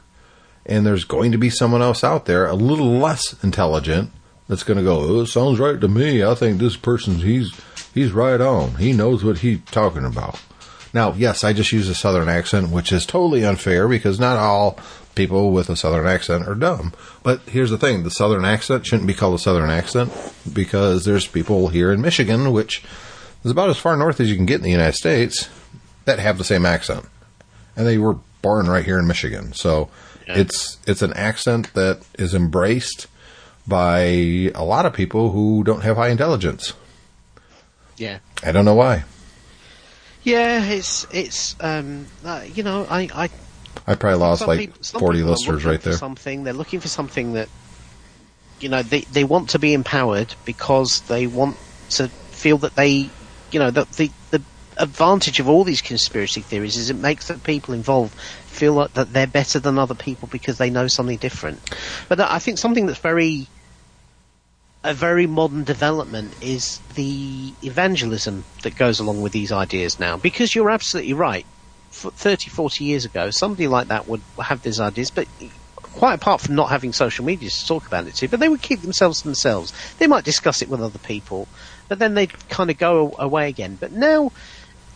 And 0.65 0.85
there's 0.85 1.05
going 1.05 1.31
to 1.31 1.37
be 1.37 1.49
someone 1.49 1.81
else 1.81 2.03
out 2.03 2.25
there, 2.25 2.45
a 2.47 2.53
little 2.53 2.91
less 2.97 3.35
intelligent, 3.43 4.11
that's 4.51 4.63
going 4.63 4.75
to 4.77 4.83
go, 4.83 4.99
oh, 4.99 5.21
it 5.21 5.27
sounds 5.27 5.59
right 5.59 5.79
to 5.79 5.87
me. 5.87 6.25
I 6.25 6.35
think 6.35 6.59
this 6.59 6.75
person's, 6.75 7.23
he's, 7.23 7.57
he's 7.93 8.11
right 8.11 8.41
on. 8.41 8.75
He 8.75 8.91
knows 8.91 9.23
what 9.23 9.37
he's 9.37 9.61
talking 9.71 10.03
about. 10.03 10.41
Now, 10.93 11.13
yes, 11.13 11.45
I 11.45 11.53
just 11.53 11.71
use 11.71 11.87
a 11.87 11.95
southern 11.95 12.27
accent, 12.27 12.69
which 12.69 12.91
is 12.91 13.05
totally 13.05 13.45
unfair 13.45 13.87
because 13.87 14.19
not 14.19 14.35
all 14.37 14.77
people 15.15 15.51
with 15.51 15.69
a 15.69 15.77
southern 15.77 16.05
accent 16.05 16.49
are 16.49 16.55
dumb. 16.55 16.91
But 17.23 17.39
here's 17.43 17.69
the 17.69 17.77
thing, 17.77 18.03
the 18.03 18.11
southern 18.11 18.43
accent 18.43 18.85
shouldn't 18.85 19.07
be 19.07 19.13
called 19.13 19.35
a 19.35 19.39
southern 19.39 19.69
accent 19.69 20.11
because 20.51 21.05
there's 21.05 21.25
people 21.27 21.69
here 21.69 21.93
in 21.93 22.01
Michigan, 22.01 22.51
which 22.51 22.83
is 23.45 23.51
about 23.51 23.69
as 23.69 23.77
far 23.77 23.95
north 23.95 24.19
as 24.19 24.29
you 24.29 24.35
can 24.35 24.45
get 24.45 24.55
in 24.57 24.63
the 24.63 24.69
United 24.71 24.95
States, 24.97 25.47
that 26.03 26.19
have 26.19 26.37
the 26.37 26.43
same 26.43 26.65
accent. 26.65 27.05
And 27.77 27.87
they 27.87 27.97
were 27.97 28.17
born 28.41 28.67
right 28.67 28.83
here 28.83 28.99
in 28.99 29.07
Michigan. 29.07 29.53
So 29.53 29.89
Yeah. 30.27 30.39
it's 30.39 30.77
it's 30.85 31.01
an 31.01 31.13
accent 31.13 31.73
that 31.73 32.01
is 32.19 32.33
embraced 32.33 33.07
by 33.71 34.51
a 34.53 34.65
lot 34.65 34.85
of 34.85 34.93
people 34.93 35.31
who 35.31 35.63
don't 35.63 35.81
have 35.81 35.95
high 35.95 36.09
intelligence. 36.09 36.73
Yeah. 37.97 38.19
I 38.43 38.51
don't 38.51 38.65
know 38.65 38.75
why. 38.75 39.05
Yeah, 40.23 40.63
it's 40.65 41.07
it's 41.11 41.55
um 41.61 42.05
uh, 42.25 42.43
you 42.53 42.63
know 42.63 42.85
I 42.89 43.07
I 43.15 43.29
I 43.87 43.95
probably 43.95 44.19
lost 44.19 44.45
like 44.45 44.59
peop- 44.59 44.83
some 44.85 44.99
40 44.99 45.23
listeners 45.23 45.65
right 45.65 45.81
there. 45.81 45.93
Something 45.93 46.43
they're 46.43 46.53
looking 46.53 46.81
for 46.81 46.89
something 46.89 47.33
that 47.33 47.47
you 48.59 48.69
know 48.69 48.83
they 48.83 49.01
they 49.01 49.23
want 49.23 49.49
to 49.51 49.59
be 49.59 49.73
empowered 49.73 50.35
because 50.45 51.01
they 51.07 51.25
want 51.25 51.55
to 51.91 52.09
feel 52.09 52.57
that 52.59 52.75
they 52.75 53.09
you 53.51 53.59
know 53.59 53.71
that 53.71 53.89
the 53.93 54.11
the 54.31 54.41
advantage 54.77 55.39
of 55.39 55.47
all 55.47 55.63
these 55.63 55.81
conspiracy 55.81 56.41
theories 56.41 56.75
is 56.75 56.89
it 56.89 56.97
makes 56.97 57.27
the 57.29 57.35
people 57.35 57.73
involved 57.73 58.13
feel 58.13 58.73
like 58.73 58.93
that 58.93 59.13
they're 59.13 59.27
better 59.27 59.59
than 59.59 59.79
other 59.79 59.95
people 59.95 60.27
because 60.31 60.57
they 60.57 60.69
know 60.69 60.87
something 60.87 61.17
different. 61.17 61.59
But 62.09 62.19
I 62.19 62.39
think 62.39 62.57
something 62.57 62.85
that's 62.85 62.99
very 62.99 63.47
a 64.83 64.93
very 64.93 65.27
modern 65.27 65.63
development 65.63 66.33
is 66.41 66.81
the 66.95 67.53
evangelism 67.61 68.43
that 68.63 68.75
goes 68.75 68.99
along 68.99 69.21
with 69.21 69.31
these 69.31 69.51
ideas 69.51 69.99
now. 69.99 70.17
Because 70.17 70.55
you're 70.55 70.71
absolutely 70.71 71.13
right. 71.13 71.45
F- 71.91 72.13
30, 72.15 72.49
40 72.49 72.83
years 72.85 73.05
ago, 73.05 73.29
somebody 73.31 73.67
like 73.67 73.87
that 73.89 74.07
would 74.07 74.21
have 74.39 74.61
these 74.61 74.79
ideas, 74.79 75.11
but 75.11 75.27
quite 75.93 76.15
apart 76.15 76.41
from 76.41 76.55
not 76.55 76.69
having 76.69 76.93
social 76.93 77.25
media 77.25 77.49
to 77.49 77.67
talk 77.67 77.85
about 77.85 78.07
it 78.07 78.15
to, 78.15 78.27
but 78.27 78.39
they 78.39 78.49
would 78.49 78.61
keep 78.61 78.81
themselves 78.81 79.21
to 79.21 79.27
themselves. 79.27 79.71
They 79.99 80.07
might 80.07 80.23
discuss 80.23 80.61
it 80.61 80.69
with 80.69 80.81
other 80.81 80.99
people, 80.99 81.47
but 81.89 81.99
then 81.99 82.13
they'd 82.13 82.31
kind 82.49 82.71
of 82.71 82.77
go 82.77 83.13
away 83.19 83.49
again. 83.49 83.77
But 83.79 83.91
now, 83.91 84.31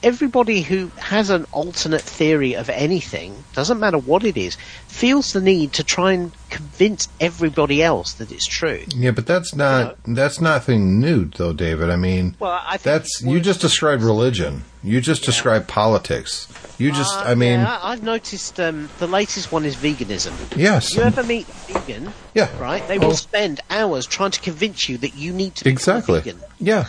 everybody 0.02 0.62
who 0.62 0.92
has 0.98 1.30
an 1.30 1.46
alternate 1.52 2.04
theory 2.04 2.56
of 2.56 2.70
anything, 2.70 3.44
doesn't 3.54 3.80
matter 3.80 3.98
what 3.98 4.24
it 4.24 4.38
is, 4.38 4.56
feels 4.96 5.34
the 5.34 5.42
need 5.42 5.74
to 5.74 5.84
try 5.84 6.14
and 6.14 6.32
convince 6.50 7.08
everybody 7.20 7.84
else 7.84 8.14
that 8.14 8.32
it's 8.32 8.48
true. 8.48 8.82
Yeah, 8.96 9.12
but 9.12 9.26
that's 9.28 9.54
not 9.54 9.98
that's 10.06 10.40
nothing 10.40 11.00
new, 11.02 11.26
though, 11.26 11.54
David. 11.54 11.90
I 11.90 11.96
mean, 11.98 12.36
Well, 12.40 12.60
I 12.66 12.78
think 12.78 12.84
that's 12.84 13.22
you 13.22 13.40
just 13.42 13.60
described 13.62 14.02
religion. 14.04 14.64
You 14.84 15.02
just 15.02 15.24
described 15.24 15.68
politics. 15.68 16.48
You 16.78 16.92
just, 16.92 17.16
Uh, 17.16 17.24
I 17.32 17.36
mean, 17.36 17.60
yeah, 17.62 17.80
I- 17.82 17.92
I've 17.92 18.04
noticed 18.04 18.60
um, 18.60 18.90
the 19.00 19.08
latest 19.08 19.52
one 19.52 19.66
is 19.66 19.76
veganism. 19.76 20.34
yes, 20.56 20.94
You 20.96 21.04
ever 21.04 21.24
meet 21.24 21.48
a 21.70 21.80
vegan? 21.80 22.14
Yeah. 22.34 22.50
Right? 22.60 22.86
They 22.88 22.98
Oh. 23.00 23.08
will 23.08 23.16
spend 23.18 23.62
hours 23.70 24.06
trying 24.06 24.32
to 24.32 24.40
convince 24.42 24.88
you 24.90 24.98
that 25.00 25.16
you 25.16 25.32
need 25.34 25.56
to 25.56 25.70
exactly. 25.70 26.20
vegan. 26.20 26.40
Yeah, 26.60 26.86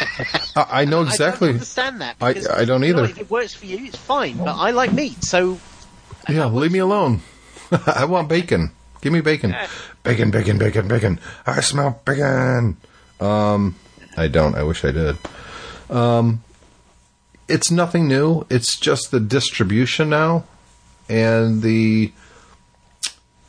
I, 0.56 0.66
I 0.82 0.84
know 0.84 1.00
I 1.02 1.06
exactly. 1.06 1.48
don't 1.48 1.54
understand 1.56 2.00
that. 2.00 2.16
I- 2.20 2.32
because, 2.32 2.48
I 2.48 2.64
don't 2.64 2.82
you 2.82 2.92
know, 2.94 3.04
either. 3.04 3.10
if 3.12 3.18
it 3.20 3.30
works 3.30 3.54
for 3.54 3.66
you, 3.66 3.78
it's 3.86 3.96
fine. 3.96 4.36
But 4.38 4.56
I 4.56 4.70
like 4.72 4.92
meat, 4.92 5.22
so 5.24 5.58
Yeah, 6.28 6.46
leave 6.46 6.72
me 6.72 6.80
alone. 6.80 7.20
I 7.86 8.04
want 8.04 8.28
bacon. 8.28 8.70
Give 9.00 9.12
me 9.12 9.20
bacon. 9.20 9.54
Bacon, 10.02 10.30
bacon, 10.30 10.58
bacon, 10.58 10.88
bacon. 10.88 11.20
I 11.46 11.60
smell 11.60 12.00
bacon. 12.04 12.76
Um, 13.20 13.76
I 14.16 14.28
don't. 14.28 14.54
I 14.54 14.62
wish 14.62 14.84
I 14.84 14.90
did. 14.92 15.16
Um, 15.90 16.42
it's 17.48 17.70
nothing 17.70 18.08
new. 18.08 18.46
It's 18.50 18.76
just 18.78 19.10
the 19.10 19.20
distribution 19.20 20.08
now 20.08 20.44
and 21.08 21.62
the 21.62 22.12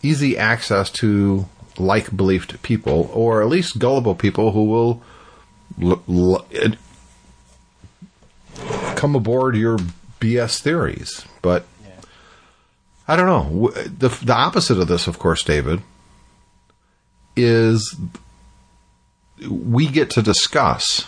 easy 0.04 0.38
access 0.38 0.90
to 0.92 1.46
like 1.80 2.16
believed 2.16 2.62
people, 2.62 3.10
or 3.14 3.42
at 3.42 3.48
least 3.48 3.80
gullible 3.80 4.16
people 4.16 4.52
who 4.52 4.66
will 4.66 5.02
l- 5.82 6.04
l- 6.08 6.46
come 8.96 9.16
aboard 9.16 9.56
your 9.56 9.78
BS 10.20 10.60
theories. 10.60 11.26
But 11.42 11.66
I 13.08 13.16
don't 13.16 13.26
know. 13.26 13.70
The, 13.72 14.10
the 14.10 14.34
opposite 14.36 14.80
of 14.80 14.88
this, 14.88 15.08
of 15.08 15.18
course, 15.20 15.44
David, 15.44 15.82
is 17.36 17.96
we 19.50 19.88
get 19.88 20.10
to 20.12 20.22
discuss 20.22 21.08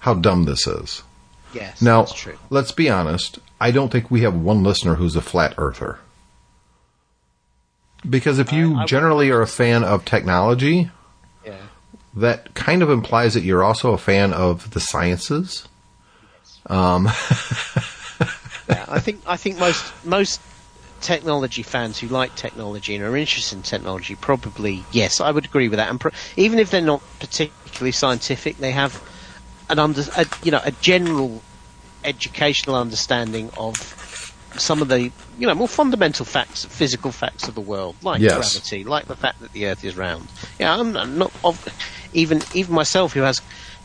how 0.00 0.14
dumb 0.14 0.44
this 0.44 0.66
is. 0.66 1.02
yes, 1.52 1.82
Now, 1.82 2.02
that's 2.02 2.12
true. 2.14 2.38
let's 2.50 2.72
be 2.72 2.88
honest. 2.90 3.38
I 3.60 3.70
don't 3.72 3.90
think 3.90 4.10
we 4.10 4.20
have 4.20 4.34
one 4.34 4.62
listener 4.62 4.94
who's 4.94 5.16
a 5.16 5.20
flat 5.22 5.54
earther. 5.58 5.98
Because 8.08 8.38
if 8.38 8.52
you 8.52 8.76
I- 8.76 8.84
generally 8.86 9.30
are 9.30 9.42
a 9.42 9.46
fan 9.48 9.82
of 9.82 10.04
technology, 10.04 10.90
Yeah. 11.44 11.56
that 12.14 12.54
kind 12.54 12.82
of 12.82 12.90
implies 12.90 13.34
that 13.34 13.42
you're 13.42 13.64
also 13.64 13.92
a 13.92 13.98
fan 13.98 14.32
of 14.32 14.70
the 14.70 14.80
sciences. 14.80 15.66
Um, 16.66 17.06
yeah, 18.68 18.84
I 18.88 19.00
think 19.00 19.22
I 19.26 19.36
think 19.36 19.58
most 19.58 19.84
most 20.04 20.40
technology 21.00 21.62
fans 21.62 21.98
who 21.98 22.08
like 22.08 22.34
technology 22.34 22.94
and 22.94 23.04
are 23.04 23.16
interested 23.16 23.56
in 23.56 23.62
technology 23.62 24.16
probably 24.16 24.86
yes, 24.90 25.20
I 25.20 25.30
would 25.30 25.44
agree 25.46 25.68
with 25.68 25.78
that. 25.78 25.90
And 25.90 26.00
pro- 26.00 26.12
even 26.36 26.58
if 26.58 26.70
they're 26.70 26.80
not 26.80 27.02
particularly 27.20 27.92
scientific, 27.92 28.58
they 28.58 28.72
have 28.72 28.98
an 29.68 29.78
under 29.78 30.02
a, 30.14 30.26
you 30.42 30.50
know 30.50 30.60
a 30.64 30.72
general 30.72 31.44
educational 32.04 32.76
understanding 32.76 33.50
of 33.56 33.96
some 34.56 34.82
of 34.82 34.88
the 34.88 35.00
you 35.02 35.46
know 35.46 35.54
more 35.54 35.68
fundamental 35.68 36.24
facts, 36.26 36.64
physical 36.70 37.12
facts 37.12 37.48
of 37.48 37.54
the 37.54 37.62
world, 37.62 37.96
like 38.02 38.22
Yes. 38.22 38.32
gravity, 38.32 38.84
like 38.84 39.06
the 39.06 39.16
fact 39.16 39.36
that 39.40 39.52
the 39.52 39.66
Earth 39.66 39.84
is 39.84 39.96
round. 39.96 40.32
Yeah, 40.58 40.74
I'm 40.76 40.92
not, 40.92 41.08
not 41.08 41.32
of, 41.44 41.60
even 42.12 42.44
even 42.52 42.74
myself 42.74 43.12
who 43.12 43.22
has 43.22 43.38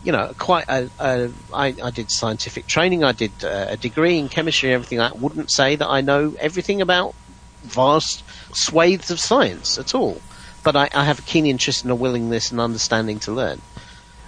you 0.03 0.11
know 0.11 0.33
quite 0.37 0.65
a, 0.67 0.89
a 0.99 1.31
I, 1.53 1.75
I 1.81 1.91
did 1.91 2.11
scientific 2.11 2.67
training, 2.67 3.03
I 3.03 3.13
did 3.13 3.31
uh, 3.43 3.67
a 3.69 3.77
degree 3.77 4.17
in 4.17 4.29
chemistry 4.29 4.69
and 4.69 4.75
everything. 4.75 4.99
I 4.99 5.11
wouldn't 5.13 5.51
say 5.51 5.75
that 5.75 5.87
I 5.87 6.01
know 6.01 6.35
everything 6.39 6.81
about 6.81 7.15
vast 7.63 8.23
swathes 8.53 9.09
of 9.09 9.19
science 9.19 9.77
at 9.77 9.95
all, 9.95 10.21
but 10.63 10.75
I, 10.75 10.89
I 10.93 11.05
have 11.05 11.19
a 11.19 11.23
keen 11.23 11.45
interest 11.45 11.83
and 11.83 11.91
a 11.91 11.95
willingness 11.95 12.51
and 12.51 12.59
understanding 12.59 13.19
to 13.19 13.31
learn. 13.31 13.61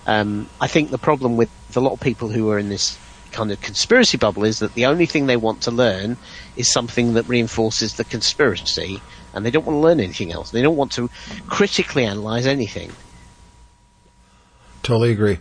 Um, 0.07 0.49
I 0.61 0.67
think 0.67 0.91
the 0.91 0.97
problem 0.97 1.35
with 1.35 1.49
a 1.75 1.79
lot 1.79 1.93
of 1.93 1.99
people 1.99 2.29
who 2.29 2.49
are 2.51 2.59
in 2.59 2.69
this 2.69 2.97
kind 3.31 3.51
of 3.51 3.59
conspiracy 3.59 4.17
bubble 4.17 4.45
is 4.45 4.59
that 4.59 4.73
the 4.75 4.85
only 4.85 5.05
thing 5.05 5.25
they 5.25 5.35
want 5.35 5.61
to 5.63 5.71
learn 5.71 6.15
is 6.55 6.71
something 6.71 7.15
that 7.15 7.27
reinforces 7.27 7.95
the 7.95 8.05
conspiracy, 8.05 9.01
and 9.33 9.45
they 9.45 9.51
don't 9.51 9.65
want 9.65 9.75
to 9.75 9.81
learn 9.81 9.99
anything 9.99 10.31
else. 10.31 10.51
They 10.51 10.61
don't 10.61 10.77
want 10.77 10.93
to 10.93 11.09
critically 11.47 12.05
analyze 12.05 12.47
anything. 12.47 12.91
Totally 14.83 15.11
agree. 15.11 15.39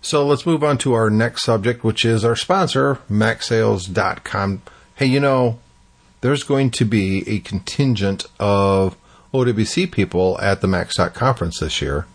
So 0.00 0.26
let's 0.26 0.46
move 0.46 0.62
on 0.62 0.78
to 0.78 0.94
our 0.94 1.10
next 1.10 1.42
subject, 1.42 1.82
which 1.82 2.04
is 2.04 2.24
our 2.24 2.36
sponsor, 2.36 2.98
MacSales.com. 3.10 4.62
Hey, 4.94 5.06
you 5.06 5.20
know, 5.20 5.58
there's 6.20 6.44
going 6.44 6.70
to 6.72 6.84
be 6.84 7.28
a 7.28 7.40
contingent 7.40 8.24
of 8.38 8.96
OWC 9.34 9.90
people 9.90 10.38
at 10.40 10.60
the 10.60 10.68
MacStock 10.68 11.14
conference 11.14 11.60
this 11.60 11.82
year. 11.82 12.06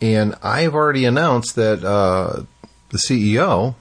And 0.00 0.34
I've 0.42 0.74
already 0.74 1.04
announced 1.04 1.56
that 1.56 1.82
uh, 1.82 2.44
the 2.90 2.98
CEO, 2.98 3.74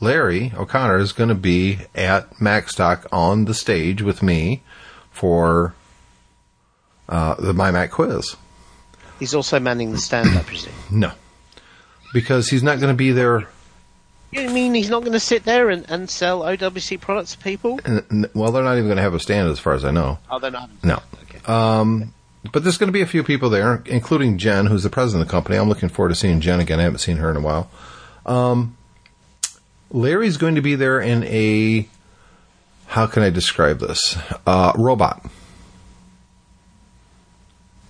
Larry 0.00 0.52
O'Connor, 0.56 0.98
is 0.98 1.12
going 1.12 1.28
to 1.28 1.34
be 1.34 1.80
at 1.94 2.30
MacStock 2.36 3.06
on 3.12 3.44
the 3.44 3.54
stage 3.54 4.00
with 4.00 4.22
me 4.22 4.62
for 5.10 5.74
uh, 7.08 7.34
the 7.34 7.52
My 7.52 7.70
Mac 7.70 7.90
quiz. 7.90 8.36
He's 9.18 9.34
also 9.34 9.60
manning 9.60 9.92
the 9.92 9.98
stand, 9.98 10.30
I 10.30 10.42
presume. 10.42 10.72
No. 10.90 11.12
Because 12.12 12.48
he's 12.48 12.62
not 12.62 12.80
going 12.80 12.92
to 12.92 12.96
be 12.96 13.12
there 13.12 13.46
You 14.32 14.50
mean 14.50 14.74
he's 14.74 14.90
not 14.90 15.00
going 15.00 15.12
to 15.12 15.20
sit 15.20 15.44
there 15.44 15.70
and, 15.70 15.88
and 15.88 16.10
sell 16.10 16.40
OWC 16.42 17.00
products 17.00 17.32
to 17.32 17.38
people? 17.38 17.80
N- 17.84 18.26
well, 18.34 18.52
they're 18.52 18.64
not 18.64 18.74
even 18.74 18.86
going 18.86 18.96
to 18.96 19.02
have 19.02 19.14
a 19.14 19.20
stand, 19.20 19.48
as 19.48 19.58
far 19.58 19.74
as 19.74 19.84
I 19.84 19.90
know. 19.90 20.18
Oh, 20.30 20.38
they're 20.38 20.50
not. 20.50 20.70
No. 20.84 21.00
Okay. 21.22 21.40
Um, 21.44 22.14
but 22.52 22.62
there's 22.62 22.78
going 22.78 22.88
to 22.88 22.92
be 22.92 23.02
a 23.02 23.06
few 23.06 23.22
people 23.22 23.50
there, 23.50 23.82
including 23.86 24.38
Jen, 24.38 24.66
who's 24.66 24.82
the 24.82 24.90
president 24.90 25.22
of 25.22 25.28
the 25.28 25.32
company. 25.32 25.56
I'm 25.56 25.68
looking 25.68 25.88
forward 25.88 26.10
to 26.10 26.14
seeing 26.14 26.40
Jen 26.40 26.60
again. 26.60 26.80
I 26.80 26.84
haven't 26.84 26.98
seen 26.98 27.18
her 27.18 27.30
in 27.30 27.36
a 27.36 27.40
while. 27.40 27.70
Um, 28.24 28.76
Larry's 29.90 30.36
going 30.36 30.54
to 30.54 30.62
be 30.62 30.74
there 30.74 31.00
in 31.00 31.24
a 31.24 31.88
how 32.86 33.06
can 33.06 33.22
I 33.22 33.30
describe 33.30 33.78
this? 33.78 34.16
Uh, 34.46 34.72
robot. 34.76 35.24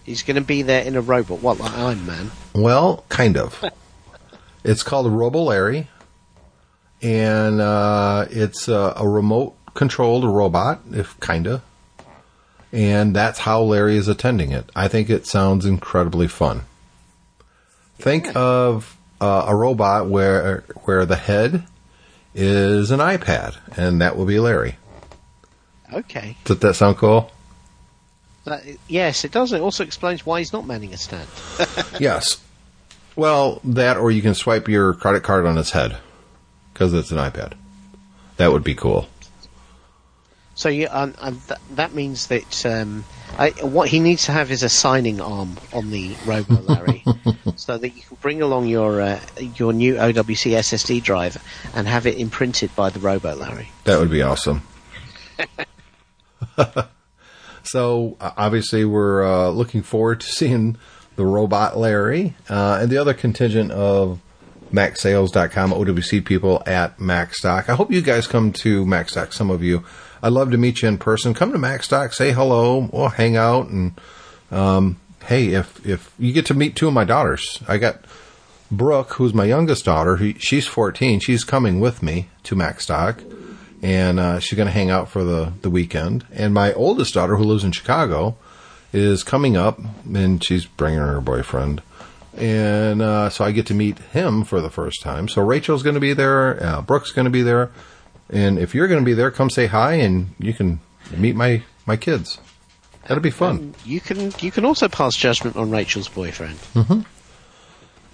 He's 0.04 0.22
going 0.22 0.34
to 0.34 0.42
be 0.42 0.60
there 0.60 0.82
in 0.82 0.94
a 0.94 1.00
robot. 1.00 1.40
What, 1.40 1.58
like 1.58 1.72
Iron 1.72 2.04
Man? 2.04 2.30
Well, 2.54 3.04
kind 3.08 3.36
of. 3.38 3.64
it's 4.64 4.82
called 4.82 5.06
a 5.06 5.10
Robo 5.10 5.42
Larry, 5.42 5.88
and 7.02 7.60
uh, 7.60 8.26
it's 8.30 8.68
a, 8.68 8.94
a 8.96 9.08
remote 9.08 9.56
controlled 9.74 10.24
robot, 10.24 10.80
if 10.92 11.18
kinda. 11.20 11.62
And 12.72 13.16
that's 13.16 13.40
how 13.40 13.62
Larry 13.62 13.96
is 13.96 14.06
attending 14.06 14.52
it. 14.52 14.70
I 14.76 14.86
think 14.86 15.10
it 15.10 15.26
sounds 15.26 15.66
incredibly 15.66 16.28
fun. 16.28 16.62
Think 17.98 18.34
of 18.36 18.96
uh, 19.20 19.46
a 19.48 19.56
robot 19.56 20.08
where 20.08 20.64
where 20.84 21.04
the 21.04 21.16
head 21.16 21.64
is 22.34 22.90
an 22.90 23.00
iPad, 23.00 23.56
and 23.76 24.00
that 24.00 24.16
will 24.16 24.26
be 24.26 24.38
Larry. 24.38 24.76
Okay. 25.92 26.36
Does 26.44 26.60
that 26.60 26.74
sound 26.74 26.96
cool? 26.96 27.32
That, 28.44 28.62
yes, 28.88 29.24
it 29.24 29.32
does. 29.32 29.52
It 29.52 29.60
also 29.60 29.84
explains 29.84 30.24
why 30.24 30.38
he's 30.38 30.52
not 30.52 30.66
manning 30.66 30.94
a 30.94 30.96
stand. 30.96 31.28
yes. 32.00 32.40
Well, 33.16 33.60
that 33.64 33.96
or 33.96 34.10
you 34.10 34.22
can 34.22 34.34
swipe 34.34 34.68
your 34.68 34.94
credit 34.94 35.22
card 35.22 35.46
on 35.46 35.56
his 35.56 35.70
head 35.70 35.98
because 36.72 36.92
it's 36.94 37.10
an 37.10 37.18
iPad. 37.18 37.54
That 38.36 38.52
would 38.52 38.64
be 38.64 38.74
cool. 38.74 39.08
So 40.54 40.68
yeah, 40.68 40.88
um, 40.88 41.14
um, 41.20 41.40
th- 41.48 41.60
that 41.72 41.94
means 41.94 42.26
that 42.26 42.66
um, 42.66 43.04
I, 43.38 43.50
what 43.62 43.88
he 43.88 43.98
needs 43.98 44.26
to 44.26 44.32
have 44.32 44.50
is 44.50 44.62
a 44.62 44.68
signing 44.68 45.20
arm 45.20 45.56
on 45.72 45.90
the 45.90 46.14
Robo 46.26 46.60
Larry, 46.60 47.02
so 47.56 47.78
that 47.78 47.88
you 47.88 48.02
can 48.02 48.16
bring 48.20 48.42
along 48.42 48.66
your 48.66 49.00
uh, 49.00 49.20
your 49.56 49.72
new 49.72 49.94
OWC 49.94 50.52
SSD 50.52 51.02
drive 51.02 51.42
and 51.74 51.88
have 51.88 52.06
it 52.06 52.18
imprinted 52.18 52.74
by 52.76 52.90
the 52.90 53.00
Robo 53.00 53.34
Larry. 53.34 53.70
That 53.84 54.00
would 54.00 54.10
be 54.10 54.22
awesome. 54.22 54.62
so 57.62 58.16
obviously, 58.20 58.84
we're 58.84 59.24
uh, 59.24 59.48
looking 59.50 59.82
forward 59.82 60.20
to 60.20 60.26
seeing 60.26 60.76
the 61.20 61.26
robot 61.26 61.76
Larry 61.76 62.34
uh, 62.48 62.78
and 62.80 62.88
the 62.90 62.96
other 62.96 63.12
contingent 63.12 63.70
of 63.72 64.20
MacSales.com 64.72 65.70
OWC 65.70 66.24
people 66.24 66.62
at 66.64 66.96
MacStock. 66.96 67.68
I 67.68 67.74
hope 67.74 67.92
you 67.92 68.00
guys 68.00 68.26
come 68.26 68.52
to 68.54 68.86
MacStock. 68.86 69.34
Some 69.34 69.50
of 69.50 69.62
you, 69.62 69.84
I'd 70.22 70.32
love 70.32 70.50
to 70.52 70.56
meet 70.56 70.80
you 70.80 70.88
in 70.88 70.96
person. 70.96 71.34
Come 71.34 71.52
to 71.52 71.58
MacStock, 71.58 72.14
say 72.14 72.32
hello, 72.32 72.88
we'll 72.90 73.08
hang 73.08 73.36
out, 73.36 73.68
and 73.68 74.00
um, 74.50 74.98
hey, 75.26 75.48
if 75.48 75.84
if 75.86 76.10
you 76.18 76.32
get 76.32 76.46
to 76.46 76.54
meet 76.54 76.74
two 76.74 76.88
of 76.88 76.94
my 76.94 77.04
daughters, 77.04 77.62
I 77.68 77.76
got 77.76 78.02
Brooke, 78.70 79.12
who's 79.14 79.34
my 79.34 79.44
youngest 79.44 79.84
daughter. 79.84 80.16
He, 80.16 80.32
she's 80.38 80.66
14. 80.66 81.20
She's 81.20 81.44
coming 81.44 81.80
with 81.80 82.02
me 82.02 82.30
to 82.44 82.56
MacStock 82.56 83.22
and 83.82 84.18
uh, 84.18 84.38
she's 84.38 84.56
going 84.56 84.68
to 84.68 84.72
hang 84.72 84.90
out 84.90 85.10
for 85.10 85.24
the, 85.24 85.52
the 85.60 85.70
weekend. 85.70 86.24
And 86.32 86.54
my 86.54 86.72
oldest 86.72 87.14
daughter, 87.14 87.36
who 87.36 87.44
lives 87.44 87.64
in 87.64 87.72
Chicago, 87.72 88.36
is 88.92 89.22
coming 89.22 89.56
up, 89.56 89.78
and 90.12 90.42
she's 90.42 90.66
bringing 90.66 91.00
her 91.00 91.20
boyfriend. 91.20 91.82
And 92.36 93.02
uh, 93.02 93.28
so 93.30 93.44
I 93.44 93.52
get 93.52 93.66
to 93.66 93.74
meet 93.74 93.98
him 93.98 94.44
for 94.44 94.60
the 94.60 94.70
first 94.70 95.02
time. 95.02 95.28
So 95.28 95.42
Rachel's 95.42 95.82
going 95.82 95.94
to 95.94 96.00
be 96.00 96.12
there, 96.14 96.62
uh, 96.62 96.82
Brooke's 96.82 97.10
going 97.12 97.24
to 97.24 97.30
be 97.30 97.42
there, 97.42 97.70
and 98.28 98.58
if 98.58 98.74
you're 98.74 98.88
going 98.88 99.00
to 99.00 99.04
be 99.04 99.14
there, 99.14 99.30
come 99.30 99.50
say 99.50 99.66
hi, 99.66 99.94
and 99.94 100.34
you 100.38 100.54
can 100.54 100.80
meet 101.16 101.34
my 101.34 101.62
my 101.86 101.96
kids. 101.96 102.38
That'll 103.02 103.22
be 103.22 103.30
fun. 103.30 103.56
And 103.56 103.74
you 103.84 104.00
can 104.00 104.32
you 104.40 104.50
can 104.50 104.64
also 104.64 104.88
pass 104.88 105.16
judgment 105.16 105.56
on 105.56 105.70
Rachel's 105.70 106.08
boyfriend. 106.08 106.58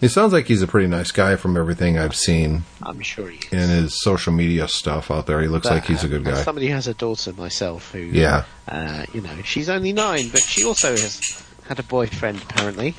He 0.00 0.08
sounds 0.08 0.32
like 0.34 0.46
he's 0.46 0.60
a 0.62 0.66
pretty 0.66 0.88
nice 0.88 1.10
guy 1.10 1.36
from 1.36 1.56
everything 1.56 1.98
I've 1.98 2.14
seen 2.14 2.64
I'm 2.82 3.00
sure 3.00 3.28
he 3.30 3.38
is. 3.38 3.52
in 3.52 3.68
his 3.82 4.02
social 4.02 4.32
media 4.32 4.68
stuff 4.68 5.10
out 5.10 5.26
there. 5.26 5.40
He 5.40 5.48
looks 5.48 5.66
like 5.66 5.86
he's 5.86 6.04
a 6.04 6.08
good 6.08 6.26
uh, 6.26 6.32
guy. 6.32 6.42
Somebody 6.42 6.68
has 6.68 6.86
a 6.86 6.92
daughter 6.94 7.32
myself 7.32 7.92
who, 7.92 8.00
Yeah. 8.00 8.44
uh, 8.68 9.06
you 9.14 9.22
know, 9.22 9.40
she's 9.42 9.70
only 9.70 9.92
nine, 9.94 10.28
but 10.28 10.40
she 10.42 10.64
also 10.64 10.90
has 10.90 11.42
had 11.66 11.78
a 11.78 11.82
boyfriend 11.82 12.42
apparently, 12.42 12.94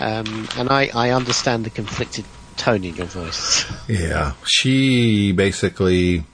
um, 0.00 0.48
and 0.56 0.68
I, 0.68 0.90
I 0.94 1.10
understand 1.10 1.64
the 1.64 1.70
conflicted 1.70 2.24
tone 2.56 2.82
in 2.84 2.96
your 2.96 3.06
voice. 3.06 3.64
Yeah. 3.88 4.32
She 4.44 5.30
basically, 5.32 6.24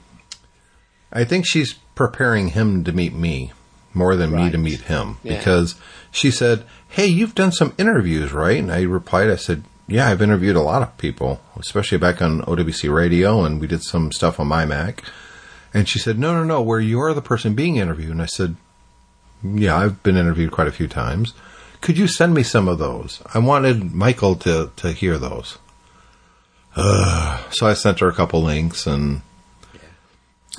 I 1.13 1.23
think 1.23 1.45
she's 1.45 1.73
preparing 1.95 2.49
him 2.49 2.83
to 2.85 2.91
meet 2.91 3.13
me 3.13 3.51
more 3.93 4.15
than 4.15 4.31
me 4.35 4.49
to 4.49 4.57
meet 4.57 4.81
him 4.81 5.17
Yeah. 5.23 5.37
because 5.37 5.75
she 6.11 6.31
said, 6.31 6.63
Hey, 6.87 7.05
you've 7.05 7.35
done 7.35 7.51
some 7.51 7.73
interviews, 7.77 8.31
right? 8.33 8.57
And 8.57 8.71
I 8.71 8.81
replied, 8.81 9.29
I 9.29 9.35
said, 9.35 9.63
Yeah, 9.89 10.07
I've 10.07 10.21
interviewed 10.21 10.55
a 10.55 10.61
lot 10.61 10.83
of 10.83 10.95
people, 10.97 11.41
especially 11.57 11.97
back 11.97 12.21
on 12.21 12.41
OWC 12.41 12.93
radio, 12.93 13.43
and 13.43 13.59
we 13.59 13.65
did 13.65 13.81
some 13.81 14.11
stuff 14.11 14.39
on 14.39 14.47
my 14.47 14.63
Mac. 14.63 15.03
And 15.73 15.89
she 15.89 15.97
said, 15.97 16.19
No, 16.19 16.33
no, 16.33 16.43
no, 16.43 16.61
where 16.61 16.79
you're 16.79 17.13
the 17.13 17.23
person 17.23 17.55
being 17.55 17.77
interviewed. 17.77 18.11
And 18.11 18.21
I 18.21 18.27
said, 18.27 18.55
Yeah, 19.43 19.75
I've 19.75 20.03
been 20.03 20.15
interviewed 20.15 20.51
quite 20.51 20.67
a 20.67 20.71
few 20.71 20.87
times. 20.87 21.33
Could 21.81 21.97
you 21.97 22.07
send 22.07 22.35
me 22.35 22.43
some 22.43 22.67
of 22.67 22.77
those? 22.77 23.21
I 23.33 23.39
wanted 23.39 23.91
Michael 23.93 24.35
to, 24.37 24.71
to 24.75 24.91
hear 24.91 25.17
those. 25.17 25.57
Uh, 26.75 27.41
so 27.49 27.67
I 27.67 27.73
sent 27.73 27.99
her 27.99 28.09
a 28.09 28.13
couple 28.13 28.43
links, 28.43 28.85
and 28.85 29.21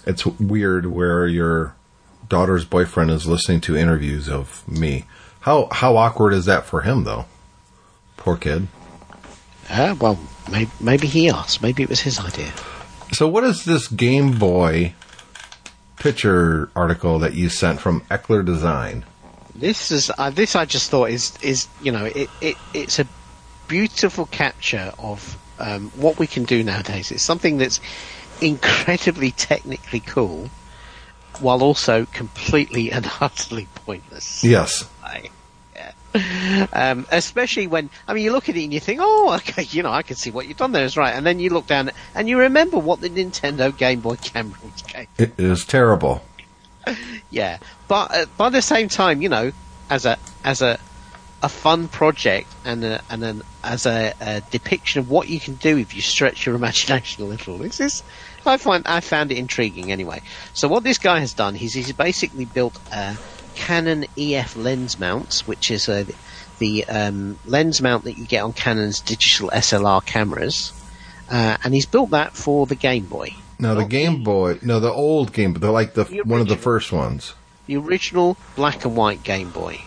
it's 0.06 0.26
weird 0.26 0.86
where 0.86 1.26
your 1.26 1.76
daughter's 2.28 2.64
boyfriend 2.64 3.10
is 3.10 3.26
listening 3.26 3.60
to 3.62 3.76
interviews 3.76 4.28
of 4.28 4.66
me. 4.66 5.04
How 5.40 5.68
how 5.70 5.96
awkward 5.96 6.32
is 6.34 6.46
that 6.46 6.64
for 6.64 6.80
him, 6.80 7.04
though? 7.04 7.26
Poor 8.16 8.36
kid. 8.36 8.68
Uh, 9.70 9.94
well, 10.00 10.18
maybe, 10.50 10.70
maybe 10.80 11.06
he 11.06 11.30
asked. 11.30 11.62
Maybe 11.62 11.82
it 11.82 11.88
was 11.88 12.00
his 12.00 12.18
idea. 12.18 12.52
So, 13.12 13.28
what 13.28 13.44
is 13.44 13.64
this 13.64 13.88
Game 13.88 14.38
Boy 14.38 14.94
picture 15.98 16.70
article 16.74 17.18
that 17.20 17.34
you 17.34 17.48
sent 17.48 17.80
from 17.80 18.00
Eckler 18.02 18.44
Design? 18.44 19.04
This 19.54 19.90
is 19.90 20.10
uh, 20.16 20.30
this. 20.30 20.56
I 20.56 20.64
just 20.64 20.90
thought 20.90 21.10
is 21.10 21.36
is 21.42 21.68
you 21.82 21.92
know 21.92 22.04
it, 22.06 22.28
it 22.40 22.56
it's 22.72 22.98
a 22.98 23.06
beautiful 23.68 24.26
capture 24.26 24.92
of 24.98 25.38
um, 25.58 25.90
what 25.90 26.18
we 26.18 26.26
can 26.26 26.44
do 26.44 26.64
nowadays. 26.64 27.10
It's 27.10 27.22
something 27.22 27.58
that's 27.58 27.80
incredibly 28.40 29.30
technically 29.32 30.00
cool, 30.00 30.50
while 31.40 31.62
also 31.62 32.06
completely 32.06 32.90
and 32.90 33.08
utterly 33.20 33.68
pointless. 33.86 34.42
Yes. 34.42 34.88
I-. 35.04 35.30
Um, 36.72 37.06
especially 37.10 37.66
when 37.66 37.90
I 38.08 38.14
mean 38.14 38.24
you 38.24 38.32
look 38.32 38.48
at 38.48 38.56
it 38.56 38.64
and 38.64 38.72
you 38.72 38.80
think, 38.80 39.00
oh, 39.02 39.34
okay, 39.36 39.62
you 39.70 39.82
know, 39.82 39.90
I 39.90 40.02
can 40.02 40.16
see 40.16 40.30
what 40.30 40.48
you've 40.48 40.56
done 40.56 40.72
there 40.72 40.84
is 40.84 40.96
right, 40.96 41.14
and 41.14 41.24
then 41.24 41.38
you 41.38 41.50
look 41.50 41.66
down 41.66 41.90
and 42.14 42.28
you 42.28 42.38
remember 42.38 42.78
what 42.78 43.00
the 43.00 43.08
Nintendo 43.08 43.76
Game 43.76 44.00
Boy 44.00 44.16
camera 44.16 44.58
was 44.62 44.82
capable 44.86 45.24
It 45.24 45.38
is 45.38 45.64
terrible. 45.64 46.22
yeah, 47.30 47.58
but 47.88 48.14
uh, 48.14 48.26
by 48.36 48.48
the 48.48 48.62
same 48.62 48.88
time, 48.88 49.22
you 49.22 49.28
know, 49.28 49.52
as 49.88 50.06
a 50.06 50.18
as 50.44 50.62
a 50.62 50.78
a 51.42 51.48
fun 51.48 51.88
project 51.88 52.48
and 52.64 52.84
a, 52.84 53.02
and 53.08 53.24
an 53.24 53.42
as 53.62 53.86
a, 53.86 54.12
a 54.20 54.40
depiction 54.50 55.00
of 55.00 55.10
what 55.10 55.28
you 55.28 55.40
can 55.40 55.54
do 55.54 55.78
if 55.78 55.94
you 55.94 56.02
stretch 56.02 56.46
your 56.46 56.54
imagination 56.56 57.24
a 57.24 57.26
little. 57.26 57.58
This 57.58 57.80
is 57.80 58.02
I 58.44 58.56
find 58.56 58.86
I 58.86 59.00
found 59.00 59.32
it 59.32 59.38
intriguing 59.38 59.92
anyway. 59.92 60.22
So 60.52 60.68
what 60.68 60.82
this 60.82 60.98
guy 60.98 61.20
has 61.20 61.34
done 61.34 61.56
is 61.56 61.74
he's 61.74 61.92
basically 61.92 62.44
built 62.44 62.78
a 62.92 63.16
Canon 63.60 64.06
EF 64.16 64.56
lens 64.56 64.98
mount, 64.98 65.42
which 65.46 65.70
is 65.70 65.88
a 65.88 66.06
the 66.58 66.84
um, 66.86 67.38
lens 67.46 67.80
mount 67.82 68.04
that 68.04 68.18
you 68.18 68.26
get 68.26 68.42
on 68.42 68.52
Canon's 68.52 69.00
digital 69.00 69.50
SLR 69.50 70.04
cameras, 70.04 70.72
uh, 71.30 71.56
and 71.62 71.72
he's 71.74 71.86
built 71.86 72.10
that 72.10 72.34
for 72.34 72.66
the 72.66 72.74
Game 72.74 73.04
Boy. 73.04 73.34
Now 73.58 73.74
the 73.74 73.84
Game 73.84 74.24
Boy, 74.24 74.58
no, 74.62 74.80
the 74.80 74.90
old 74.90 75.32
Game 75.32 75.52
Boy, 75.52 75.60
they're 75.60 75.70
like 75.70 75.92
the, 75.94 76.04
The 76.04 76.22
one 76.24 76.40
of 76.40 76.48
the 76.48 76.56
first 76.56 76.90
ones, 76.90 77.34
the 77.66 77.76
original 77.76 78.36
black 78.56 78.84
and 78.84 78.96
white 78.96 79.22
Game 79.22 79.50
Boy. 79.50 79.80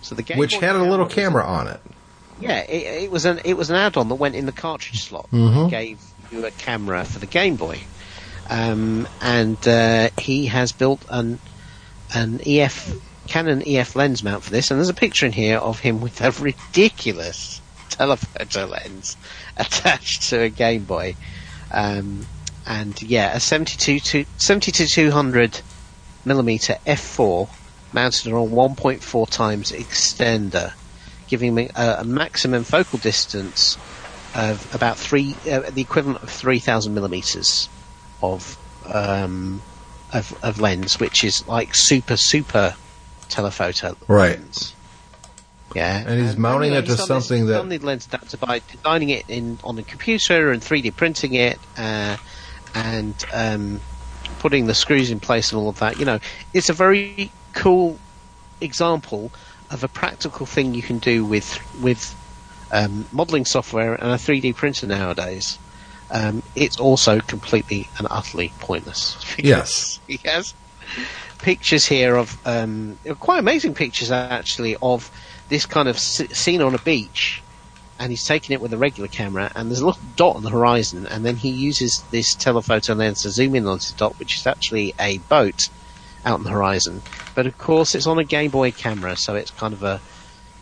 So 0.00 0.14
the 0.14 0.22
Game 0.22 0.38
which 0.38 0.54
Boy 0.54 0.60
had 0.60 0.76
a 0.76 0.82
little 0.82 1.06
camera 1.06 1.44
on 1.44 1.68
it. 1.68 1.80
Yeah, 2.40 2.60
it, 2.60 3.02
it 3.04 3.10
was 3.10 3.24
an 3.26 3.40
it 3.44 3.54
was 3.54 3.68
an 3.68 3.76
add-on 3.76 4.08
that 4.08 4.14
went 4.14 4.34
in 4.36 4.46
the 4.46 4.52
cartridge 4.52 5.02
slot. 5.02 5.28
Mhm. 5.32 5.68
Gave 5.70 6.00
you 6.32 6.46
a 6.46 6.50
camera 6.50 7.04
for 7.04 7.18
the 7.18 7.26
Game 7.26 7.56
Boy, 7.56 7.78
um, 8.48 9.06
and 9.20 9.58
uh, 9.68 10.08
he 10.18 10.46
has 10.46 10.72
built 10.72 11.04
an 11.10 11.38
an 12.14 12.40
EF 12.46 12.94
Canon 13.28 13.62
EF 13.66 13.94
lens 13.94 14.24
mount 14.24 14.42
for 14.42 14.50
this. 14.50 14.70
And 14.70 14.78
there's 14.78 14.88
a 14.88 14.94
picture 14.94 15.26
in 15.26 15.32
here 15.32 15.58
of 15.58 15.80
him 15.80 16.00
with 16.00 16.20
a 16.20 16.30
ridiculous 16.32 17.60
telephoto 17.90 18.66
lens 18.66 19.16
attached 19.56 20.22
to 20.30 20.40
a 20.40 20.48
Game 20.48 20.84
Boy, 20.84 21.14
um, 21.70 22.26
and 22.66 23.00
yeah, 23.02 23.34
a 23.34 23.40
72 23.40 24.00
to 24.00 24.24
72 24.38 24.86
200 24.86 25.60
millimeter 26.24 26.76
f4 26.86 27.48
mounted 27.92 28.32
on 28.32 28.42
a 28.42 28.50
1.4 28.50 29.30
times 29.30 29.72
extender 29.72 30.72
giving 31.28 31.54
me 31.54 31.70
a, 31.74 31.96
a 32.00 32.04
maximum 32.04 32.64
focal 32.64 32.98
distance 32.98 33.78
of 34.34 34.74
about 34.74 34.96
three, 34.96 35.34
uh, 35.50 35.60
the 35.70 35.80
equivalent 35.80 36.22
of 36.22 36.30
3,000 36.30 36.92
millimeters 36.92 37.68
of, 38.22 38.58
um, 38.92 39.62
of, 40.12 40.36
of 40.42 40.60
lens, 40.60 40.98
which 40.98 41.24
is 41.24 41.46
like 41.46 41.74
super, 41.74 42.16
super 42.16 42.74
telephoto 43.28 43.96
Right. 44.06 44.38
lens. 44.38 44.74
Yeah, 45.74 46.02
And 46.06 46.20
he's 46.26 46.36
mounting 46.36 46.72
it 46.72 46.82
to 46.82 46.86
done 46.88 46.96
this- 46.96 47.06
something 47.06 47.46
that- 47.46 47.82
lens 47.84 48.06
adapter 48.06 48.38
by 48.38 48.62
designing 48.72 49.10
it 49.10 49.24
in 49.28 49.58
on 49.62 49.76
the 49.76 49.82
computer 49.82 50.50
and 50.50 50.62
3D 50.62 50.90
printing 50.90 51.34
it, 51.34 51.58
uh, 51.76 52.16
and 52.74 53.14
um, 53.32 53.80
putting 54.38 54.66
the 54.66 54.74
screws 54.74 55.10
in 55.10 55.20
place 55.20 55.52
and 55.52 55.60
all 55.60 55.68
of 55.68 55.78
that. 55.80 55.98
You 55.98 56.06
know, 56.06 56.20
it's 56.54 56.70
a 56.70 56.72
very 56.72 57.30
cool 57.52 57.98
example 58.60 59.30
of 59.70 59.84
a 59.84 59.88
practical 59.88 60.46
thing 60.46 60.74
you 60.74 60.82
can 60.82 60.98
do 60.98 61.24
with 61.24 61.58
with 61.82 62.14
um, 62.70 63.06
modeling 63.12 63.44
software 63.44 63.94
and 63.94 64.10
a 64.10 64.16
3D 64.18 64.54
printer 64.54 64.86
nowadays. 64.86 65.58
Um, 66.10 66.42
it's 66.54 66.78
also 66.78 67.20
completely 67.20 67.88
and 67.98 68.06
utterly 68.10 68.52
pointless. 68.60 69.16
Yes. 69.38 70.00
has 70.24 70.54
pictures 71.38 71.86
here 71.86 72.16
of 72.16 72.36
um, 72.46 72.98
quite 73.20 73.38
amazing 73.38 73.74
pictures 73.74 74.10
actually 74.10 74.76
of 74.82 75.10
this 75.48 75.66
kind 75.66 75.88
of 75.88 75.96
s- 75.96 76.22
scene 76.36 76.60
on 76.62 76.74
a 76.74 76.78
beach, 76.78 77.42
and 77.98 78.10
he's 78.10 78.24
taking 78.24 78.54
it 78.54 78.60
with 78.60 78.72
a 78.72 78.78
regular 78.78 79.08
camera, 79.08 79.50
and 79.54 79.68
there's 79.70 79.80
a 79.80 79.86
little 79.86 80.02
dot 80.16 80.36
on 80.36 80.42
the 80.42 80.50
horizon, 80.50 81.06
and 81.06 81.24
then 81.24 81.36
he 81.36 81.48
uses 81.48 82.02
this 82.10 82.34
telephoto 82.34 82.94
lens 82.94 83.22
to 83.22 83.30
zoom 83.30 83.54
in 83.54 83.66
on 83.66 83.78
this 83.78 83.92
dot, 83.92 84.18
which 84.18 84.36
is 84.36 84.46
actually 84.46 84.94
a 85.00 85.18
boat 85.18 85.68
out 86.24 86.34
on 86.34 86.44
the 86.44 86.50
horizon. 86.50 87.02
But 87.34 87.46
of 87.46 87.56
course, 87.58 87.94
it's 87.94 88.06
on 88.06 88.18
a 88.18 88.24
Game 88.24 88.50
Boy 88.50 88.70
camera, 88.72 89.16
so 89.16 89.34
it's 89.34 89.50
kind 89.50 89.72
of 89.72 89.82
a 89.82 90.00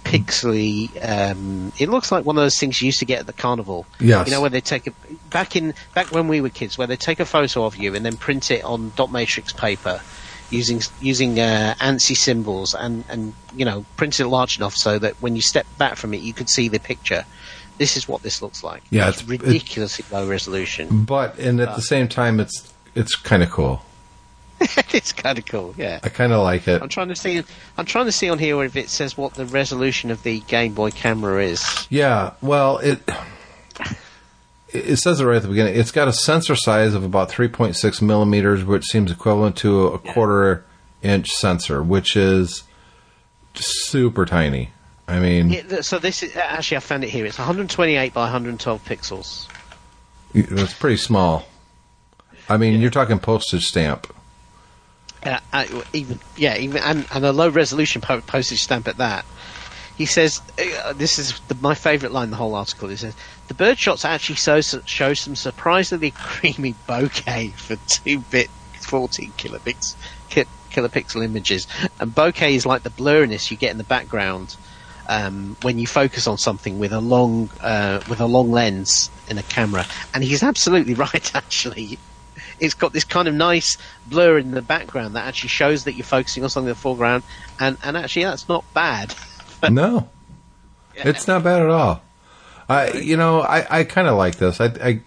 pixely. 0.04 0.90
Um, 1.02 1.72
it 1.78 1.88
looks 1.88 2.12
like 2.12 2.24
one 2.24 2.36
of 2.36 2.42
those 2.42 2.58
things 2.58 2.80
you 2.80 2.86
used 2.86 3.00
to 3.00 3.04
get 3.04 3.20
at 3.20 3.26
the 3.26 3.32
carnival. 3.32 3.86
Yes. 3.98 4.26
You 4.26 4.32
know, 4.32 4.40
where 4.40 4.50
they 4.50 4.60
take 4.60 4.86
a 4.86 4.92
back 5.30 5.56
in 5.56 5.74
back 5.94 6.12
when 6.12 6.28
we 6.28 6.40
were 6.40 6.48
kids, 6.48 6.78
where 6.78 6.86
they 6.86 6.96
take 6.96 7.20
a 7.20 7.24
photo 7.24 7.64
of 7.64 7.76
you 7.76 7.94
and 7.94 8.04
then 8.04 8.16
print 8.16 8.50
it 8.50 8.64
on 8.64 8.92
dot 8.96 9.10
matrix 9.10 9.52
paper 9.52 10.00
using 10.50 10.80
using 11.00 11.38
uh, 11.40 11.74
ANSI 11.80 12.14
symbols 12.16 12.74
and 12.74 13.04
and 13.08 13.32
you 13.54 13.64
know 13.64 13.84
print 13.96 14.18
it 14.20 14.26
large 14.28 14.56
enough 14.58 14.74
so 14.74 14.98
that 14.98 15.14
when 15.22 15.36
you 15.36 15.42
step 15.42 15.66
back 15.78 15.96
from 15.96 16.14
it, 16.14 16.20
you 16.20 16.32
could 16.32 16.48
see 16.48 16.68
the 16.68 16.78
picture. 16.80 17.24
This 17.78 17.96
is 17.96 18.08
what 18.08 18.22
this 18.22 18.40
looks 18.40 18.64
like. 18.64 18.82
Yeah, 18.90 19.08
it's, 19.08 19.22
it's- 19.22 19.40
it- 19.40 19.42
ridiculously 19.46 20.04
low 20.10 20.26
resolution. 20.28 21.04
But 21.04 21.38
and 21.38 21.60
at 21.60 21.76
the 21.76 21.82
same 21.82 22.08
time, 22.08 22.40
it's 22.40 22.72
it's 22.94 23.14
kind 23.16 23.42
of 23.42 23.50
cool. 23.50 23.82
it's 24.94 25.12
kind 25.12 25.36
of 25.38 25.44
cool. 25.44 25.74
Yeah. 25.76 26.00
I 26.02 26.08
kind 26.08 26.32
of 26.32 26.42
like 26.42 26.66
it. 26.66 26.80
I'm 26.80 26.88
trying 26.88 27.08
to 27.08 27.16
see. 27.16 27.42
I'm 27.76 27.84
trying 27.84 28.06
to 28.06 28.12
see 28.12 28.30
on 28.30 28.38
here 28.38 28.64
if 28.64 28.74
it 28.74 28.88
says 28.88 29.14
what 29.14 29.34
the 29.34 29.44
resolution 29.44 30.10
of 30.10 30.22
the 30.22 30.40
Game 30.40 30.72
Boy 30.72 30.90
camera 30.90 31.42
is. 31.44 31.86
Yeah, 31.90 32.32
well, 32.40 32.78
it 32.78 33.00
it 34.68 34.96
says 34.96 35.20
it 35.20 35.24
right 35.24 35.36
at 35.36 35.42
the 35.42 35.48
beginning. 35.48 35.76
It's 35.76 35.92
got 35.92 36.08
a 36.08 36.12
sensor 36.12 36.56
size 36.56 36.94
of 36.94 37.04
about 37.04 37.30
3.6 37.30 38.02
millimeters, 38.02 38.64
which 38.64 38.84
seems 38.84 39.10
equivalent 39.10 39.56
to 39.58 39.86
a 39.88 39.98
quarter 39.98 40.64
inch 41.02 41.28
sensor, 41.28 41.82
which 41.82 42.16
is 42.16 42.64
super 43.54 44.26
tiny. 44.26 44.70
I 45.08 45.20
mean, 45.20 45.50
Yeah, 45.50 45.80
so 45.82 45.98
this 45.98 46.22
is 46.22 46.34
actually 46.36 46.78
I 46.78 46.80
found 46.80 47.04
it 47.04 47.10
here. 47.10 47.24
It's 47.26 47.38
128 47.38 48.12
by 48.12 48.22
112 48.22 48.84
pixels. 48.84 49.48
it's 50.34 50.74
pretty 50.74 50.96
small. 50.96 51.46
I 52.48 52.56
mean, 52.56 52.80
you're 52.80 52.90
talking 52.90 53.18
postage 53.18 53.66
stamp. 53.66 54.12
Uh, 55.22 55.38
uh, 55.52 55.66
even 55.92 56.20
yeah, 56.36 56.56
even 56.56 56.82
and, 56.82 57.06
and 57.12 57.24
a 57.24 57.32
low 57.32 57.48
resolution 57.48 58.00
postage 58.00 58.62
stamp 58.62 58.86
at 58.88 58.98
that. 58.98 59.24
He 59.96 60.06
says 60.06 60.40
uh, 60.84 60.92
this 60.92 61.18
is 61.18 61.40
the, 61.48 61.56
my 61.56 61.74
favourite 61.74 62.12
line 62.12 62.24
in 62.24 62.30
the 62.30 62.36
whole 62.36 62.54
article. 62.54 62.88
He 62.88 62.96
says 62.96 63.14
the 63.48 63.54
bird 63.54 63.78
shots 63.78 64.04
actually 64.04 64.36
show, 64.36 64.60
show 64.60 65.14
some 65.14 65.34
surprisingly 65.34 66.10
creamy 66.16 66.74
bokeh 66.88 67.54
for 67.54 67.76
two 68.04 68.20
bit 68.30 68.48
14 68.82 69.32
kilobits 69.38 69.96
ki- 70.28 70.44
kilopixel 70.70 71.24
images, 71.24 71.66
and 71.98 72.12
bokeh 72.12 72.52
is 72.52 72.66
like 72.66 72.82
the 72.82 72.90
blurriness 72.90 73.50
you 73.50 73.56
get 73.56 73.70
in 73.70 73.78
the 73.78 73.84
background 73.84 74.56
um, 75.08 75.56
when 75.60 75.78
you 75.78 75.86
focus 75.86 76.26
on 76.26 76.38
something 76.38 76.78
with 76.78 76.92
a 76.92 77.00
long 77.00 77.50
uh, 77.60 78.00
with 78.06 78.20
a 78.20 78.26
long 78.26 78.50
lens 78.50 79.10
in 79.28 79.38
a 79.38 79.42
camera. 79.42 79.86
And 80.14 80.22
he's 80.22 80.42
absolutely 80.42 80.94
right. 81.06 81.34
Actually, 81.34 81.98
it's 82.60 82.74
got 82.74 82.92
this 82.92 83.04
kind 83.04 83.28
of 83.28 83.34
nice 83.34 83.76
blur 84.06 84.38
in 84.38 84.50
the 84.50 84.62
background 84.62 85.16
that 85.16 85.26
actually 85.26 85.48
shows 85.48 85.84
that 85.84 85.94
you're 85.94 86.04
focusing 86.04 86.42
on 86.42 86.50
something 86.50 86.68
in 86.68 86.74
the 86.74 86.80
foreground, 86.80 87.24
and 87.58 87.78
and 87.82 87.96
actually 87.96 88.24
that's 88.24 88.48
not 88.48 88.64
bad. 88.74 89.14
no, 89.72 90.08
it's 90.94 91.26
not 91.26 91.44
bad 91.44 91.62
at 91.62 91.70
all. 91.70 92.02
I, 92.68 92.92
you 92.92 93.16
know, 93.16 93.40
I, 93.40 93.80
I 93.80 93.84
kind 93.84 94.08
of 94.08 94.16
like 94.16 94.36
this. 94.36 94.60
I, 94.60 94.66
I, 94.66 95.00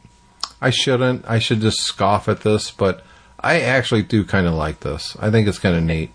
I 0.62 0.70
shouldn't. 0.70 1.26
I 1.28 1.39
should 1.39 1.62
just 1.62 1.82
scoff 1.82 2.30
at 2.30 2.41
this, 2.41 2.72
but 2.72 3.03
I 3.39 3.62
actually 3.62 4.03
do 4.03 4.24
kind 4.24 4.47
of 4.47 4.53
like 4.53 4.80
this. 4.80 5.18
I 5.20 5.30
think 5.30 5.47
it's 5.47 5.60
kind 5.60 5.76
of 5.76 5.84
neat. 5.84 6.12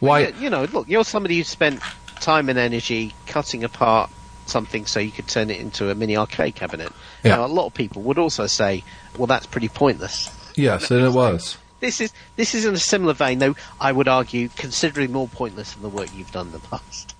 Why? 0.00 0.28
You 0.28 0.48
know, 0.48 0.64
look, 0.64 0.88
you're 0.88 1.04
somebody 1.04 1.36
who 1.36 1.44
spent 1.44 1.80
time 2.20 2.48
and 2.48 2.58
energy 2.58 3.14
cutting 3.26 3.64
apart 3.64 4.10
something 4.46 4.86
so 4.86 5.00
you 5.00 5.10
could 5.10 5.28
turn 5.28 5.50
it 5.50 5.60
into 5.60 5.90
a 5.90 5.94
mini 5.94 6.16
arcade 6.16 6.54
cabinet. 6.54 6.92
Yeah. 7.22 7.36
Now, 7.36 7.46
a 7.46 7.48
lot 7.48 7.66
of 7.66 7.74
people 7.74 8.02
would 8.02 8.18
also 8.18 8.46
say, 8.46 8.82
"Well, 9.16 9.26
that's 9.26 9.46
pretty 9.46 9.68
pointless." 9.68 10.30
Yes, 10.56 10.90
and 10.90 11.04
it 11.04 11.12
was. 11.12 11.56
This 11.80 12.00
is 12.00 12.12
this 12.36 12.54
is 12.54 12.64
in 12.64 12.74
a 12.74 12.78
similar 12.78 13.14
vein, 13.14 13.38
though. 13.38 13.56
I 13.80 13.92
would 13.92 14.08
argue 14.08 14.48
considerably 14.50 15.08
more 15.08 15.28
pointless 15.28 15.72
than 15.72 15.82
the 15.82 15.88
work 15.88 16.08
you've 16.14 16.32
done 16.32 16.46
in 16.46 16.52
the 16.52 16.58
past. 16.60 17.14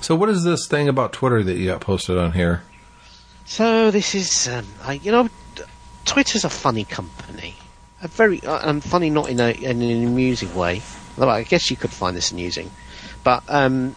So, 0.00 0.14
what 0.14 0.28
is 0.28 0.44
this 0.44 0.66
thing 0.66 0.88
about 0.88 1.12
Twitter 1.12 1.42
that 1.42 1.56
you 1.56 1.66
got 1.66 1.80
posted 1.80 2.18
on 2.18 2.32
here? 2.32 2.62
So 3.44 3.90
this 3.90 4.14
is, 4.14 4.48
um, 4.48 4.66
I, 4.82 4.94
you 4.94 5.12
know, 5.12 5.28
Twitter's 6.04 6.44
a 6.44 6.50
funny 6.50 6.84
company. 6.84 7.56
A 8.02 8.08
very, 8.08 8.42
uh, 8.42 8.68
um, 8.68 8.80
funny 8.80 9.10
not 9.10 9.28
in, 9.28 9.40
a, 9.40 9.50
in 9.50 9.82
an 9.82 10.06
amusing 10.06 10.54
way. 10.54 10.82
Although 11.16 11.30
I 11.30 11.42
guess 11.42 11.70
you 11.70 11.76
could 11.76 11.90
find 11.90 12.16
this 12.16 12.32
amusing, 12.32 12.70
but 13.22 13.44
um, 13.48 13.94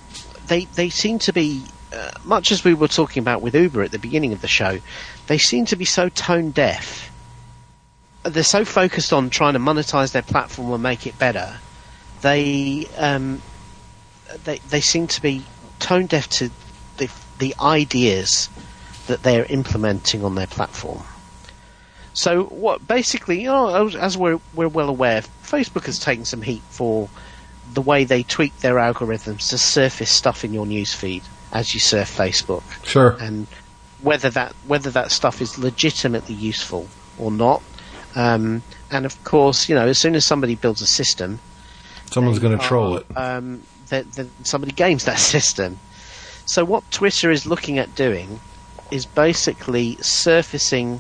they 0.48 0.66
they 0.66 0.90
seem 0.90 1.18
to 1.20 1.34
be 1.34 1.64
uh, 1.92 2.12
much 2.24 2.52
as 2.52 2.64
we 2.64 2.76
were 2.76 2.88
talking 2.88 3.22
about 3.22 3.42
with 3.42 3.56
Uber 3.56 3.82
at 3.82 3.92
the 3.92 4.00
beginning 4.00 4.34
of 4.34 4.42
the 4.42 4.48
show. 4.48 4.80
They 5.26 5.40
seem 5.40 5.66
to 5.66 5.76
be 5.76 5.86
so 5.86 6.10
tone 6.10 6.52
deaf. 6.52 7.07
They're 8.30 8.44
so 8.44 8.66
focused 8.66 9.14
on 9.14 9.30
trying 9.30 9.54
to 9.54 9.60
monetize 9.60 10.12
their 10.12 10.22
platform 10.22 10.72
and 10.74 10.84
make 10.84 11.06
it 11.08 11.18
better. 11.20 11.58
They 12.22 12.88
um, 12.98 13.42
they 14.44 14.58
they 14.70 14.82
seem 14.82 15.08
to 15.08 15.22
be 15.22 15.44
tone 15.80 16.06
deaf 16.08 16.28
to 16.30 16.50
the 16.98 17.10
the 17.40 17.56
ideas 17.62 18.50
that 19.08 19.24
they're 19.24 19.46
implementing 19.46 20.24
on 20.24 20.36
their 20.36 20.48
platform. 20.48 21.04
So 22.14 22.44
what 22.46 22.88
basically, 22.88 23.42
you 23.42 23.48
know, 23.48 23.88
as- 23.88 23.96
as 23.96 24.18
we're 24.18 24.40
we're 24.54 24.68
well 24.68 24.90
aware, 24.90 25.22
Facebook 25.44 25.86
has 25.86 26.00
taken 26.00 26.26
some 26.26 26.42
heat 26.42 26.64
for 26.70 27.10
the 27.74 27.82
way 27.82 28.04
they 28.06 28.24
tweak 28.24 28.58
their 28.60 28.76
algorithms 28.76 29.50
to 29.50 29.58
surface 29.58 30.10
stuff 30.10 30.44
in 30.44 30.54
your 30.54 30.66
newsfeed 30.66 31.22
as 31.52 31.74
you 31.74 31.80
surf 31.80 32.18
Facebook, 32.18 32.64
Sure. 32.84 33.16
and 33.20 33.46
whether 34.02 34.30
that 34.32 34.54
whether 34.66 34.90
that 34.92 35.12
stuff 35.12 35.42
is 35.42 35.58
legitimately 35.58 36.34
useful 36.36 36.88
or 37.20 37.30
not. 37.32 37.62
Um, 38.18 38.64
and 38.90 39.06
of 39.06 39.24
course, 39.24 39.70
you 39.70 39.76
know, 39.76 39.86
as 39.88 40.00
soon 40.00 40.16
as 40.16 40.26
somebody 40.26 40.56
builds 40.56 40.82
a 40.82 40.88
system, 40.88 41.40
Someone's 42.12 42.40
going 42.40 42.58
to 42.58 42.64
troll 42.66 42.98
it. 42.98 43.06
um, 43.16 43.62
that, 43.90 44.12
that 44.14 44.28
somebody 44.44 44.72
games 44.74 45.06
that 45.06 45.20
system. 45.36 45.78
So 46.46 46.66
what 46.66 46.90
Twitter 46.92 47.30
is 47.30 47.46
looking 47.46 47.78
at 47.78 47.94
doing 47.96 48.40
is 48.90 49.06
basically 49.06 49.98
surfacing 50.02 51.00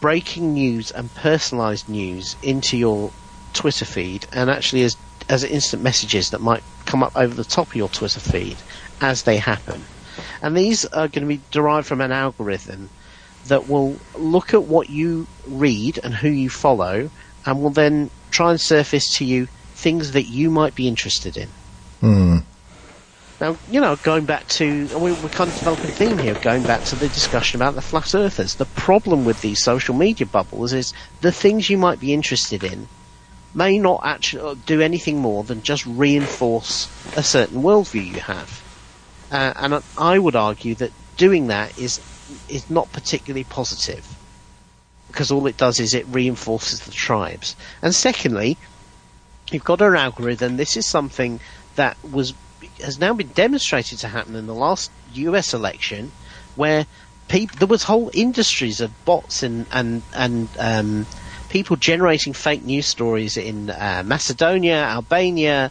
breaking 0.00 0.54
news 0.54 0.90
and 0.90 1.14
personalized 1.14 1.88
news 1.88 2.34
into 2.42 2.76
your 2.76 3.10
Twitter 3.52 3.84
feed, 3.84 4.26
and 4.32 4.50
actually 4.50 4.82
as 4.82 4.96
as 5.28 5.44
instant 5.44 5.82
messages 5.82 6.30
that 6.30 6.40
might 6.40 6.62
come 6.86 7.02
up 7.04 7.14
over 7.14 7.32
the 7.32 7.44
top 7.44 7.68
of 7.68 7.76
your 7.76 7.88
Twitter 7.90 8.18
feed 8.18 8.56
as 9.00 9.22
they 9.22 9.36
happen. 9.36 9.84
And 10.42 10.56
these 10.56 10.84
are 10.86 11.06
going 11.06 11.22
to 11.22 11.26
be 11.36 11.40
derived 11.52 11.86
from 11.86 12.00
an 12.00 12.10
algorithm 12.10 12.88
that 13.46 13.66
will 13.66 13.98
look 14.14 14.54
at 14.54 14.62
what 14.62 14.90
you 14.90 15.26
read 15.46 15.98
and 16.02 16.14
who 16.14 16.28
you 16.28 16.50
follow, 16.50 17.10
and 17.46 17.62
will 17.62 17.70
then 17.70 18.10
try 18.30 18.50
and 18.50 18.60
surface 18.60 19.16
to 19.16 19.24
you 19.24 19.48
things 19.74 20.12
that 20.12 20.26
you 20.26 20.50
might 20.50 20.74
be 20.74 20.86
interested 20.86 21.36
in. 21.36 21.48
Hmm. 22.00 22.36
Now, 23.40 23.58
you 23.70 23.80
know, 23.80 23.96
going 23.96 24.26
back 24.26 24.46
to, 24.48 24.98
we, 24.98 25.12
we're 25.12 25.30
kind 25.30 25.48
of 25.48 25.56
developing 25.56 25.88
a 25.88 25.92
theme 25.94 26.18
here, 26.18 26.34
going 26.34 26.64
back 26.64 26.84
to 26.84 26.96
the 26.96 27.08
discussion 27.08 27.60
about 27.60 27.74
the 27.74 27.80
flat 27.80 28.14
earthers. 28.14 28.54
The 28.54 28.66
problem 28.66 29.24
with 29.24 29.40
these 29.40 29.62
social 29.62 29.94
media 29.94 30.26
bubbles 30.26 30.74
is 30.74 30.92
the 31.22 31.32
things 31.32 31.70
you 31.70 31.78
might 31.78 31.98
be 31.98 32.12
interested 32.12 32.62
in 32.62 32.86
may 33.54 33.78
not 33.78 34.02
actually 34.04 34.56
do 34.66 34.82
anything 34.82 35.18
more 35.18 35.42
than 35.42 35.62
just 35.62 35.86
reinforce 35.86 36.90
a 37.16 37.22
certain 37.22 37.62
worldview 37.62 38.06
you 38.06 38.20
have. 38.20 38.62
Uh, 39.30 39.52
and 39.56 39.82
I 39.96 40.18
would 40.18 40.36
argue 40.36 40.74
that 40.76 40.92
doing 41.16 41.46
that 41.46 41.78
is 41.78 42.00
is 42.48 42.68
not 42.70 42.92
particularly 42.92 43.44
positive 43.44 44.06
because 45.08 45.30
all 45.30 45.46
it 45.46 45.56
does 45.56 45.80
is 45.80 45.92
it 45.92 46.06
reinforces 46.08 46.80
the 46.80 46.92
tribes. 46.92 47.56
And 47.82 47.94
secondly, 47.94 48.56
you've 49.50 49.64
got 49.64 49.82
an 49.82 49.96
algorithm. 49.96 50.56
This 50.56 50.76
is 50.76 50.86
something 50.86 51.40
that 51.76 51.96
was 52.12 52.34
has 52.82 52.98
now 52.98 53.12
been 53.14 53.28
demonstrated 53.28 53.98
to 53.98 54.08
happen 54.08 54.36
in 54.36 54.46
the 54.46 54.54
last 54.54 54.90
U.S. 55.14 55.52
election, 55.54 56.12
where 56.56 56.86
peop 57.28 57.52
there 57.52 57.68
was 57.68 57.84
whole 57.84 58.10
industries 58.14 58.80
of 58.80 59.04
bots 59.04 59.42
and 59.42 59.66
and 59.72 60.02
and 60.14 60.48
um, 60.58 61.06
people 61.48 61.76
generating 61.76 62.32
fake 62.32 62.64
news 62.64 62.86
stories 62.86 63.36
in 63.36 63.70
uh, 63.70 64.02
Macedonia, 64.04 64.76
Albania. 64.76 65.70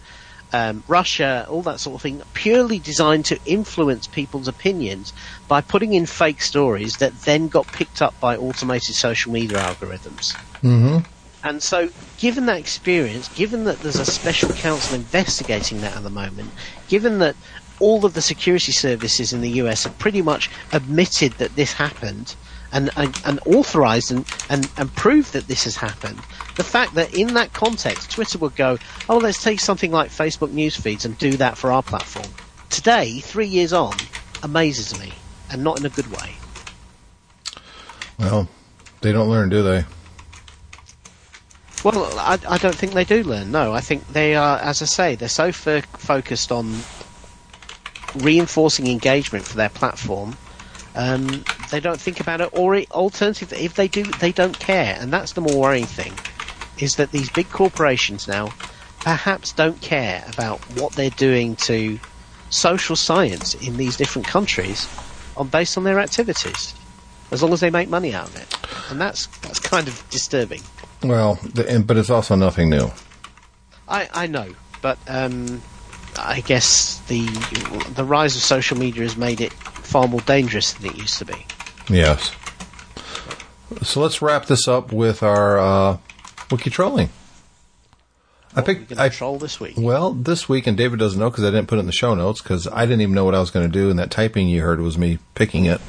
Um, 0.52 0.84
Russia, 0.88 1.46
all 1.48 1.62
that 1.64 1.80
sort 1.80 1.96
of 1.96 2.02
thing, 2.02 2.22
purely 2.34 2.80
designed 2.80 3.26
to 3.26 3.40
influence 3.46 4.08
people's 4.08 4.48
opinions 4.48 5.14
by 5.48 5.62
putting 5.62 5.94
in 5.94 6.06
fake 6.06 6.42
stories 6.42 6.98
that 6.98 7.22
then 7.22 7.48
got 7.48 7.72
picked 7.72 8.02
up 8.02 8.16
by 8.20 8.36
automated 8.36 8.96
social 8.96 9.32
media 9.32 9.58
algorithms. 9.58 10.38
Mm-hmm. 10.64 11.00
And 11.44 11.62
so, 11.64 11.90
given 12.18 12.48
that 12.48 12.60
experience, 12.60 13.30
given 13.30 13.66
that 13.66 13.82
there's 13.82 14.00
a 14.00 14.06
special 14.06 14.52
counsel 14.52 14.96
investigating 14.96 15.82
that 15.82 15.96
at 15.96 16.04
the 16.04 16.10
moment, 16.10 16.54
given 16.88 17.20
that 17.20 17.38
all 17.80 18.06
of 18.06 18.14
the 18.14 18.22
security 18.22 18.72
services 18.72 19.32
in 19.32 19.42
the 19.42 19.52
US 19.62 19.86
have 19.86 19.98
pretty 19.98 20.22
much 20.22 20.50
admitted 20.74 21.38
that 21.38 21.56
this 21.56 21.74
happened 21.74 22.36
and, 22.72 22.90
and, 22.96 23.16
and 23.26 23.40
authorized 23.46 24.12
and, 24.12 24.26
and, 24.50 24.70
and 24.78 24.94
proved 24.96 25.34
that 25.34 25.48
this 25.48 25.64
has 25.64 25.76
happened, 25.76 26.20
the 26.56 26.64
fact 26.64 26.96
that 26.96 27.14
in 27.14 27.34
that 27.34 27.54
context, 27.54 28.12
Twitter 28.12 28.38
would 28.40 28.56
go, 28.56 28.78
oh, 29.08 29.18
let's 29.18 29.44
take 29.44 29.60
something 29.60 29.92
like 29.92 30.10
Facebook 30.10 30.52
news 30.52 30.76
feeds 30.76 31.06
and 31.06 31.18
do 31.18 31.38
that 31.38 31.58
for 31.58 31.72
our 31.72 31.84
platform. 31.84 32.28
Today, 32.70 33.20
three 33.20 33.48
years 33.48 33.74
on, 33.74 33.96
amazes 34.44 35.00
me, 35.00 35.12
and 35.52 35.64
not 35.64 35.80
in 35.80 35.86
a 35.86 35.90
good 35.90 36.12
way. 36.12 36.36
Well, 38.20 38.48
they 39.02 39.12
don't 39.12 39.30
learn, 39.30 39.50
do 39.50 39.64
they? 39.64 39.86
Well, 41.84 42.20
I, 42.20 42.38
I 42.48 42.58
don't 42.58 42.76
think 42.76 42.94
they 42.94 43.06
do 43.06 43.24
learn. 43.24 43.52
No, 43.52 43.74
I 43.74 43.80
think 43.80 44.06
they 44.10 44.36
are, 44.36 44.60
as 44.60 44.82
I 44.82 44.86
say, 44.86 45.16
they're 45.16 45.30
so 45.30 45.52
fo- 45.52 45.82
focused 45.82 46.52
on 46.52 46.78
reinforcing 48.16 48.88
engagement 48.88 49.46
for 49.46 49.56
their 49.56 49.70
platform. 49.70 50.36
Um, 50.96 51.46
they 51.70 51.80
don't 51.80 52.00
think 52.00 52.20
about 52.20 52.42
it, 52.42 52.50
or 52.52 52.76
it, 52.76 52.92
alternatively, 52.92 53.60
if 53.60 53.76
they 53.76 53.88
do, 53.88 54.04
they 54.04 54.32
don't 54.32 54.58
care, 54.60 54.98
and 55.00 55.12
that's 55.12 55.34
the 55.34 55.42
more 55.42 55.60
worrying 55.60 55.86
thing. 55.86 56.14
Is 56.80 56.96
that 56.96 57.12
these 57.12 57.30
big 57.30 57.50
corporations 57.50 58.28
now 58.28 58.54
perhaps 59.04 59.54
don't 59.54 59.80
care 59.82 60.24
about 60.28 60.60
what 60.76 60.94
they're 60.94 61.10
doing 61.12 61.56
to 61.56 62.00
social 62.50 62.96
science 62.96 63.54
in 63.56 63.78
these 63.78 63.98
different 63.98 64.28
countries 64.28 64.88
on 65.38 65.48
based 65.48 65.78
on 65.78 65.84
their 65.84 66.00
activities, 66.00 66.74
as 67.32 67.44
long 67.44 67.54
as 67.54 67.60
they 67.60 67.70
make 67.70 67.90
money 67.90 68.14
out 68.14 68.28
of 68.28 68.36
it, 68.36 68.58
and 68.90 69.00
that's 69.00 69.28
that's 69.42 69.60
kind 69.60 69.88
of 69.88 70.10
disturbing. 70.10 70.62
Well, 71.04 71.40
the, 71.54 71.70
and, 71.70 71.88
but 71.88 71.98
it's 71.98 72.10
also 72.10 72.36
nothing 72.36 72.70
new. 72.70 72.92
I, 73.88 74.10
I 74.14 74.28
know, 74.28 74.54
but 74.82 74.98
um, 75.08 75.62
I 76.18 76.42
guess 76.42 77.00
the 77.08 77.28
the 77.94 78.04
rise 78.04 78.36
of 78.36 78.42
social 78.42 78.78
media 78.78 79.04
has 79.04 79.16
made 79.16 79.42
it 79.42 79.54
far 79.54 80.08
more 80.08 80.22
dangerous 80.22 80.74
than 80.74 80.92
it 80.92 80.98
used 80.98 81.18
to 81.20 81.26
be. 81.26 81.46
Yes. 81.90 82.32
So 83.82 84.02
let's 84.02 84.22
wrap 84.22 84.46
this 84.46 84.68
up 84.68 84.92
with 84.92 85.24
our 85.24 85.60
uh, 85.60 85.98
wiki 86.52 86.70
trolling. 86.70 87.10
I 88.56 88.62
What 88.62 88.68
we 88.68 88.74
picked. 88.76 89.00
I 89.00 89.10
troll 89.10 89.38
this 89.38 89.60
week. 89.60 89.76
well 89.78 90.12
this 90.12 90.50
week, 90.50 90.66
and 90.66 90.76
David 90.76 91.00
doesn't 91.00 91.20
know 91.20 91.30
because 91.30 91.44
I 91.44 91.52
didn't 91.52 91.68
put 91.68 91.78
it 91.78 91.82
in 91.82 91.86
the 91.86 91.92
show 91.92 92.16
notes 92.16 92.42
because 92.42 92.68
I 92.68 92.86
didn't 92.86 93.02
even 93.02 93.14
know 93.14 93.26
what 93.26 93.36
I 93.36 93.40
was 93.40 93.52
going 93.52 93.70
to 93.70 93.72
do, 93.72 93.90
and 93.90 94.00
that 94.00 94.12
typing 94.12 94.48
you 94.48 94.62
heard 94.62 94.82
was 94.82 94.98
me 94.98 95.20
picking 95.36 95.66
it. 95.66 95.82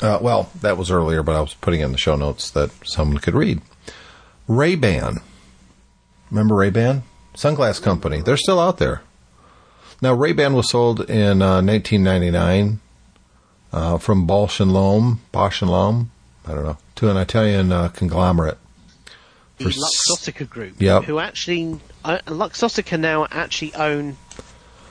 Uh, 0.00 0.18
well, 0.20 0.50
that 0.60 0.76
was 0.76 0.90
earlier, 0.90 1.22
but 1.22 1.36
I 1.36 1.40
was 1.40 1.54
putting 1.54 1.80
it 1.80 1.84
in 1.84 1.92
the 1.92 1.98
show 1.98 2.16
notes 2.16 2.50
that 2.50 2.70
someone 2.84 3.18
could 3.18 3.34
read. 3.34 3.62
Ray 4.48 4.74
Ban. 4.74 5.18
Remember 6.30 6.56
Ray 6.56 6.70
Ban? 6.70 7.04
Sunglass 7.34 7.80
company. 7.80 8.20
They're 8.20 8.36
still 8.36 8.58
out 8.58 8.78
there. 8.78 9.02
Now 10.00 10.12
Ray 10.12 10.32
Ban 10.32 10.54
was 10.54 10.70
sold 10.70 11.08
in 11.08 11.40
uh, 11.40 11.62
1999 11.62 12.80
uh, 13.72 13.98
from 13.98 14.26
Bausch 14.26 14.60
and 14.60 14.72
Lomb, 14.72 15.20
Bosch 15.32 15.62
and 15.62 15.70
Lomb, 15.70 16.10
I 16.46 16.54
don't 16.54 16.64
know, 16.64 16.78
to 16.96 17.10
an 17.10 17.16
Italian 17.16 17.72
uh, 17.72 17.88
conglomerate 17.88 18.58
the 19.58 19.64
Luxottica 19.66 20.48
group, 20.48 20.74
Yep. 20.80 21.04
who 21.04 21.18
actually 21.18 21.78
uh, 22.04 22.18
Luxottica 22.26 22.98
now 22.98 23.26
actually 23.30 23.74
own 23.74 24.16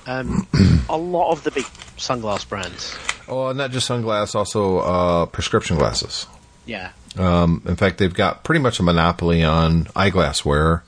um, 0.07 0.47
a 0.89 0.97
lot 0.97 1.31
of 1.31 1.43
the 1.43 1.51
big 1.51 1.65
sunglass 1.97 2.47
brands. 2.47 2.95
Oh, 3.27 3.51
not 3.51 3.71
just 3.71 3.87
sunglasses, 3.87 4.35
also 4.35 4.79
uh, 4.79 5.25
prescription 5.27 5.77
glasses. 5.77 6.25
Yeah, 6.65 6.91
Um, 7.17 7.61
in 7.65 7.75
fact, 7.75 7.97
they've 7.97 8.13
got 8.13 8.43
pretty 8.43 8.61
much 8.61 8.79
a 8.79 8.83
monopoly 8.83 9.43
on 9.43 9.87
eyeglass 9.95 10.45
wear 10.45 10.83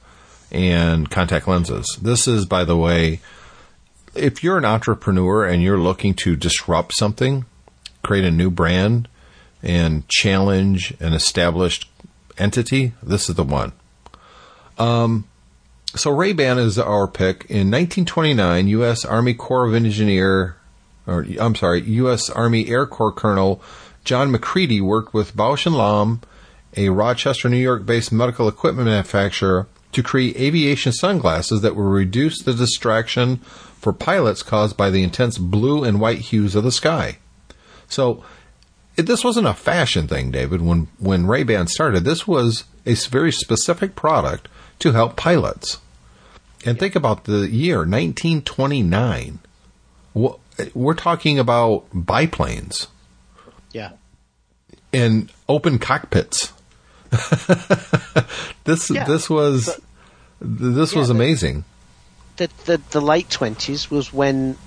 and 0.51 1.09
contact 1.09 1.47
lenses. 1.47 1.97
This 2.01 2.27
is, 2.27 2.45
by 2.45 2.63
the 2.63 2.77
way, 2.77 3.19
if 4.15 4.43
you're 4.43 4.57
an 4.57 4.65
entrepreneur 4.65 5.43
and 5.45 5.61
you're 5.63 5.79
looking 5.79 6.13
to 6.15 6.35
disrupt 6.35 6.93
something, 6.93 7.45
create 8.03 8.25
a 8.25 8.31
new 8.31 8.51
brand, 8.51 9.07
and 9.61 10.07
challenge 10.09 10.93
an 10.99 11.13
established 11.13 11.89
entity, 12.37 12.93
this 13.01 13.29
is 13.29 13.35
the 13.35 13.43
one. 13.43 13.71
Um, 14.77 15.25
so 15.95 16.11
Ray 16.11 16.33
Ban 16.33 16.57
is 16.57 16.77
our 16.79 17.07
pick. 17.07 17.45
In 17.45 17.71
1929, 17.71 18.67
U.S. 18.67 19.05
Army 19.05 19.33
Corps 19.33 19.67
of 19.67 19.75
Engineer, 19.75 20.57
or 21.07 21.25
I'm 21.39 21.55
sorry, 21.55 21.81
U.S. 21.81 22.29
Army 22.29 22.67
Air 22.67 22.85
Corps 22.85 23.11
Colonel 23.11 23.61
John 24.03 24.31
Macready 24.31 24.81
worked 24.81 25.13
with 25.13 25.35
Bausch 25.35 25.65
and 25.65 25.75
Lomb, 25.75 26.21
a 26.75 26.89
Rochester, 26.89 27.47
New 27.47 27.57
York-based 27.57 28.11
medical 28.11 28.47
equipment 28.47 28.87
manufacturer, 28.87 29.67
to 29.93 30.03
create 30.03 30.35
aviation 30.35 30.91
sunglasses 30.91 31.61
that 31.61 31.75
will 31.75 31.83
reduce 31.83 32.41
the 32.41 32.53
distraction 32.53 33.37
for 33.37 33.93
pilots 33.93 34.41
caused 34.41 34.75
by 34.75 34.89
the 34.89 35.03
intense 35.03 35.37
blue 35.37 35.83
and 35.83 36.01
white 36.01 36.19
hues 36.19 36.55
of 36.55 36.63
the 36.63 36.71
sky. 36.71 37.17
So 37.93 38.23
it, 38.97 39.03
this 39.03 39.23
wasn't 39.23 39.47
a 39.47 39.53
fashion 39.53 40.07
thing, 40.07 40.31
David. 40.31 40.61
When 40.61 40.87
when 40.99 41.27
Ray 41.27 41.43
Ban 41.43 41.67
started, 41.67 42.03
this 42.03 42.27
was 42.27 42.65
a 42.85 42.95
very 42.95 43.31
specific 43.31 43.95
product 43.95 44.47
to 44.79 44.91
help 44.91 45.15
pilots. 45.15 45.79
And 46.65 46.79
think 46.79 46.95
about 46.95 47.25
the 47.25 47.49
year 47.49 47.79
1929. 47.79 49.39
We're 50.73 50.93
talking 50.93 51.39
about 51.39 51.85
biplanes 51.93 52.87
yeah, 53.73 53.91
and 54.93 55.31
open 55.49 55.79
cockpits. 55.79 56.53
this 58.63 58.89
Yeah, 58.89 59.05
this 59.05 59.29
was 59.29 59.79
this 60.39 60.93
Yeah, 60.93 60.99
was 60.99 61.09
amazing. 61.09 61.65
the 62.37 62.49
the, 62.65 62.81
the 62.91 63.01
late 63.01 63.29
twenties 63.29 63.89
was 63.89 64.13
when 64.13 64.57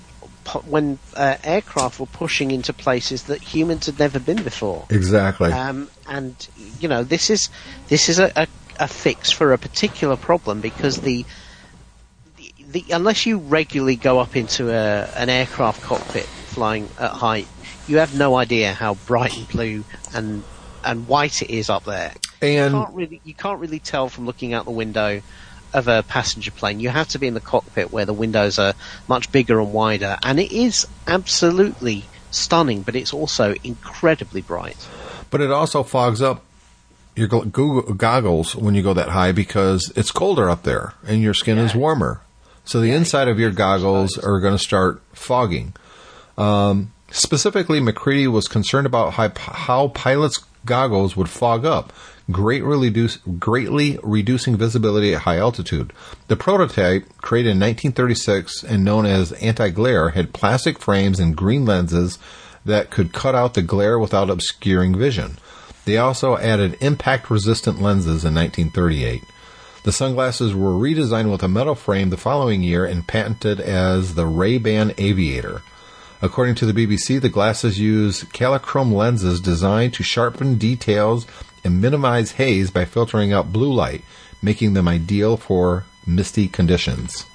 when 0.65 0.99
uh, 1.15 1.35
aircraft 1.43 1.99
were 1.99 2.05
pushing 2.05 2.51
into 2.51 2.73
places 2.73 3.23
that 3.23 3.41
humans 3.41 3.85
had 3.85 3.99
never 3.99 4.19
been 4.19 4.43
before. 4.43 4.85
Exactly. 4.89 5.51
Um, 5.51 5.89
and 6.07 6.47
you 6.79 6.87
know 6.87 7.03
this 7.03 7.29
is 7.29 7.49
this 7.87 8.09
is 8.09 8.19
a, 8.19 8.31
a, 8.35 8.47
a 8.79 8.87
fix 8.87 9.31
for 9.31 9.53
a 9.53 9.57
particular 9.57 10.15
problem 10.15 10.61
because 10.61 11.01
the, 11.01 11.25
the, 12.37 12.53
the 12.71 12.85
unless 12.91 13.25
you 13.25 13.39
regularly 13.39 13.95
go 13.95 14.19
up 14.19 14.35
into 14.35 14.69
a, 14.69 15.09
an 15.15 15.29
aircraft 15.29 15.81
cockpit 15.81 16.25
flying 16.25 16.89
at 16.99 17.11
height, 17.11 17.47
you 17.87 17.97
have 17.97 18.17
no 18.17 18.35
idea 18.35 18.73
how 18.73 18.95
bright 19.05 19.37
and 19.37 19.47
blue 19.49 19.83
and 20.13 20.43
and 20.83 21.07
white 21.07 21.41
it 21.41 21.49
is 21.49 21.69
up 21.69 21.83
there. 21.83 22.13
And 22.41 22.73
you 22.73 22.79
can't 22.79 22.95
really 22.95 23.21
you 23.23 23.33
can't 23.33 23.59
really 23.59 23.79
tell 23.79 24.09
from 24.09 24.25
looking 24.25 24.53
out 24.53 24.65
the 24.65 24.71
window 24.71 25.21
of 25.73 25.87
a 25.87 26.03
passenger 26.03 26.51
plane. 26.51 26.79
You 26.79 26.89
have 26.89 27.07
to 27.09 27.19
be 27.19 27.27
in 27.27 27.33
the 27.33 27.39
cockpit 27.41 27.91
where 27.91 28.05
the 28.05 28.13
windows 28.13 28.59
are 28.59 28.73
much 29.07 29.31
bigger 29.31 29.59
and 29.59 29.73
wider, 29.73 30.17
and 30.23 30.39
it 30.39 30.51
is 30.51 30.87
absolutely 31.07 32.05
stunning, 32.31 32.81
but 32.81 32.95
it's 32.95 33.13
also 33.13 33.55
incredibly 33.63 34.41
bright. 34.41 34.77
but 35.29 35.41
it 35.41 35.51
also 35.51 35.83
fogs 35.83 36.21
up 36.21 36.43
your 37.15 37.27
goggles 37.27 38.55
when 38.55 38.75
you 38.75 38.83
go 38.83 38.93
that 38.93 39.09
high 39.09 39.31
because 39.31 39.91
it's 39.95 40.11
colder 40.11 40.49
up 40.49 40.63
there 40.63 40.93
and 41.05 41.21
your 41.21 41.33
skin 41.33 41.57
is 41.57 41.73
warmer. 41.73 42.21
So 42.63 42.79
the 42.79 42.91
inside 42.91 43.27
of 43.27 43.39
your 43.39 43.51
goggles 43.51 44.17
are 44.17 44.39
going 44.39 44.53
to 44.53 44.63
start 44.63 45.01
fogging. 45.13 45.73
Um, 46.37 46.91
specifically, 47.11 47.79
Macready 47.79 48.27
was 48.27 48.47
concerned 48.47 48.85
about 48.85 49.13
how, 49.13 49.87
pilots' 49.89 50.43
goggles 50.65 51.15
would 51.15 51.29
fog 51.29 51.65
up, 51.65 51.93
greatly, 52.29 52.89
reduce, 52.89 53.17
greatly 53.39 53.99
reducing 54.03 54.57
visibility 54.57 55.13
at 55.13 55.21
high 55.21 55.37
altitude. 55.37 55.93
The 56.27 56.35
prototype, 56.35 57.05
created 57.17 57.51
in 57.51 57.59
1936 57.59 58.63
and 58.63 58.83
known 58.83 59.05
as 59.05 59.31
anti-glare, 59.33 60.09
had 60.09 60.33
plastic 60.33 60.79
frames 60.79 61.19
and 61.19 61.35
green 61.35 61.65
lenses 61.65 62.19
that 62.65 62.89
could 62.89 63.13
cut 63.13 63.33
out 63.33 63.53
the 63.53 63.61
glare 63.61 63.97
without 63.97 64.29
obscuring 64.29 64.97
vision. 64.97 65.37
They 65.85 65.97
also 65.97 66.37
added 66.37 66.77
impact-resistant 66.81 67.81
lenses 67.81 68.25
in 68.25 68.35
1938. 68.35 69.23
The 69.83 69.93
sunglasses 69.93 70.53
were 70.53 70.71
redesigned 70.71 71.31
with 71.31 71.43
a 71.43 71.47
metal 71.47 71.75
frame 71.75 72.09
the 72.09 72.17
following 72.17 72.61
year 72.61 72.83
and 72.83 73.07
patented 73.07 73.61
as 73.61 74.15
the 74.15 74.25
Ray-Ban 74.25 74.95
Aviator. 74.97 75.61
According 76.21 76.55
to 76.55 76.65
the 76.65 76.73
BBC, 76.73 77.21
the 77.21 77.29
glasses 77.29 77.79
use 77.79 78.23
Kalichrome 78.25 78.91
lenses 78.93 79.39
designed 79.39 79.93
to 79.95 80.03
sharpen 80.03 80.57
details 80.57 81.27
and 81.63 81.79
minimize 81.81 82.31
haze 82.33 82.71
by 82.71 82.85
filtering 82.85 83.33
out 83.33 83.53
blue 83.53 83.71
light, 83.73 84.01
making 84.41 84.73
them 84.73 84.87
ideal 84.87 85.37
for 85.37 85.85
misty 86.07 86.47
conditions. 86.47 87.25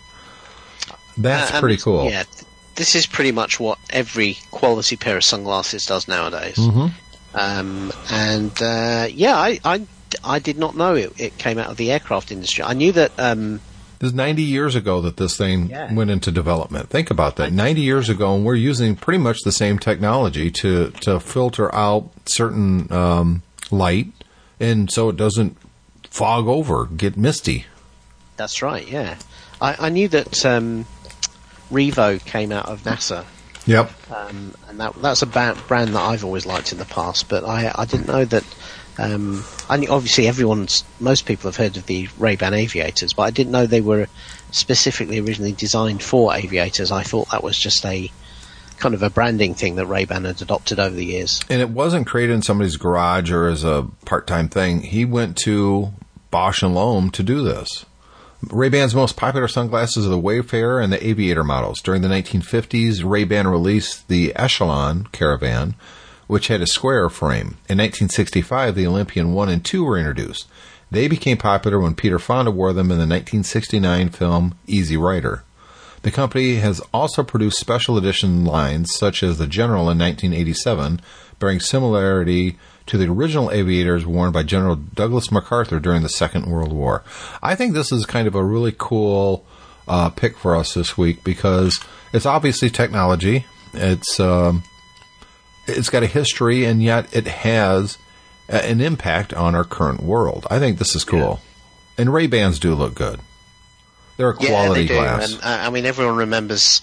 That's 1.16 1.52
Uh, 1.52 1.60
pretty 1.60 1.76
cool. 1.76 2.04
Yeah, 2.10 2.24
th- 2.24 2.44
this 2.74 2.94
is 2.94 3.06
pretty 3.06 3.32
much 3.32 3.60
what 3.60 3.78
every 3.90 4.38
quality 4.50 4.96
pair 4.96 5.16
of 5.18 5.24
sunglasses 5.24 5.84
does 5.84 6.08
nowadays. 6.08 6.56
Mm-hmm. 6.56 6.86
Um, 7.34 7.92
and 8.10 8.62
uh, 8.62 9.06
yeah, 9.10 9.36
I, 9.36 9.60
I, 9.64 9.86
I 10.24 10.38
did 10.38 10.58
not 10.58 10.76
know 10.76 10.94
it, 10.94 11.12
it 11.18 11.38
came 11.38 11.58
out 11.58 11.68
of 11.70 11.76
the 11.76 11.92
aircraft 11.92 12.32
industry. 12.32 12.64
I 12.64 12.72
knew 12.74 12.92
that. 12.92 13.12
Um, 13.18 13.60
This 14.02 14.08
is 14.08 14.14
90 14.14 14.42
years 14.42 14.74
ago 14.74 15.00
that 15.02 15.16
this 15.16 15.36
thing 15.36 15.68
Yeah. 15.70 15.94
went 15.94 16.10
into 16.10 16.32
development. 16.32 16.90
Think 16.90 17.08
about 17.08 17.36
that. 17.36 17.52
90 17.52 17.82
years 17.82 18.08
ago, 18.08 18.34
and 18.34 18.44
we're 18.44 18.56
using 18.56 18.96
pretty 18.96 19.18
much 19.18 19.38
the 19.44 19.52
same 19.52 19.78
technology 19.78 20.50
to, 20.50 20.90
to 21.02 21.20
filter 21.20 21.72
out 21.72 22.10
certain 22.26 22.92
um, 22.92 23.42
light, 23.70 24.08
and 24.58 24.90
so 24.90 25.08
it 25.08 25.16
doesn't 25.16 25.56
fog 26.10 26.48
over, 26.48 26.86
get 26.86 27.16
misty. 27.16 27.66
that's 28.36 28.60
right. 28.60 28.90
Yeah, 28.90 29.18
I, 29.60 29.86
I 29.86 29.88
knew 29.88 30.08
that 30.08 30.44
um, 30.44 30.84
Revo 31.70 32.22
came 32.24 32.50
out 32.50 32.66
of 32.68 32.82
NASA. 32.82 33.24
Yep. 33.66 33.92
um, 34.10 34.54
and 34.68 34.80
that 34.80 35.00
that's 35.00 35.22
a 35.22 35.26
brand 35.26 35.94
that 35.94 36.02
I've 36.02 36.24
always 36.24 36.44
liked 36.44 36.72
in 36.72 36.78
the 36.78 36.84
past. 36.84 37.28
But 37.28 37.44
I 37.44 37.70
I 37.72 37.84
didn't 37.84 38.08
know 38.08 38.24
that. 38.24 38.42
Um, 38.98 39.44
I 39.68 39.78
knew, 39.78 39.88
obviously 39.88 40.26
everyone's 40.26 40.84
most 41.00 41.24
people 41.24 41.50
have 41.50 41.56
heard 41.56 41.76
of 41.76 41.86
the 41.86 42.08
Ray 42.18 42.36
Ban 42.36 42.54
aviators, 42.54 43.12
but 43.12 43.22
I 43.22 43.30
didn't 43.30 43.52
know 43.52 43.66
they 43.66 43.80
were 43.80 44.06
specifically 44.50 45.18
originally 45.18 45.52
designed 45.52 46.02
for 46.02 46.34
aviators. 46.34 46.92
I 46.92 47.02
thought 47.02 47.30
that 47.30 47.42
was 47.42 47.58
just 47.58 47.84
a 47.86 48.10
kind 48.78 48.94
of 48.94 49.02
a 49.02 49.10
branding 49.10 49.54
thing 49.54 49.76
that 49.76 49.86
Ray 49.86 50.04
Ban 50.04 50.24
had 50.24 50.42
adopted 50.42 50.78
over 50.78 50.94
the 50.94 51.04
years. 51.04 51.40
And 51.48 51.60
it 51.60 51.70
wasn't 51.70 52.06
created 52.06 52.34
in 52.34 52.42
somebody's 52.42 52.76
garage 52.76 53.30
or 53.30 53.48
as 53.48 53.64
a 53.64 53.88
part 54.04 54.26
time 54.26 54.48
thing. 54.48 54.82
He 54.82 55.04
went 55.04 55.36
to 55.38 55.92
Bausch 56.32 56.62
and 56.62 56.74
Lomb 56.74 57.10
to 57.12 57.22
do 57.22 57.42
this. 57.42 57.86
Ray-Ban's 58.50 58.94
most 58.94 59.16
popular 59.16 59.46
sunglasses 59.46 60.04
are 60.04 60.10
the 60.10 60.18
Wayfarer 60.18 60.80
and 60.80 60.92
the 60.92 61.06
Aviator 61.06 61.44
models. 61.44 61.80
During 61.80 62.02
the 62.02 62.08
1950s, 62.08 63.08
Ray-Ban 63.08 63.46
released 63.46 64.08
the 64.08 64.34
Echelon 64.34 65.06
Caravan, 65.12 65.76
which 66.26 66.48
had 66.48 66.60
a 66.60 66.66
square 66.66 67.08
frame. 67.08 67.56
In 67.68 67.78
1965, 67.78 68.74
the 68.74 68.86
Olympian 68.86 69.32
1 69.32 69.48
and 69.48 69.64
2 69.64 69.84
were 69.84 69.98
introduced. 69.98 70.48
They 70.90 71.08
became 71.08 71.38
popular 71.38 71.80
when 71.80 71.94
Peter 71.94 72.18
Fonda 72.18 72.50
wore 72.50 72.72
them 72.72 72.90
in 72.90 72.98
the 72.98 73.06
1969 73.06 74.10
film 74.10 74.54
Easy 74.66 74.96
Rider. 74.96 75.42
The 76.02 76.10
company 76.10 76.56
has 76.56 76.80
also 76.92 77.22
produced 77.22 77.58
special 77.58 77.96
edition 77.96 78.44
lines 78.44 78.94
such 78.94 79.22
as 79.22 79.38
the 79.38 79.46
General 79.46 79.88
in 79.88 79.98
1987, 79.98 81.00
bearing 81.38 81.60
similarity 81.60 82.58
to 82.86 82.98
the 82.98 83.08
original 83.08 83.50
aviators 83.50 84.04
worn 84.04 84.32
by 84.32 84.42
General 84.42 84.76
Douglas 84.76 85.30
MacArthur 85.30 85.80
during 85.80 86.02
the 86.02 86.08
Second 86.08 86.46
World 86.46 86.72
War. 86.72 87.04
I 87.42 87.54
think 87.54 87.72
this 87.72 87.92
is 87.92 88.04
kind 88.04 88.26
of 88.26 88.34
a 88.34 88.44
really 88.44 88.74
cool 88.76 89.46
uh, 89.86 90.10
pick 90.10 90.36
for 90.36 90.56
us 90.56 90.74
this 90.74 90.98
week 90.98 91.22
because 91.24 91.78
it's 92.12 92.26
obviously 92.26 92.68
technology. 92.68 93.46
It's 93.72 94.18
um, 94.20 94.64
it's 95.66 95.90
got 95.90 96.02
a 96.02 96.06
history, 96.06 96.64
and 96.64 96.82
yet 96.82 97.14
it 97.14 97.26
has 97.26 97.98
a- 98.48 98.64
an 98.64 98.80
impact 98.80 99.32
on 99.34 99.54
our 99.54 99.64
current 99.64 100.02
world. 100.02 100.46
I 100.50 100.58
think 100.58 100.78
this 100.78 100.94
is 100.94 101.04
cool, 101.04 101.40
and 101.96 102.12
Ray 102.12 102.26
Bans 102.26 102.58
do 102.58 102.74
look 102.74 102.94
good. 102.94 103.20
They're 104.16 104.30
a 104.30 104.34
quality 104.34 104.82
yeah, 104.82 104.86
they 104.86 104.86
do. 104.86 104.94
glass. 104.94 105.32
And 105.32 105.42
uh, 105.42 105.58
I 105.66 105.70
mean, 105.70 105.86
everyone 105.86 106.16
remembers 106.16 106.82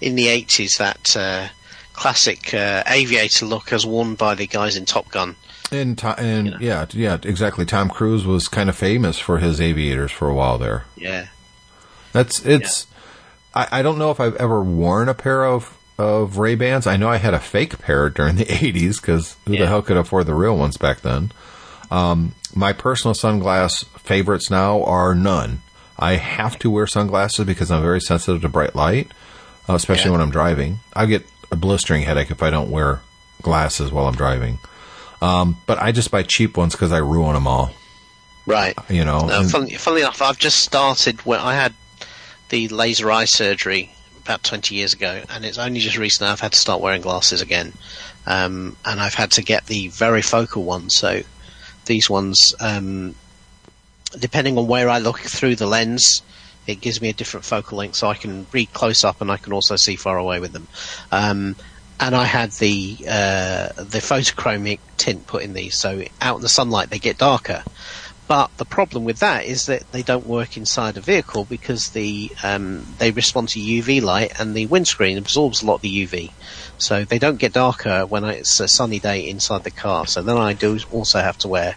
in 0.00 0.16
the 0.16 0.28
eighties 0.28 0.72
that 0.78 1.16
uh, 1.16 1.48
classic 1.92 2.52
uh, 2.52 2.82
aviator 2.86 3.46
look 3.46 3.72
as 3.72 3.86
worn 3.86 4.16
by 4.16 4.34
the 4.34 4.46
guys 4.46 4.76
in 4.76 4.84
Top 4.84 5.08
Gun. 5.10 5.36
And, 5.70 5.96
to, 5.98 6.08
and 6.20 6.56
yeah, 6.60 6.86
yeah, 6.92 7.18
exactly. 7.22 7.64
Tom 7.64 7.88
Cruise 7.88 8.26
was 8.26 8.48
kind 8.48 8.68
of 8.68 8.76
famous 8.76 9.18
for 9.18 9.38
his 9.38 9.60
aviators 9.60 10.12
for 10.12 10.28
a 10.28 10.34
while 10.34 10.58
there. 10.58 10.84
Yeah. 10.96 11.28
That's 12.12 12.44
it's. 12.44 12.86
I, 13.54 13.68
I 13.70 13.82
don't 13.82 13.98
know 13.98 14.10
if 14.10 14.20
I've 14.20 14.36
ever 14.36 14.62
worn 14.62 15.08
a 15.08 15.14
pair 15.14 15.44
of 15.44 15.76
of 15.98 16.38
Ray 16.38 16.54
Bans. 16.54 16.86
I 16.86 16.96
know 16.96 17.08
I 17.08 17.16
had 17.18 17.34
a 17.34 17.40
fake 17.40 17.78
pair 17.78 18.08
during 18.10 18.36
the 18.36 18.44
'80s 18.46 19.00
because 19.00 19.36
who 19.46 19.56
the 19.56 19.66
hell 19.66 19.82
could 19.82 19.96
afford 19.96 20.26
the 20.26 20.34
real 20.34 20.56
ones 20.56 20.76
back 20.76 21.00
then? 21.02 21.32
Um, 21.90 22.34
my 22.54 22.72
personal 22.72 23.14
sunglass 23.14 23.84
favorites 23.98 24.50
now 24.50 24.82
are 24.84 25.14
none. 25.14 25.60
I 25.98 26.14
have 26.14 26.58
to 26.60 26.70
wear 26.70 26.86
sunglasses 26.86 27.46
because 27.46 27.70
I'm 27.70 27.82
very 27.82 28.00
sensitive 28.00 28.42
to 28.42 28.48
bright 28.48 28.74
light, 28.74 29.12
uh, 29.68 29.74
especially 29.74 30.06
Yeah. 30.06 30.12
when 30.12 30.20
I'm 30.22 30.30
driving. 30.30 30.80
I 30.94 31.06
get 31.06 31.26
a 31.52 31.56
blistering 31.56 32.02
headache 32.02 32.30
if 32.32 32.42
I 32.42 32.50
don't 32.50 32.70
wear 32.70 33.00
glasses 33.42 33.92
while 33.92 34.08
I'm 34.08 34.16
driving. 34.16 34.58
Um, 35.22 35.58
but 35.66 35.78
I 35.78 35.92
just 35.92 36.10
buy 36.10 36.22
cheap 36.24 36.56
ones 36.56 36.74
because 36.74 36.90
I 36.90 36.98
ruin 36.98 37.34
them 37.34 37.46
all. 37.46 37.72
Right. 38.46 38.76
You 38.90 39.04
know, 39.04 39.20
No, 39.26 39.44
funnily, 39.48 39.74
funnily 39.74 40.02
enough, 40.02 40.20
I've 40.20 40.38
just 40.38 40.58
started 40.58 41.24
when 41.24 41.38
I 41.40 41.54
had 41.54 41.74
the 42.48 42.68
laser 42.68 43.10
eye 43.10 43.24
surgery 43.24 43.94
about 44.24 44.42
20 44.42 44.74
years 44.74 44.94
ago, 44.94 45.22
and 45.30 45.44
it's 45.44 45.58
only 45.58 45.80
just 45.80 45.98
recently 45.98 46.32
I've 46.32 46.40
had 46.40 46.52
to 46.52 46.58
start 46.58 46.80
wearing 46.80 47.02
glasses 47.02 47.42
again. 47.42 47.72
Um, 48.26 48.76
and 48.84 49.00
I've 49.00 49.14
had 49.14 49.30
to 49.32 49.42
get 49.42 49.66
the 49.66 49.88
varifocal 49.88 50.64
ones. 50.64 50.96
So 50.96 51.22
these 51.84 52.08
ones, 52.08 52.54
um, 52.58 53.14
depending 54.18 54.56
on 54.56 54.66
where 54.66 54.88
I 54.88 54.98
look 54.98 55.18
through 55.18 55.56
the 55.56 55.66
lens, 55.66 56.22
it 56.66 56.80
gives 56.80 57.02
me 57.02 57.10
a 57.10 57.12
different 57.12 57.44
focal 57.44 57.78
length, 57.78 57.96
so 57.96 58.08
I 58.08 58.14
can 58.14 58.46
read 58.50 58.72
close 58.72 59.04
up 59.04 59.20
and 59.20 59.30
I 59.30 59.36
can 59.36 59.52
also 59.52 59.76
see 59.76 59.96
far 59.96 60.16
away 60.16 60.40
with 60.40 60.52
them. 60.52 60.66
Um, 61.12 61.56
and 62.00 62.14
I 62.14 62.24
had 62.24 62.52
the 62.52 62.96
uh, 63.02 63.68
the 63.76 64.00
photochromic 64.00 64.80
tint 64.96 65.26
put 65.26 65.42
in 65.42 65.52
these, 65.52 65.78
so 65.78 66.02
out 66.20 66.36
in 66.36 66.42
the 66.42 66.48
sunlight 66.48 66.90
they 66.90 66.98
get 66.98 67.18
darker. 67.18 67.62
But 68.26 68.50
the 68.56 68.64
problem 68.64 69.04
with 69.04 69.18
that 69.18 69.44
is 69.44 69.66
that 69.66 69.90
they 69.92 70.02
don't 70.02 70.26
work 70.26 70.56
inside 70.56 70.96
a 70.96 71.02
vehicle 71.02 71.44
because 71.44 71.90
the 71.90 72.30
um, 72.42 72.86
they 72.98 73.10
respond 73.10 73.50
to 73.50 73.60
UV 73.60 74.00
light 74.00 74.32
and 74.40 74.54
the 74.54 74.66
windscreen 74.66 75.18
absorbs 75.18 75.62
a 75.62 75.66
lot 75.66 75.76
of 75.76 75.82
the 75.82 76.06
UV, 76.06 76.30
so 76.78 77.04
they 77.04 77.18
don't 77.18 77.38
get 77.38 77.52
darker 77.52 78.06
when 78.06 78.24
it's 78.24 78.60
a 78.60 78.68
sunny 78.68 78.98
day 78.98 79.28
inside 79.28 79.62
the 79.62 79.70
car. 79.70 80.06
So 80.06 80.22
then 80.22 80.38
I 80.38 80.54
do 80.54 80.78
also 80.90 81.20
have 81.20 81.36
to 81.38 81.48
wear 81.48 81.76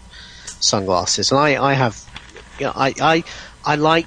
sunglasses, 0.60 1.30
and 1.30 1.38
I, 1.38 1.62
I 1.62 1.74
have, 1.74 2.00
you 2.58 2.66
know, 2.66 2.72
I, 2.74 2.94
I 3.00 3.24
I 3.64 3.74
like. 3.76 4.06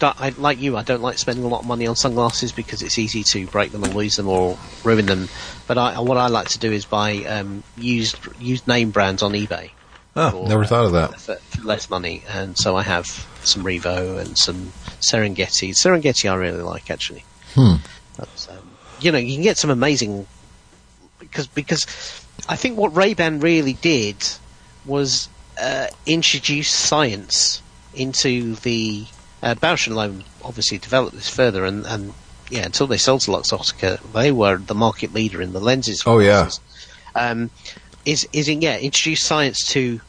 I, 0.00 0.34
like 0.36 0.58
you, 0.58 0.76
I 0.76 0.82
don't 0.82 1.00
like 1.00 1.18
spending 1.18 1.46
a 1.46 1.48
lot 1.48 1.60
of 1.60 1.66
money 1.66 1.86
on 1.86 1.96
sunglasses 1.96 2.52
because 2.52 2.82
it's 2.82 2.98
easy 2.98 3.22
to 3.32 3.46
break 3.46 3.72
them 3.72 3.82
and 3.82 3.94
lose 3.94 4.16
them 4.16 4.28
or 4.28 4.58
ruin 4.82 5.06
them. 5.06 5.30
But 5.66 5.78
I, 5.78 5.98
what 6.00 6.18
I 6.18 6.26
like 6.26 6.48
to 6.48 6.58
do 6.58 6.70
is 6.72 6.84
buy 6.84 7.22
um, 7.22 7.64
used 7.74 8.18
used 8.36 8.66
name 8.66 8.90
brands 8.90 9.22
on 9.22 9.32
eBay 9.32 9.70
oh, 10.16 10.46
never 10.48 10.64
thought 10.64 10.86
of 10.86 10.92
that. 10.92 11.20
for, 11.20 11.36
for 11.36 11.62
less 11.62 11.90
money, 11.90 12.22
and 12.28 12.56
so 12.56 12.76
I 12.76 12.82
have 12.82 13.06
some 13.42 13.64
Revo 13.64 14.18
and 14.18 14.36
some 14.38 14.72
Serengeti. 15.00 15.70
Serengeti 15.70 16.30
I 16.30 16.34
really 16.34 16.62
like 16.62 16.90
actually. 16.90 17.24
Hmm. 17.54 17.76
But, 18.16 18.48
um, 18.50 18.70
you 19.00 19.12
know, 19.12 19.18
you 19.18 19.34
can 19.34 19.42
get 19.42 19.58
some 19.58 19.70
amazing 19.70 20.26
because 21.18 21.46
because 21.46 21.86
I 22.48 22.56
think 22.56 22.78
what 22.78 22.94
Ray 22.94 23.14
Ban 23.14 23.40
really 23.40 23.74
did 23.74 24.16
was 24.84 25.28
uh, 25.60 25.88
introduce 26.06 26.70
science 26.70 27.62
into 27.94 28.54
the 28.56 29.06
uh, 29.42 29.54
Bausch 29.54 29.86
and 29.86 29.96
Lomb. 29.96 30.24
Obviously, 30.44 30.78
developed 30.78 31.14
this 31.14 31.28
further, 31.28 31.64
and, 31.64 31.86
and 31.86 32.14
yeah, 32.50 32.64
until 32.64 32.86
they 32.86 32.98
sold 32.98 33.22
to 33.22 33.30
Luxottica, 33.30 34.00
they 34.12 34.30
were 34.30 34.56
the 34.56 34.74
market 34.74 35.14
leader 35.14 35.40
in 35.40 35.52
the 35.52 35.60
lenses. 35.60 36.02
Oh, 36.06 36.18
yeah. 36.18 36.50
Um, 37.14 37.50
is 38.04 38.28
is 38.32 38.48
in 38.48 38.60
yeah 38.62 38.78
introduce 38.78 39.24
science 39.24 39.66
to 39.68 40.00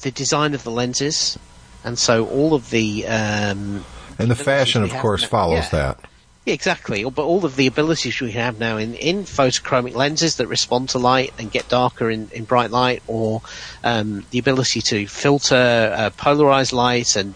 the 0.00 0.10
design 0.10 0.54
of 0.54 0.64
the 0.64 0.70
lenses, 0.70 1.38
and 1.84 1.98
so 1.98 2.26
all 2.26 2.54
of 2.54 2.70
the 2.70 3.06
um, 3.06 3.84
And 4.18 4.30
the 4.30 4.34
fashion, 4.34 4.82
of 4.82 4.90
course, 4.94 5.22
now- 5.22 5.28
follows 5.28 5.64
yeah. 5.64 5.68
that. 5.70 6.00
yeah, 6.44 6.54
exactly. 6.54 7.04
But 7.04 7.22
all 7.22 7.44
of 7.44 7.54
the 7.56 7.66
abilities 7.68 8.20
we 8.20 8.32
have 8.32 8.58
now 8.58 8.76
in, 8.78 8.94
in 8.94 9.22
photochromic 9.24 9.94
lenses 9.94 10.36
that 10.36 10.48
respond 10.48 10.88
to 10.90 10.98
light 10.98 11.32
and 11.38 11.52
get 11.52 11.68
darker 11.68 12.10
in, 12.10 12.28
in 12.32 12.44
bright 12.44 12.70
light, 12.72 13.02
or 13.06 13.42
um, 13.84 14.24
the 14.30 14.38
ability 14.40 14.80
to 14.82 15.06
filter 15.06 15.94
uh, 15.96 16.10
polarized 16.16 16.72
light 16.72 17.14
and 17.14 17.34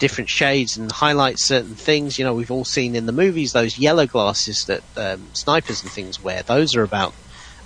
different 0.00 0.30
shades 0.30 0.76
and 0.78 0.90
highlight 0.90 1.38
certain 1.38 1.74
things. 1.76 2.18
You 2.18 2.24
know, 2.24 2.34
we've 2.34 2.50
all 2.50 2.64
seen 2.64 2.96
in 2.96 3.06
the 3.06 3.12
movies 3.12 3.52
those 3.52 3.78
yellow 3.78 4.06
glasses 4.06 4.64
that 4.64 4.82
um, 4.96 5.28
snipers 5.34 5.82
and 5.82 5.92
things 5.92 6.20
wear. 6.24 6.42
Those 6.42 6.74
are 6.74 6.82
about 6.82 7.14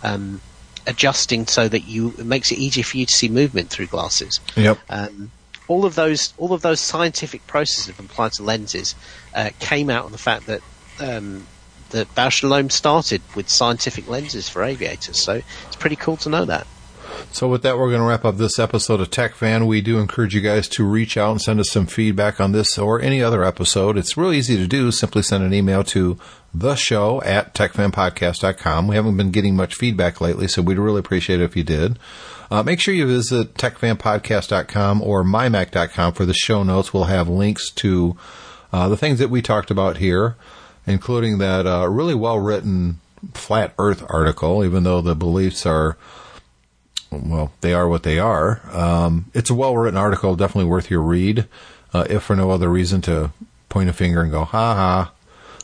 um, 0.03 0.41
adjusting 0.87 1.47
so 1.47 1.69
that 1.69 1.85
you 1.89 2.09
it 2.19 2.27
makes 2.27 2.51
it 2.53 2.59
easier 2.59 2.85
for 2.85 2.97
you 2.97 3.07
to 3.07 3.13
see 3.15 3.29
movement 3.29 3.71
through 3.71 3.87
glasses 3.87 4.41
Yep. 4.57 4.79
um, 4.91 5.31
all 5.69 5.85
of 5.85 5.95
those 5.95 6.35
all 6.37 6.53
of 6.53 6.63
those 6.63 6.81
scientific 6.81 7.47
processes 7.47 7.89
of 7.89 7.99
applied 8.01 8.33
to 8.33 8.43
lenses 8.43 8.95
uh, 9.35 9.51
came 9.61 9.89
out 9.91 10.05
of 10.07 10.13
the 10.13 10.19
fact 10.19 10.47
that 10.47 10.61
um, 11.01 11.47
that 11.91 12.13
Bausch 12.15 12.43
and 12.43 12.51
Lomb 12.51 12.71
started 12.71 13.23
with 13.35 13.49
scientific 13.49 14.09
lenses 14.09 14.49
for 14.49 14.63
aviators. 14.65 15.21
So 15.21 15.41
it's 15.67 15.77
pretty 15.77 15.97
cool 15.97 16.17
to 16.19 16.29
know 16.29 16.45
that. 16.45 16.67
So 17.31 17.47
with 17.49 17.63
that, 17.63 17.79
we're 17.79 17.89
going 17.91 18.01
to 18.01 18.07
wrap 18.07 18.25
up 18.25 18.37
this 18.37 18.59
episode 18.59 19.01
of 19.01 19.11
Tech 19.11 19.35
Fan. 19.37 19.67
We 19.67 19.81
do 19.81 19.99
encourage 19.99 20.35
you 20.35 20.41
guys 20.41 20.67
to 20.71 20.85
reach 20.85 21.17
out 21.17 21.31
and 21.33 21.41
send 21.41 21.61
us 21.61 21.71
some 21.71 21.87
feedback 21.87 22.41
on 22.41 22.51
this 22.53 22.77
or 22.79 23.01
any 23.01 23.23
other 23.23 23.45
episode. 23.45 23.97
It's 23.97 24.17
real 24.17 24.33
easy 24.33 24.57
to 24.57 24.67
do. 24.67 24.91
Simply 24.91 25.23
send 25.23 25.45
an 25.45 25.55
email 25.55 25.85
to 25.85 26.19
the 26.55 26.77
show 26.77 27.21
at 27.23 27.53
techfanpodcast.com. 27.55 28.87
We 28.87 28.95
haven't 28.95 29.17
been 29.17 29.33
getting 29.33 29.57
much 29.57 29.75
feedback 29.75 30.21
lately, 30.21 30.47
so 30.47 30.63
we'd 30.63 30.79
really 30.79 31.01
appreciate 31.01 31.41
it 31.41 31.45
if 31.45 31.57
you 31.57 31.65
did. 31.65 31.99
Uh, 32.51 32.63
make 32.63 32.79
sure 32.79 32.95
you 32.95 33.07
visit 33.07 33.55
techfanpodcast.com 33.55 35.03
or 35.03 35.25
mymac.com 35.25 36.13
for 36.13 36.25
the 36.25 36.35
show 36.35 36.63
notes. 36.63 36.95
We'll 36.95 37.05
have 37.05 37.29
links 37.29 37.71
to 37.73 38.17
uh, 38.73 38.89
the 38.89 38.97
things 38.97 39.19
that 39.19 39.31
we 39.31 39.43
talked 39.43 39.71
about 39.71 39.97
here, 39.97 40.37
including 40.87 41.39
that 41.39 41.67
uh, 41.67 41.89
really 41.89 42.15
well 42.15 42.39
written 42.39 43.01
flat 43.33 43.75
Earth 43.79 44.05
article, 44.09 44.65
even 44.65 44.85
though 44.85 45.01
the 45.01 45.17
beliefs 45.17 45.67
are 45.67 45.97
well, 47.11 47.53
they 47.61 47.73
are 47.73 47.89
what 47.89 48.03
they 48.03 48.19
are. 48.19 48.61
Um, 48.73 49.31
it's 49.35 49.51
a 49.51 49.55
well 49.55 49.77
written 49.77 49.99
article, 49.99 50.37
definitely 50.37 50.71
worth 50.71 50.91
your 50.91 51.03
read, 51.03 51.47
uh, 51.93 52.07
if 52.09 52.25
for 52.25 52.37
no 52.37 52.51
other 52.51 52.69
reason 52.69 53.01
to 53.03 53.31
point 53.69 53.89
a 53.89 53.93
finger 53.93 54.23
and 54.23 54.31
go, 54.31 54.45
ha 54.45 54.75
ha. 54.75 55.13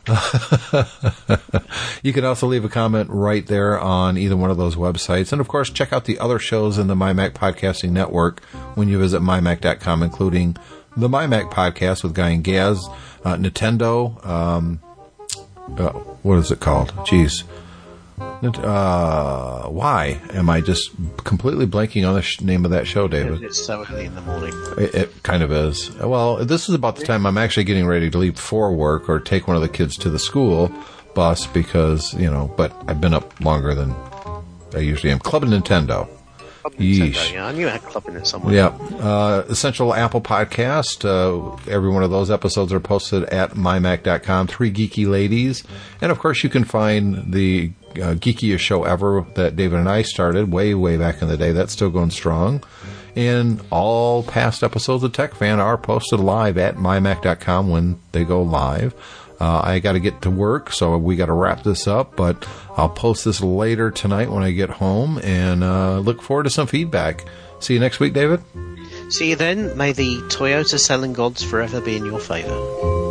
you 2.03 2.12
can 2.12 2.24
also 2.24 2.46
leave 2.46 2.64
a 2.64 2.68
comment 2.68 3.11
right 3.11 3.46
there 3.46 3.78
on 3.78 4.16
either 4.16 4.36
one 4.36 4.51
of 4.51 4.57
those 4.57 4.76
websites. 4.76 5.32
And 5.32 5.40
of 5.40 5.48
course, 5.48 5.70
check 5.70 5.92
out 5.92 6.05
the 6.05 6.18
other 6.18 6.38
shows 6.38 6.78
in 6.78 6.86
the 6.86 6.94
MyMac 6.94 7.30
Podcasting 7.30 7.90
Network 7.90 8.42
when 8.74 8.88
you 8.88 8.98
visit 8.98 9.20
mymac.com, 9.20 10.03
including 10.03 10.57
the 10.96 11.09
MyMac 11.09 11.51
Podcast 11.53 12.03
with 12.03 12.14
Guy 12.14 12.30
and 12.30 12.42
Gaz, 12.44 12.88
uh, 13.24 13.36
Nintendo, 13.36 14.24
um, 14.26 14.80
uh, 15.78 15.90
what 16.22 16.38
is 16.38 16.51
it 16.51 16.61
called? 16.61 16.90
Jeez. 17.07 17.44
Uh, 18.21 19.68
why 19.68 20.21
am 20.33 20.49
I 20.51 20.61
just 20.61 20.91
completely 21.25 21.66
blanking 21.66 22.07
on 22.09 22.14
the 22.14 22.23
sh- 22.23 22.41
name 22.41 22.64
of 22.64 22.71
that 22.71 22.87
show, 22.87 23.09
David? 23.09 23.43
It's 23.43 23.64
so 23.64 23.85
early 23.91 24.05
in 24.07 24.14
the 24.14 24.21
morning. 24.23 24.53
It, 24.79 24.95
it 24.95 25.23
kind 25.23 25.43
of 25.43 25.53
is. 25.53 25.91
Well, 25.97 26.37
this 26.45 26.68
is 26.68 26.75
about 26.75 26.97
the 26.97 27.05
time 27.05 27.27
I'm 27.27 27.39
actually 27.39 27.64
getting 27.64 27.87
ready 27.87 28.11
to 28.11 28.18
leave 28.18 28.39
for 28.39 28.73
work 28.75 29.09
or 29.09 29.21
take 29.21 29.47
one 29.47 29.57
of 29.57 29.62
the 29.62 29.68
kids 29.68 29.97
to 29.99 30.11
the 30.11 30.18
school 30.18 30.73
bus 31.14 31.47
because, 31.47 32.14
you 32.14 32.31
know, 32.31 32.53
but 32.57 32.73
I've 32.87 33.01
been 33.01 33.14
up 33.14 33.41
longer 33.41 33.75
than 33.75 33.95
I 34.75 34.79
usually 34.79 35.12
am. 35.12 35.18
Club 35.18 35.45
Nintendo. 35.45 36.09
Club 36.61 36.75
Yeesh. 36.75 37.12
Nintendo, 37.12 37.33
yeah, 37.33 37.47
I 37.47 37.53
knew 37.53 37.66
I 37.68 37.71
had 37.71 37.83
club 37.83 38.07
in 38.09 38.16
it 38.16 38.27
somewhere. 38.27 38.55
Yeah. 38.55 38.66
Uh, 38.66 39.45
Essential 39.49 39.95
Apple 39.95 40.21
Podcast. 40.21 41.05
Uh, 41.05 41.57
every 41.71 41.91
one 41.91 42.03
of 42.03 42.11
those 42.11 42.31
episodes 42.31 42.73
are 42.73 42.81
posted 42.81 43.25
at 43.25 43.53
mymac.com. 43.53 44.47
Three 44.47 44.71
geeky 44.71 45.09
ladies. 45.09 45.64
And 46.01 46.12
of 46.12 46.18
course, 46.18 46.45
you 46.45 46.51
can 46.51 46.64
find 46.64 47.33
the 47.33 47.73
uh, 47.93 48.14
geekiest 48.14 48.61
show 48.61 48.84
ever 48.84 49.26
that 49.34 49.57
David 49.57 49.80
and 49.80 49.88
I 49.88 50.03
started 50.03 50.53
way, 50.53 50.74
way 50.74 50.97
back 50.97 51.22
in 51.22 51.28
the 51.28 51.36
day. 51.36 51.53
That's 51.53 51.72
still 51.72 51.91
going 51.91 52.11
strong. 52.11 52.62
And 53.16 53.61
all 53.70 54.22
past 54.22 54.62
episodes 54.62 55.03
of 55.03 55.12
Tech 55.12 55.34
Fan 55.34 55.59
are 55.59 55.76
posted 55.76 56.20
live 56.20 56.57
at 56.59 56.76
mymac.com 56.76 57.68
when 57.68 58.01
they 58.12 58.24
go 58.24 58.43
live. 58.43 58.95
Uh, 59.41 59.61
I 59.64 59.78
got 59.78 59.93
to 59.93 60.01
get 60.01 60.22
to 60.22 60.30
work, 60.30 60.70
so 60.70 60.97
we 60.99 61.16
got 61.16 61.26
to 61.26 61.32
wrap 61.32 61.62
this 61.62 61.88
up, 61.88 62.14
but 62.14 62.47
I'll 62.76 62.91
post 62.91 63.24
this 63.24 63.41
later 63.41 63.91
tonight 63.91 64.30
when 64.30 64.43
I 64.43 64.51
get 64.51 64.68
home 64.68 65.18
and 65.22 65.64
uh, 65.64 65.99
look 65.99 66.20
forward 66.20 66.45
to 66.45 66.51
some 66.51 66.66
feedback. 66.66 67.24
See 67.59 67.74
you 67.74 67.80
next 67.80 68.01
week, 68.01 68.12
David. 68.12 68.43
See 69.09 69.30
you 69.30 69.36
then. 69.36 69.76
May 69.76 69.93
the 69.93 70.16
Toyota 70.28 70.78
selling 70.78 71.14
gods 71.14 71.43
forever 71.43 71.80
be 71.80 71.97
in 71.97 72.05
your 72.05 72.20
favour. 72.20 73.10